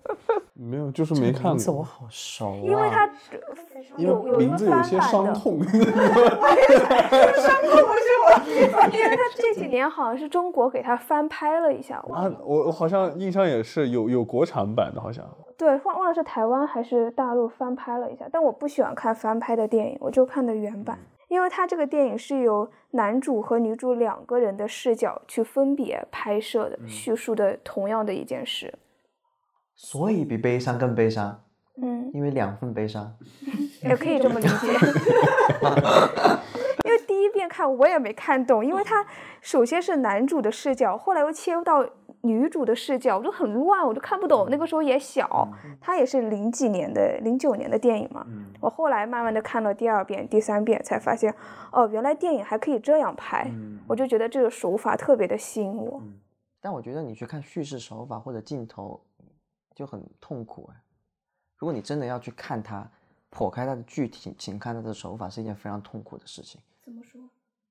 [0.54, 1.44] 没有，就是没看。
[1.44, 3.10] 过，名字我好熟、啊，因为他
[3.98, 5.60] 因为名字有些翻版的，伤痛。
[8.92, 15.26] 因为他这几年好像是中国给他翻拍了一下，啊，我我好像印象也是有有国产版的，好像。
[15.58, 21.00] 对，忘忘了是台湾还是大陆翻拍了一下，但我不喜欢看翻拍的电影，我就看的原版，
[21.30, 28.74] 因为它这个电影是由男主和女主两个人的视角去分别拍摄的，叙述的同样的一件事。
[29.76, 31.42] 所以比悲伤更悲伤，
[31.82, 33.16] 嗯，因为两份悲伤。
[33.82, 34.68] 也可以这么理解。
[36.84, 39.06] 因为第一遍看我也没看懂，因为它
[39.40, 41.88] 首先是男主的视角，后来又切到
[42.22, 44.48] 女主的视角，我就很乱，我就看不懂。
[44.50, 45.48] 那个时候也小，
[45.80, 48.26] 它也是零几年的、零九年的电影嘛。
[48.60, 51.34] 我后来慢慢的看了第二遍、第三遍，才发现
[51.72, 53.50] 哦，原来电影还可以这样拍。
[53.88, 56.02] 我就觉得这个手法特别的吸引我。
[56.62, 59.00] 但我觉得你去看叙事手法或者镜头，
[59.74, 60.82] 就很痛苦哎。
[61.58, 62.86] 如果你真的要去看它，
[63.32, 66.60] 剖开它的具体，请看它的手法是一件非常痛苦的事情。
[66.84, 67.22] 怎么说？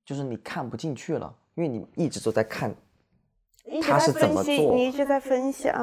[0.05, 2.75] 就是你看不进去了，因为你一直都在看，
[3.83, 5.83] 他是在分析，怎么做你一直在分析啊。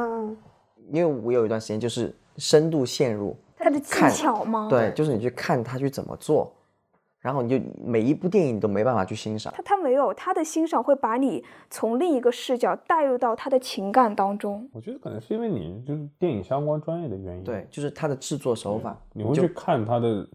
[0.91, 4.68] 因为我有一段时间就是深度陷入，他的技巧吗？
[4.70, 6.53] 对，就是你去看他去怎么做，
[7.20, 9.52] 然后你就每一部电影你都没办法去欣赏。
[9.56, 14.70] 他他没有，他的欣赏会把你从另一个视角带入到他的情感当中。
[14.74, 20.28] 我觉得可能是因为你就是电影相关专业的原因，对，，就是他的制作手法，你会去看他的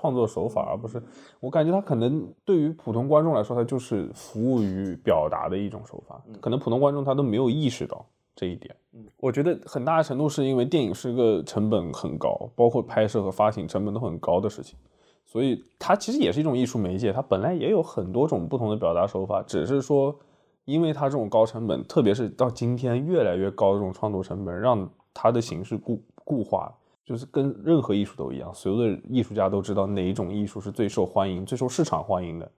[0.00, 1.02] 创作手法，而不是
[1.40, 8.74] 我感觉他可能对于普通观众来说，他就是服务于表达的一种手法，可能普通观众他都没有意识到这一点。
[9.18, 14.78] 我觉得很大程度是因为电影是个成本很高，包括拍摄和发行成本都很高的事情，
[15.26, 20.18] 所以它其实也是一种艺术媒介，它本来也有很多种不同的表达手法，只是说
[20.64, 26.74] 因为它这种高成本，特别是到今天越来越高的这种创作成本，让它的形式固固化了。
[27.10, 32.48] 就是跟任何艺术都一样，所有的艺术家都知道哪一种艺术是最受欢迎、最受市场欢迎的，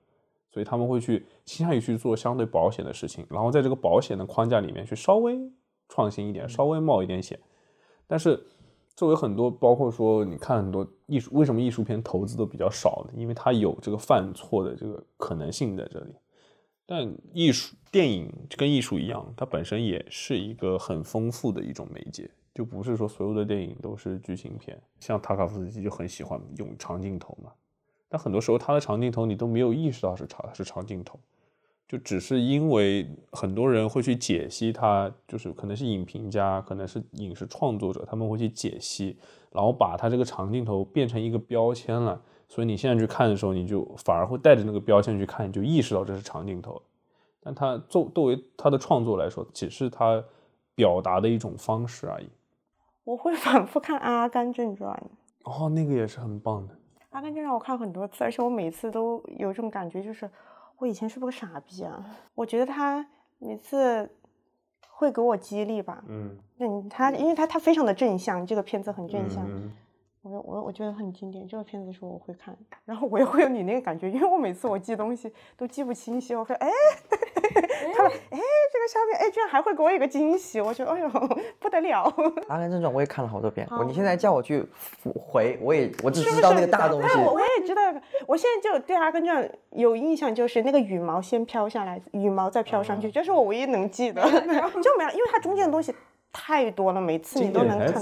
[0.51, 5.39] 所以他们会去倾向于去做相对保险的事情，然后在这个保险的框架里面去稍微
[5.89, 7.41] 创新一点，稍微冒一点险。
[8.07, 8.39] 但是
[8.95, 13.15] 作为很多，包括说你看很多艺术，为什么艺术片投资都比较少呢？
[13.17, 16.15] 因为它有这个犯错的这个可能性在这里。
[16.85, 22.31] 但艺术电影跟艺术一样，它本身也是一个很丰富的一种媒介。
[22.55, 27.51] 就不是说所有的电影都是剧情片，像塔卡夫斯基就很喜欢用长镜头嘛，
[28.09, 31.19] 但很多时候他的长镜头你都没有意识到是长是长镜头，
[31.89, 39.17] 就只是因为很多人会去解析他，就是可能是影评家，可能是影视创作者，他们会去解析，
[39.51, 46.81] 然后把他这个长镜头变成一个标签了，所以你现在去看的时候，你就反而会带着那个标签去看，你就意识到这是长镜头，
[47.41, 50.23] 但他作作为他的创作来说，只是他
[50.75, 52.29] 表达的一种方式而已。
[53.05, 54.93] 我会反复看《阿甘正传》。
[55.51, 56.75] 哦，那个也是很棒的。
[57.11, 60.31] 《阿甘正传》我看很多次，而且我每次都有这种感觉，就是
[60.79, 62.05] 我以前是不是个傻逼啊？
[62.35, 63.07] 我觉得他
[63.39, 64.09] 每次
[64.89, 66.03] 会给我激励吧。
[66.07, 69.45] 嗯，嗯，他因为他他非常的正向，这个片子很正向。
[69.47, 69.73] 嗯
[70.23, 76.69] 我我我觉得很经典，这个片子是我会看，然后我也会有你那个感觉，因为我每次我记东西都记不清晰，我说哎，
[77.93, 78.39] 他说哎
[78.73, 81.09] 这个下面哎居然还会给我一个惊喜，我觉得哎呦
[81.59, 82.05] 不得了，
[82.47, 84.65] 《阿甘正传》我也看了好多遍，我你现在叫我去
[85.03, 87.09] 回，我也我只知道那个大东西。
[87.09, 87.83] 对，我我也知道，
[88.29, 94.23] 我现在就对阿甘正传有印象，就是那个羽毛先飘下来，羽毛再飘上去，这是我唯一能记的，
[94.81, 95.93] 就没了，因为它中间的东西
[96.33, 98.01] 太多了，每次你都能看。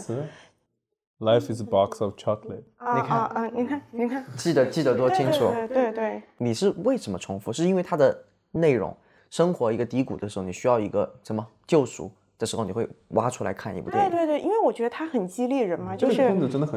[1.21, 2.65] ，Life is a box of chocolate。
[2.79, 3.47] 啊啊啊！
[3.53, 5.51] 你看，你看，记得记得多清楚。
[5.51, 7.53] 对对对，你是为什么重复？
[7.53, 8.97] 是因为它的内容，
[9.31, 14.11] 生活一个低谷的时候，你需要一个什么救赎的时候，你会挖出来看一部电影。
[14.11, 16.17] 对对对，因为我觉得它很激励人嘛，就是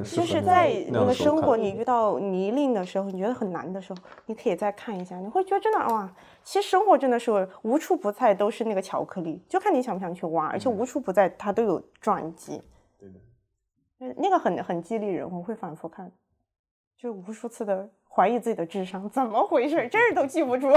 [0.04, 6.14] 就是在那个生活你遇到泥泞的时候，你觉得很难的时候，你可以再看一下，你会觉得真的哇，
[6.44, 12.62] 其实生活真的是无处不在都是那个巧克力，就看你想不想去挖，而且无处不在它都有转机。
[14.18, 16.12] 那个很很激励人，我会反复看，
[16.98, 19.88] 就无数次的怀疑自己的智商，怎么回事？
[19.90, 20.68] 这儿都记不住，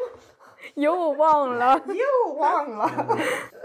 [0.74, 1.80] 又忘了。
[1.86, 3.18] 又忘了。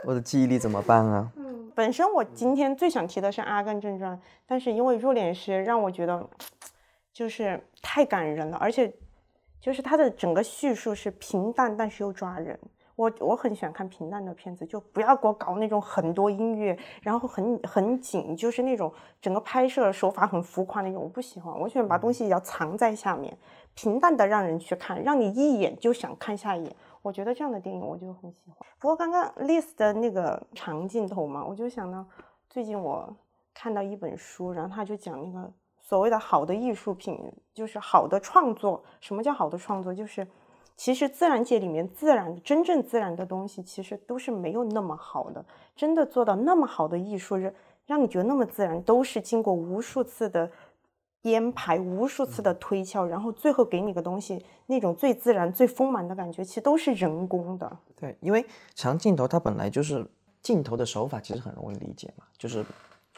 [0.06, 1.32] 我的记忆力怎么办啊？
[1.76, 4.16] 本身我今天最想提的是《阿甘正传》，
[4.46, 6.30] 但是因为入殓师让我觉得
[7.12, 8.94] 就是太感人了，而且
[9.60, 12.60] 就是他的整个叙述是平淡，但是又抓人。
[12.96, 21.54] 我我很喜欢看平淡的片子，就不要给我搞那种很多音乐，然后很很紧，就是那种整个拍摄手法很浮夸那种，我不喜欢。
[21.60, 23.36] 我喜欢把东西要藏在下面，
[23.74, 26.76] 平淡的让人去看，让你一眼就想看下一眼。
[27.02, 28.58] 我觉得这样的电影我就很喜欢。
[28.80, 32.06] 不过刚刚 Liz 的那个长镜头嘛，我就想到
[32.50, 33.14] 最近我
[33.54, 35.52] 看到一本书，然后他就讲那个
[35.82, 37.20] 所谓的好的艺术品，
[37.54, 38.84] 就是好的创作。
[39.02, 39.94] 什么叫好的创作？
[39.94, 40.26] 就是
[40.76, 45.46] 其实自然界里面自然真正自然的东西，其实都是没有那么好的。
[45.76, 47.54] 真的做到那么好的艺术，让
[47.86, 50.50] 让你觉得那么自然，都是经过无数次的
[51.22, 57.78] 编排、无数次的推敲，然后最后给你个东西，那种最自然、最丰满的感觉，其实都是人工的。
[57.96, 60.06] 对，因为长镜头它本来就是
[60.42, 62.66] 镜头的手法，其实很容易理解嘛，就是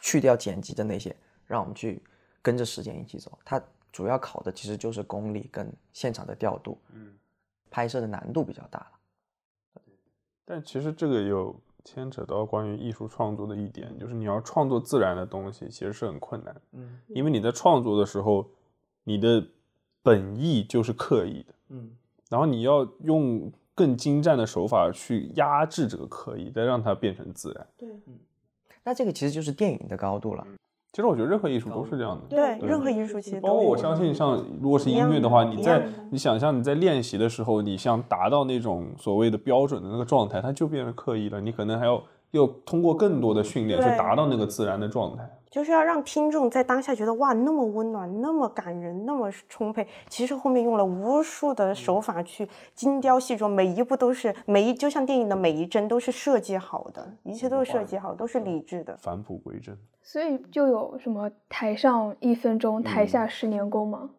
[0.01, 1.15] 去掉剪辑的那些，
[1.45, 2.03] 让我们去
[2.41, 3.37] 跟着时间一起走。
[3.43, 3.61] 它
[3.91, 7.13] 主要考的其实就是功力跟现场的调度，嗯，
[7.75, 8.91] 拍摄的难度比较大了。
[10.45, 11.53] 但其实这个有
[11.83, 16.55] 牵扯到关于艺术创作的一点，就是你要创作自然的东西，其实是很困难。
[16.71, 18.49] 嗯因为你在创作的时候，
[19.03, 19.45] 你的
[20.01, 21.91] 本意就是刻意的，嗯，
[22.29, 27.67] 然后你要用更精湛的手法去压制这个刻意，再让它变成自然。
[27.75, 28.17] 对嗯
[28.83, 30.47] 那这个其实就是电影的高度了。
[30.95, 32.21] 其实我觉得任何艺术都是这样的。
[32.29, 41.41] 对，对任何艺术其实包括我相信，像如果是音乐的话，你在你想象你在练习的时候，你想达到那种所谓的标准的那个状态，它就变得刻意了。
[41.41, 42.01] 你可能还要
[42.31, 45.29] 要通过更多的训练去达到那个自然的状态。
[45.55, 49.87] 就是要让听众在当下觉得哇，那么温暖，那么感人，那么充沛。
[50.09, 58.97] 其实后面用了无数的手法去精雕细琢，每一步都是每一，就像电影的每一帧都是设计好的，一切都是设计好，都是理智的。
[58.97, 59.77] 返璞归真。
[60.03, 64.09] 所以就有什么台上一分钟，台下十年功吗？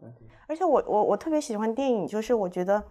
[0.47, 2.83] 而且我我我特别喜欢电影，就是我觉得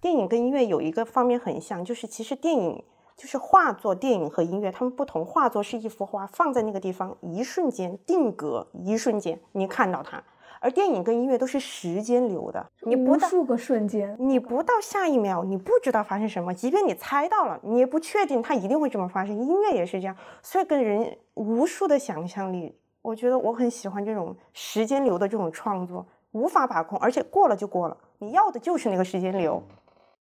[0.00, 2.82] 电影跟音乐有一个方面很像，就是其实电影
[3.16, 5.24] 就是画作、电影和音乐，它们不同。
[5.24, 10.18] 画作是一幅画放在那个地方，一瞬间定格，一瞬间你看到它；
[10.60, 19.34] 而电影跟音乐都是时间流的，你不到无数个瞬间，你不到下一秒，你不知道发生什么，即便你猜到了，你也不确定它一定会这么发生。
[19.34, 29.62] 音乐也是这样，所以跟人无数的想象力，我觉得我很喜欢这种时间流的这种创作，无法把控，而且过了就过了，你要的就是那个时间流。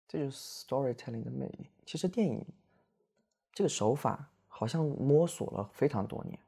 [0.09, 1.69] 这就是 storytelling 的魅力。
[1.85, 2.45] 其实电影
[3.53, 6.39] 这个手法好像摸索了非常多年，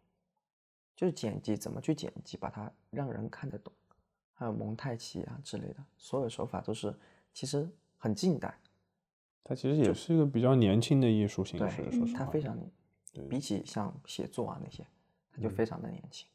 [0.95, 3.73] 就是剪辑怎么去剪辑，把它让人看得懂，
[4.33, 6.93] 还有蒙太奇啊之类的，所有手法都是
[7.33, 7.67] 其实
[7.97, 8.57] 很近代。
[9.43, 12.57] 它其实也是一个比较年轻的艺术形式，说实，话，它非常
[13.11, 14.85] 对比起像写作啊那些，
[15.31, 16.25] 它就非常的年轻，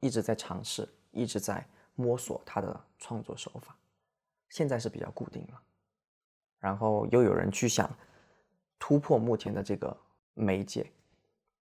[0.00, 1.64] 一直在尝试，一直在
[1.94, 3.76] 摸索他的创作手法。
[4.48, 5.62] 现在是比较固定了，
[6.58, 7.88] 然后又有人去想
[8.78, 9.96] 突破目前的这个
[10.34, 10.90] 媒介。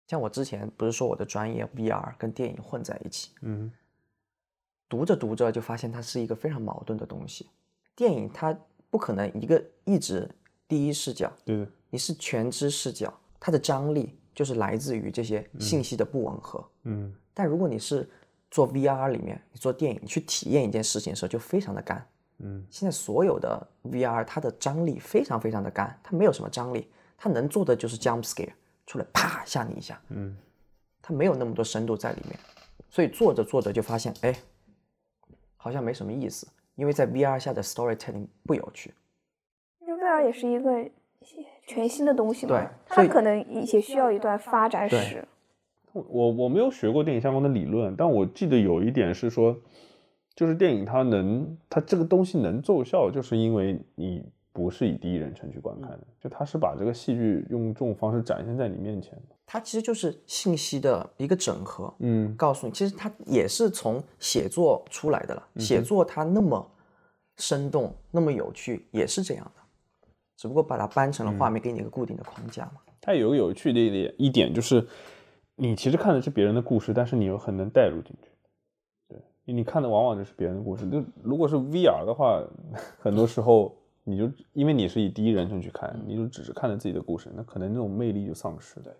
[0.07, 3.73] 像我之前不是说我的专业 VR 跟电影混在一起，嗯，
[4.89, 7.49] 读着读着就发现它是一个非常矛盾的东西。
[7.95, 8.55] 电影它
[8.91, 10.29] 不可能一个一直
[10.69, 16.63] 第一视角，对的，你是全知视角，它的张力就是来自于这些信息的不吻合。
[16.83, 18.07] 嗯，但如果你是
[18.51, 22.07] 做 VR 里面，你做电影，你去体验一件事情的时候，就非常的干。
[22.39, 26.89] 嗯，现在所有的 VR 它的张力非常非常的干，它没有什么张力，
[27.23, 28.51] 它能做的就是 jump scare
[28.85, 30.01] 出来啪吓你一下。
[30.09, 30.36] 嗯，
[31.01, 32.36] 他没有那么多深度在里面，
[32.90, 34.35] 所以做着做着就发现，哎，
[35.57, 38.93] 好像没什么意思，因为在 VR 下的 storytelling 不有趣。
[39.82, 40.90] 因为 VR 也是一个
[41.65, 45.24] 全新的东西嘛，对它可能也需要一段发展史。
[45.93, 49.57] 我我没有学过电影相关的理论，但我记得有一点是说，
[50.35, 59.35] 就是电影它能，它这个东西能奏效，就是因为你不是以第一人称去观看的，就他是把这个戏剧用这种方式展现在你面前的。
[59.47, 65.43] 它其实就是信息的一个整合，嗯，告诉你，其实它也是从写作出来的了。
[65.57, 66.70] 写作它那么
[67.37, 72.81] 生动，那么有趣，也是这样的，只不过把它搬成了画面，给你一个固定的框架嘛。
[73.01, 74.87] 它有个有趣的一点一点就是，
[75.57, 78.29] 你其实看的是别人的故事，但是你又很能带入进去。
[79.09, 79.20] 对，
[79.53, 80.89] 你看的往往就是别人的故事。
[80.89, 82.43] 就如果是 VR 的话，
[83.01, 88.97] 很多时候你就因为你是以第一人称去看，你就只是看了自己的故事，那可能那种魅力就丧失了。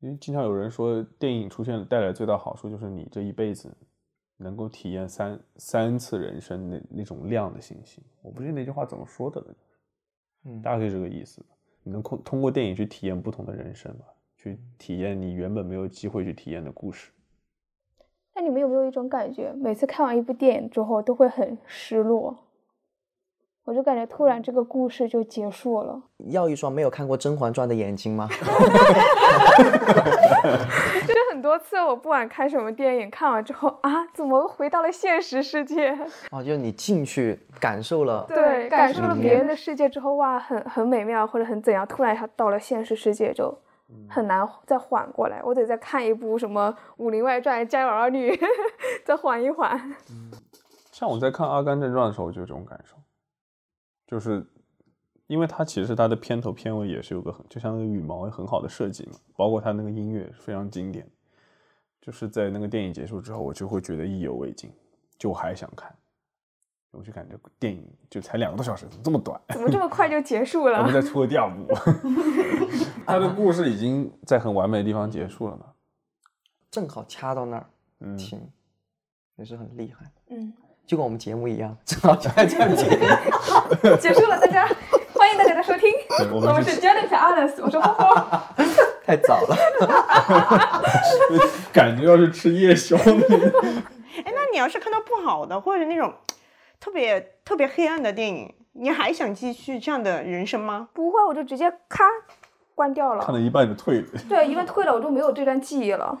[0.00, 3.74] 因为经常有人说，电影出现带来最大好处就是你这一辈子
[4.36, 8.02] 能够体验三三次人生那那种量的信息。
[8.20, 9.54] 我不记得那句话怎么说的了，
[10.44, 11.44] 嗯大概是这个意思。
[11.82, 14.04] 你能通通过电影去体验不同的人生吧，
[14.36, 17.10] 去体验你原本没有机会去体验的故事。
[18.34, 22.36] 那你们有没有一种感觉，每次看完一部电影之后都会很失落？
[23.64, 25.98] 我就感觉突然这个故事就结束了。
[26.26, 28.28] 要一双没有看过《甄嬛传》的眼睛吗？
[31.06, 35.96] 就是很多次，我不管看什么电影，看完之后啊，怎么回到了现实世界？
[36.30, 43.56] 哦，就是你进去感受了，对，感受了别人的世界之后，哇，很很美妙，或者很怎样，突然它到了现实世界就
[44.08, 45.40] 很难再缓过来。
[45.42, 48.30] 我得再看一部什么《武林外传》《家有儿女》，
[49.06, 49.94] 再缓一缓。
[50.92, 52.94] 像我在看《阿甘正传》的时候，就有这种感受，
[54.14, 54.46] 就是
[55.26, 61.04] 因为它其实它的片头片尾也是有个很，就像那个羽毛很好的设计嘛，包括它那个音乐非常经典。
[62.00, 64.70] 就是在那个电影结束之后，我就会觉得意犹未尽，
[65.18, 65.92] 就我还想看，
[66.92, 69.40] 我就感觉电影就才两个多小时，怎么这么短？
[69.48, 70.92] 怎么这么快就结束了 我们？
[70.92, 71.66] 再出个第二部，
[73.04, 75.72] 他的故事已经在很完美的地方结束了嘛？
[76.70, 77.66] 正好掐到那儿
[77.98, 78.48] 嗯，停，
[79.34, 80.12] 也是很厉害。
[80.28, 80.52] 嗯，
[80.86, 82.88] 就跟我们节目一样，正好就在这儿停。
[83.98, 84.66] 结束了，大家
[85.14, 85.90] 欢迎大家的收听。
[86.32, 88.42] 我我们们是是 Janet Alice，我是霍霍。
[89.06, 89.56] 太早了。
[91.72, 93.12] 感觉要是吃夜宵的。
[94.24, 96.12] 哎，那你要是看到不好的或者那种
[96.80, 100.88] 特别特别黑暗的电影，你还想继续这样的人生吗？
[100.92, 102.04] 不会，我就直接咔
[102.74, 103.24] 关掉了。
[103.24, 104.06] 看了一半就退了。
[104.28, 106.20] 对，一半退了，我就没有这段记忆了。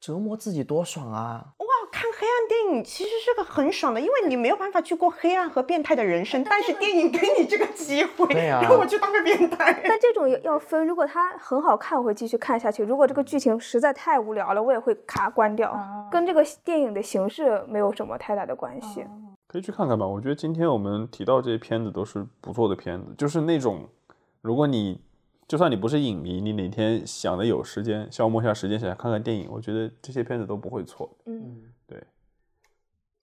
[0.00, 1.44] 折磨自己多爽啊！
[1.58, 9.82] 哇，看黑暗电影其实是个很爽的，因为你没有办法去过黑暗和变态的人生，但是电影给你这个机会，让我去当个变态。
[9.84, 15.76] 但这种要分，如果它很好看，我会继续看下去；如果这个剧情实在太无聊了，我也会卡关掉，
[16.10, 19.04] 跟这个电影的形式没有什么太大的关系。
[19.46, 20.06] 可以去看看吧。
[20.06, 23.88] 我觉得今天我们提到这些片子都是不错的片子，就是那种
[24.42, 25.00] 如果你
[25.48, 31.10] 就算你不是影迷，你哪天想的有时间，消磨一下时间想看看电影，我觉得这些片子都不会错。
[31.26, 31.79] 嗯，对，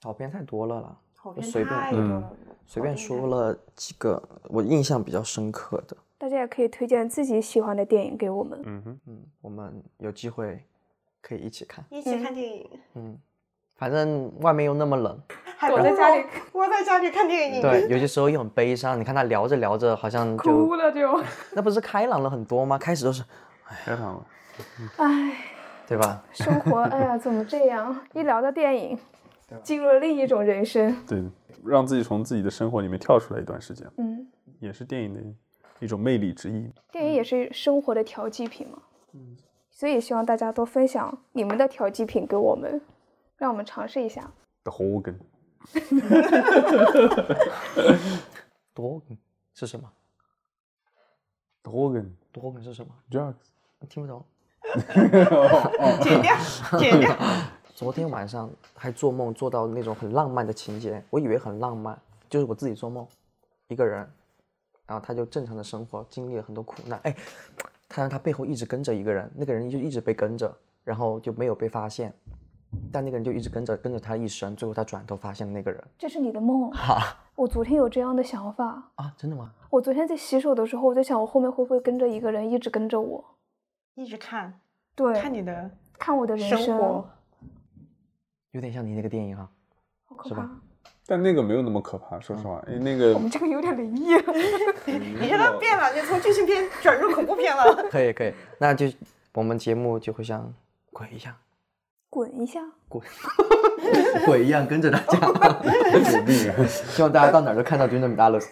[0.03, 2.23] 好片太多了啦，好就随便太多嗯，
[2.65, 5.97] 随便说了几个我印象比较深刻的。
[6.17, 8.59] 大家也可以推荐自己喜欢的电影给我们。
[8.65, 10.63] 嗯哼，嗯，我们有机会
[11.21, 11.85] 可以一起看。
[11.89, 13.17] 一起看电影，嗯，
[13.75, 15.21] 反正外面又那么冷，
[15.57, 17.61] 还躲在家里窝在家里看电影。
[17.61, 18.99] 对，有些时候又很悲伤。
[18.99, 22.77] 你看他聊着聊着，好像就哭了就，那不是开朗了很多吗？
[22.77, 23.23] 开始都是
[23.85, 24.25] 开朗了。
[24.97, 25.37] 唉，
[25.87, 26.23] 对吧？
[26.33, 27.95] 生活，哎呀，怎么这样？
[28.13, 28.97] 一聊到电影，
[29.63, 31.05] 进入了另一种人生。
[31.05, 31.23] 对，
[31.63, 34.27] 让自己从自己的生活里面跳出来一段时间，嗯，
[34.59, 35.21] 也是电影的
[35.79, 36.69] 一种魅力之一。
[36.91, 38.79] 电影也是生活的调剂品嘛。
[39.13, 39.37] 嗯，
[39.71, 42.81] 所以希望大家多分享你们的调剂品给我们，
[43.37, 44.29] 让我们尝试一下。
[44.63, 45.15] The Hogan，
[49.53, 49.89] 是什么
[51.63, 53.35] ？The Hogan 多是什么？drugs。
[53.87, 54.25] 听不懂。
[56.03, 56.35] 剪掉，
[56.77, 57.15] 剪掉。
[57.77, 61.95] 昨天晚上还做梦，做到那种很浪漫的情节，我以为很浪漫，
[62.27, 63.07] 就是我自己做梦，
[63.67, 63.99] 一个人，
[64.87, 66.99] 然后他就正常的生活，经历了很多苦难。
[67.03, 67.15] 哎，
[67.87, 70.51] 他让他背后一直跟着一个人，那个人就一直被跟着，
[70.83, 72.11] 然后就没有被发现，
[72.91, 75.79] 但那个人就一直跟着跟着他一生，最后他转头发现了那个人。
[75.99, 76.71] 这是你的梦。
[76.71, 78.89] 哈 我昨天有这样的想法。
[78.95, 79.53] 啊，真的吗？
[79.69, 83.23] 我昨天在洗手的时候，我在想，我后面会不会跟着一个人一直跟着我？
[83.93, 84.59] 一直看，
[84.95, 87.07] 对，看你的看我的人生，生活。
[88.57, 89.47] 有点像你那个电影啊。
[90.25, 90.49] 是吧好可怕。
[91.05, 94.33] 但那个没有那么可怕，说实话，那个我们这个有点灵异了。
[94.85, 97.63] 你这个变了，你从剧情片转入恐怖片了。
[97.89, 98.87] 可以可以，那就
[99.33, 100.51] 我们节目就会像
[100.91, 101.35] 鬼一样，
[102.09, 103.01] 滚一下，滚
[104.25, 105.17] 鬼一样跟着大家。
[106.65, 108.47] 希望大家到哪儿都看到 Junior Dollars，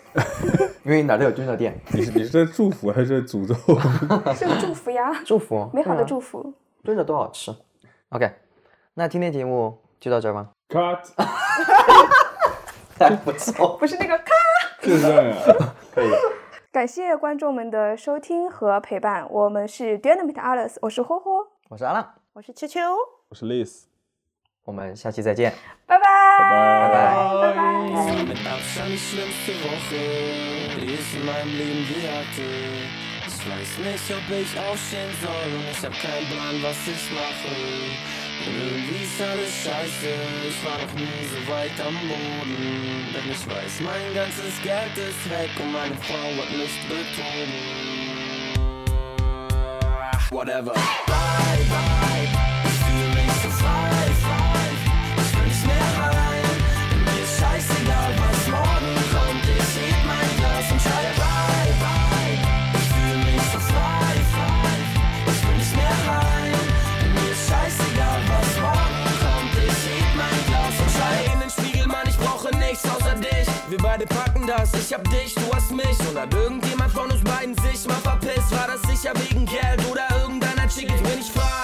[0.84, 1.78] 因为哪儿都有 Junior 店。
[1.92, 3.54] 你是你是在祝福还是在诅咒？
[4.34, 6.54] 是个祝福呀，祝福，美好的祝福。
[6.84, 7.54] Junior 都好吃。
[8.10, 8.32] OK，
[8.94, 10.50] 那今天节目就到这儿吗。
[10.70, 11.00] Cut，
[12.98, 14.26] 还不错，不是那个咔。
[14.82, 15.36] 就这样呀。
[15.94, 16.10] 可以。
[16.72, 22.82] 感谢观众们的收听和陪伴，我们是 Dynamite Alice，我是霍霍，我是阿浪，我是秋秋，
[23.30, 23.84] 我是 Liz，
[24.66, 25.54] 我们下期再见。
[25.86, 26.04] 拜拜，
[26.38, 26.50] 拜
[27.42, 27.64] 拜拜。
[28.26, 28.36] Mit
[33.28, 37.56] Ich weiß nicht, ob ich aufstehen soll und ich hab keinen Plan, was ich mache.
[38.46, 40.14] Irgendwie ist alles scheiße,
[40.48, 43.08] ich war noch nie so weit am Boden.
[43.14, 47.96] Denn ich weiß, mein ganzes Geld ist weg und meine Frau hat mich betrogen.
[50.30, 50.74] Whatever.
[50.74, 52.55] Bye, bye,
[74.48, 76.00] das, ich hab dich, du hast mich.
[76.10, 78.52] Und hat irgendjemand von uns beiden sich mal verpisst?
[78.52, 80.90] War das sicher wegen Geld oder irgendeiner Chick?
[80.90, 81.55] Jetzt bin ich frei,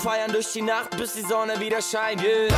[0.00, 2.22] feiern durch die Nacht, bis die Sonne wieder scheint.
[2.22, 2.48] Yeah.
[2.48, 2.56] Bye,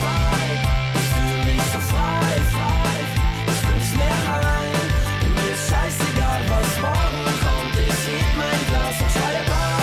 [0.00, 0.58] bye,
[0.94, 2.96] ich fühle mich so frei, frei.
[3.46, 4.72] Ich bin nicht mehr allein.
[5.34, 7.74] Mir ist scheißegal, was morgen kommt.
[7.76, 9.77] Ich heb mein Glas und schreie Bye.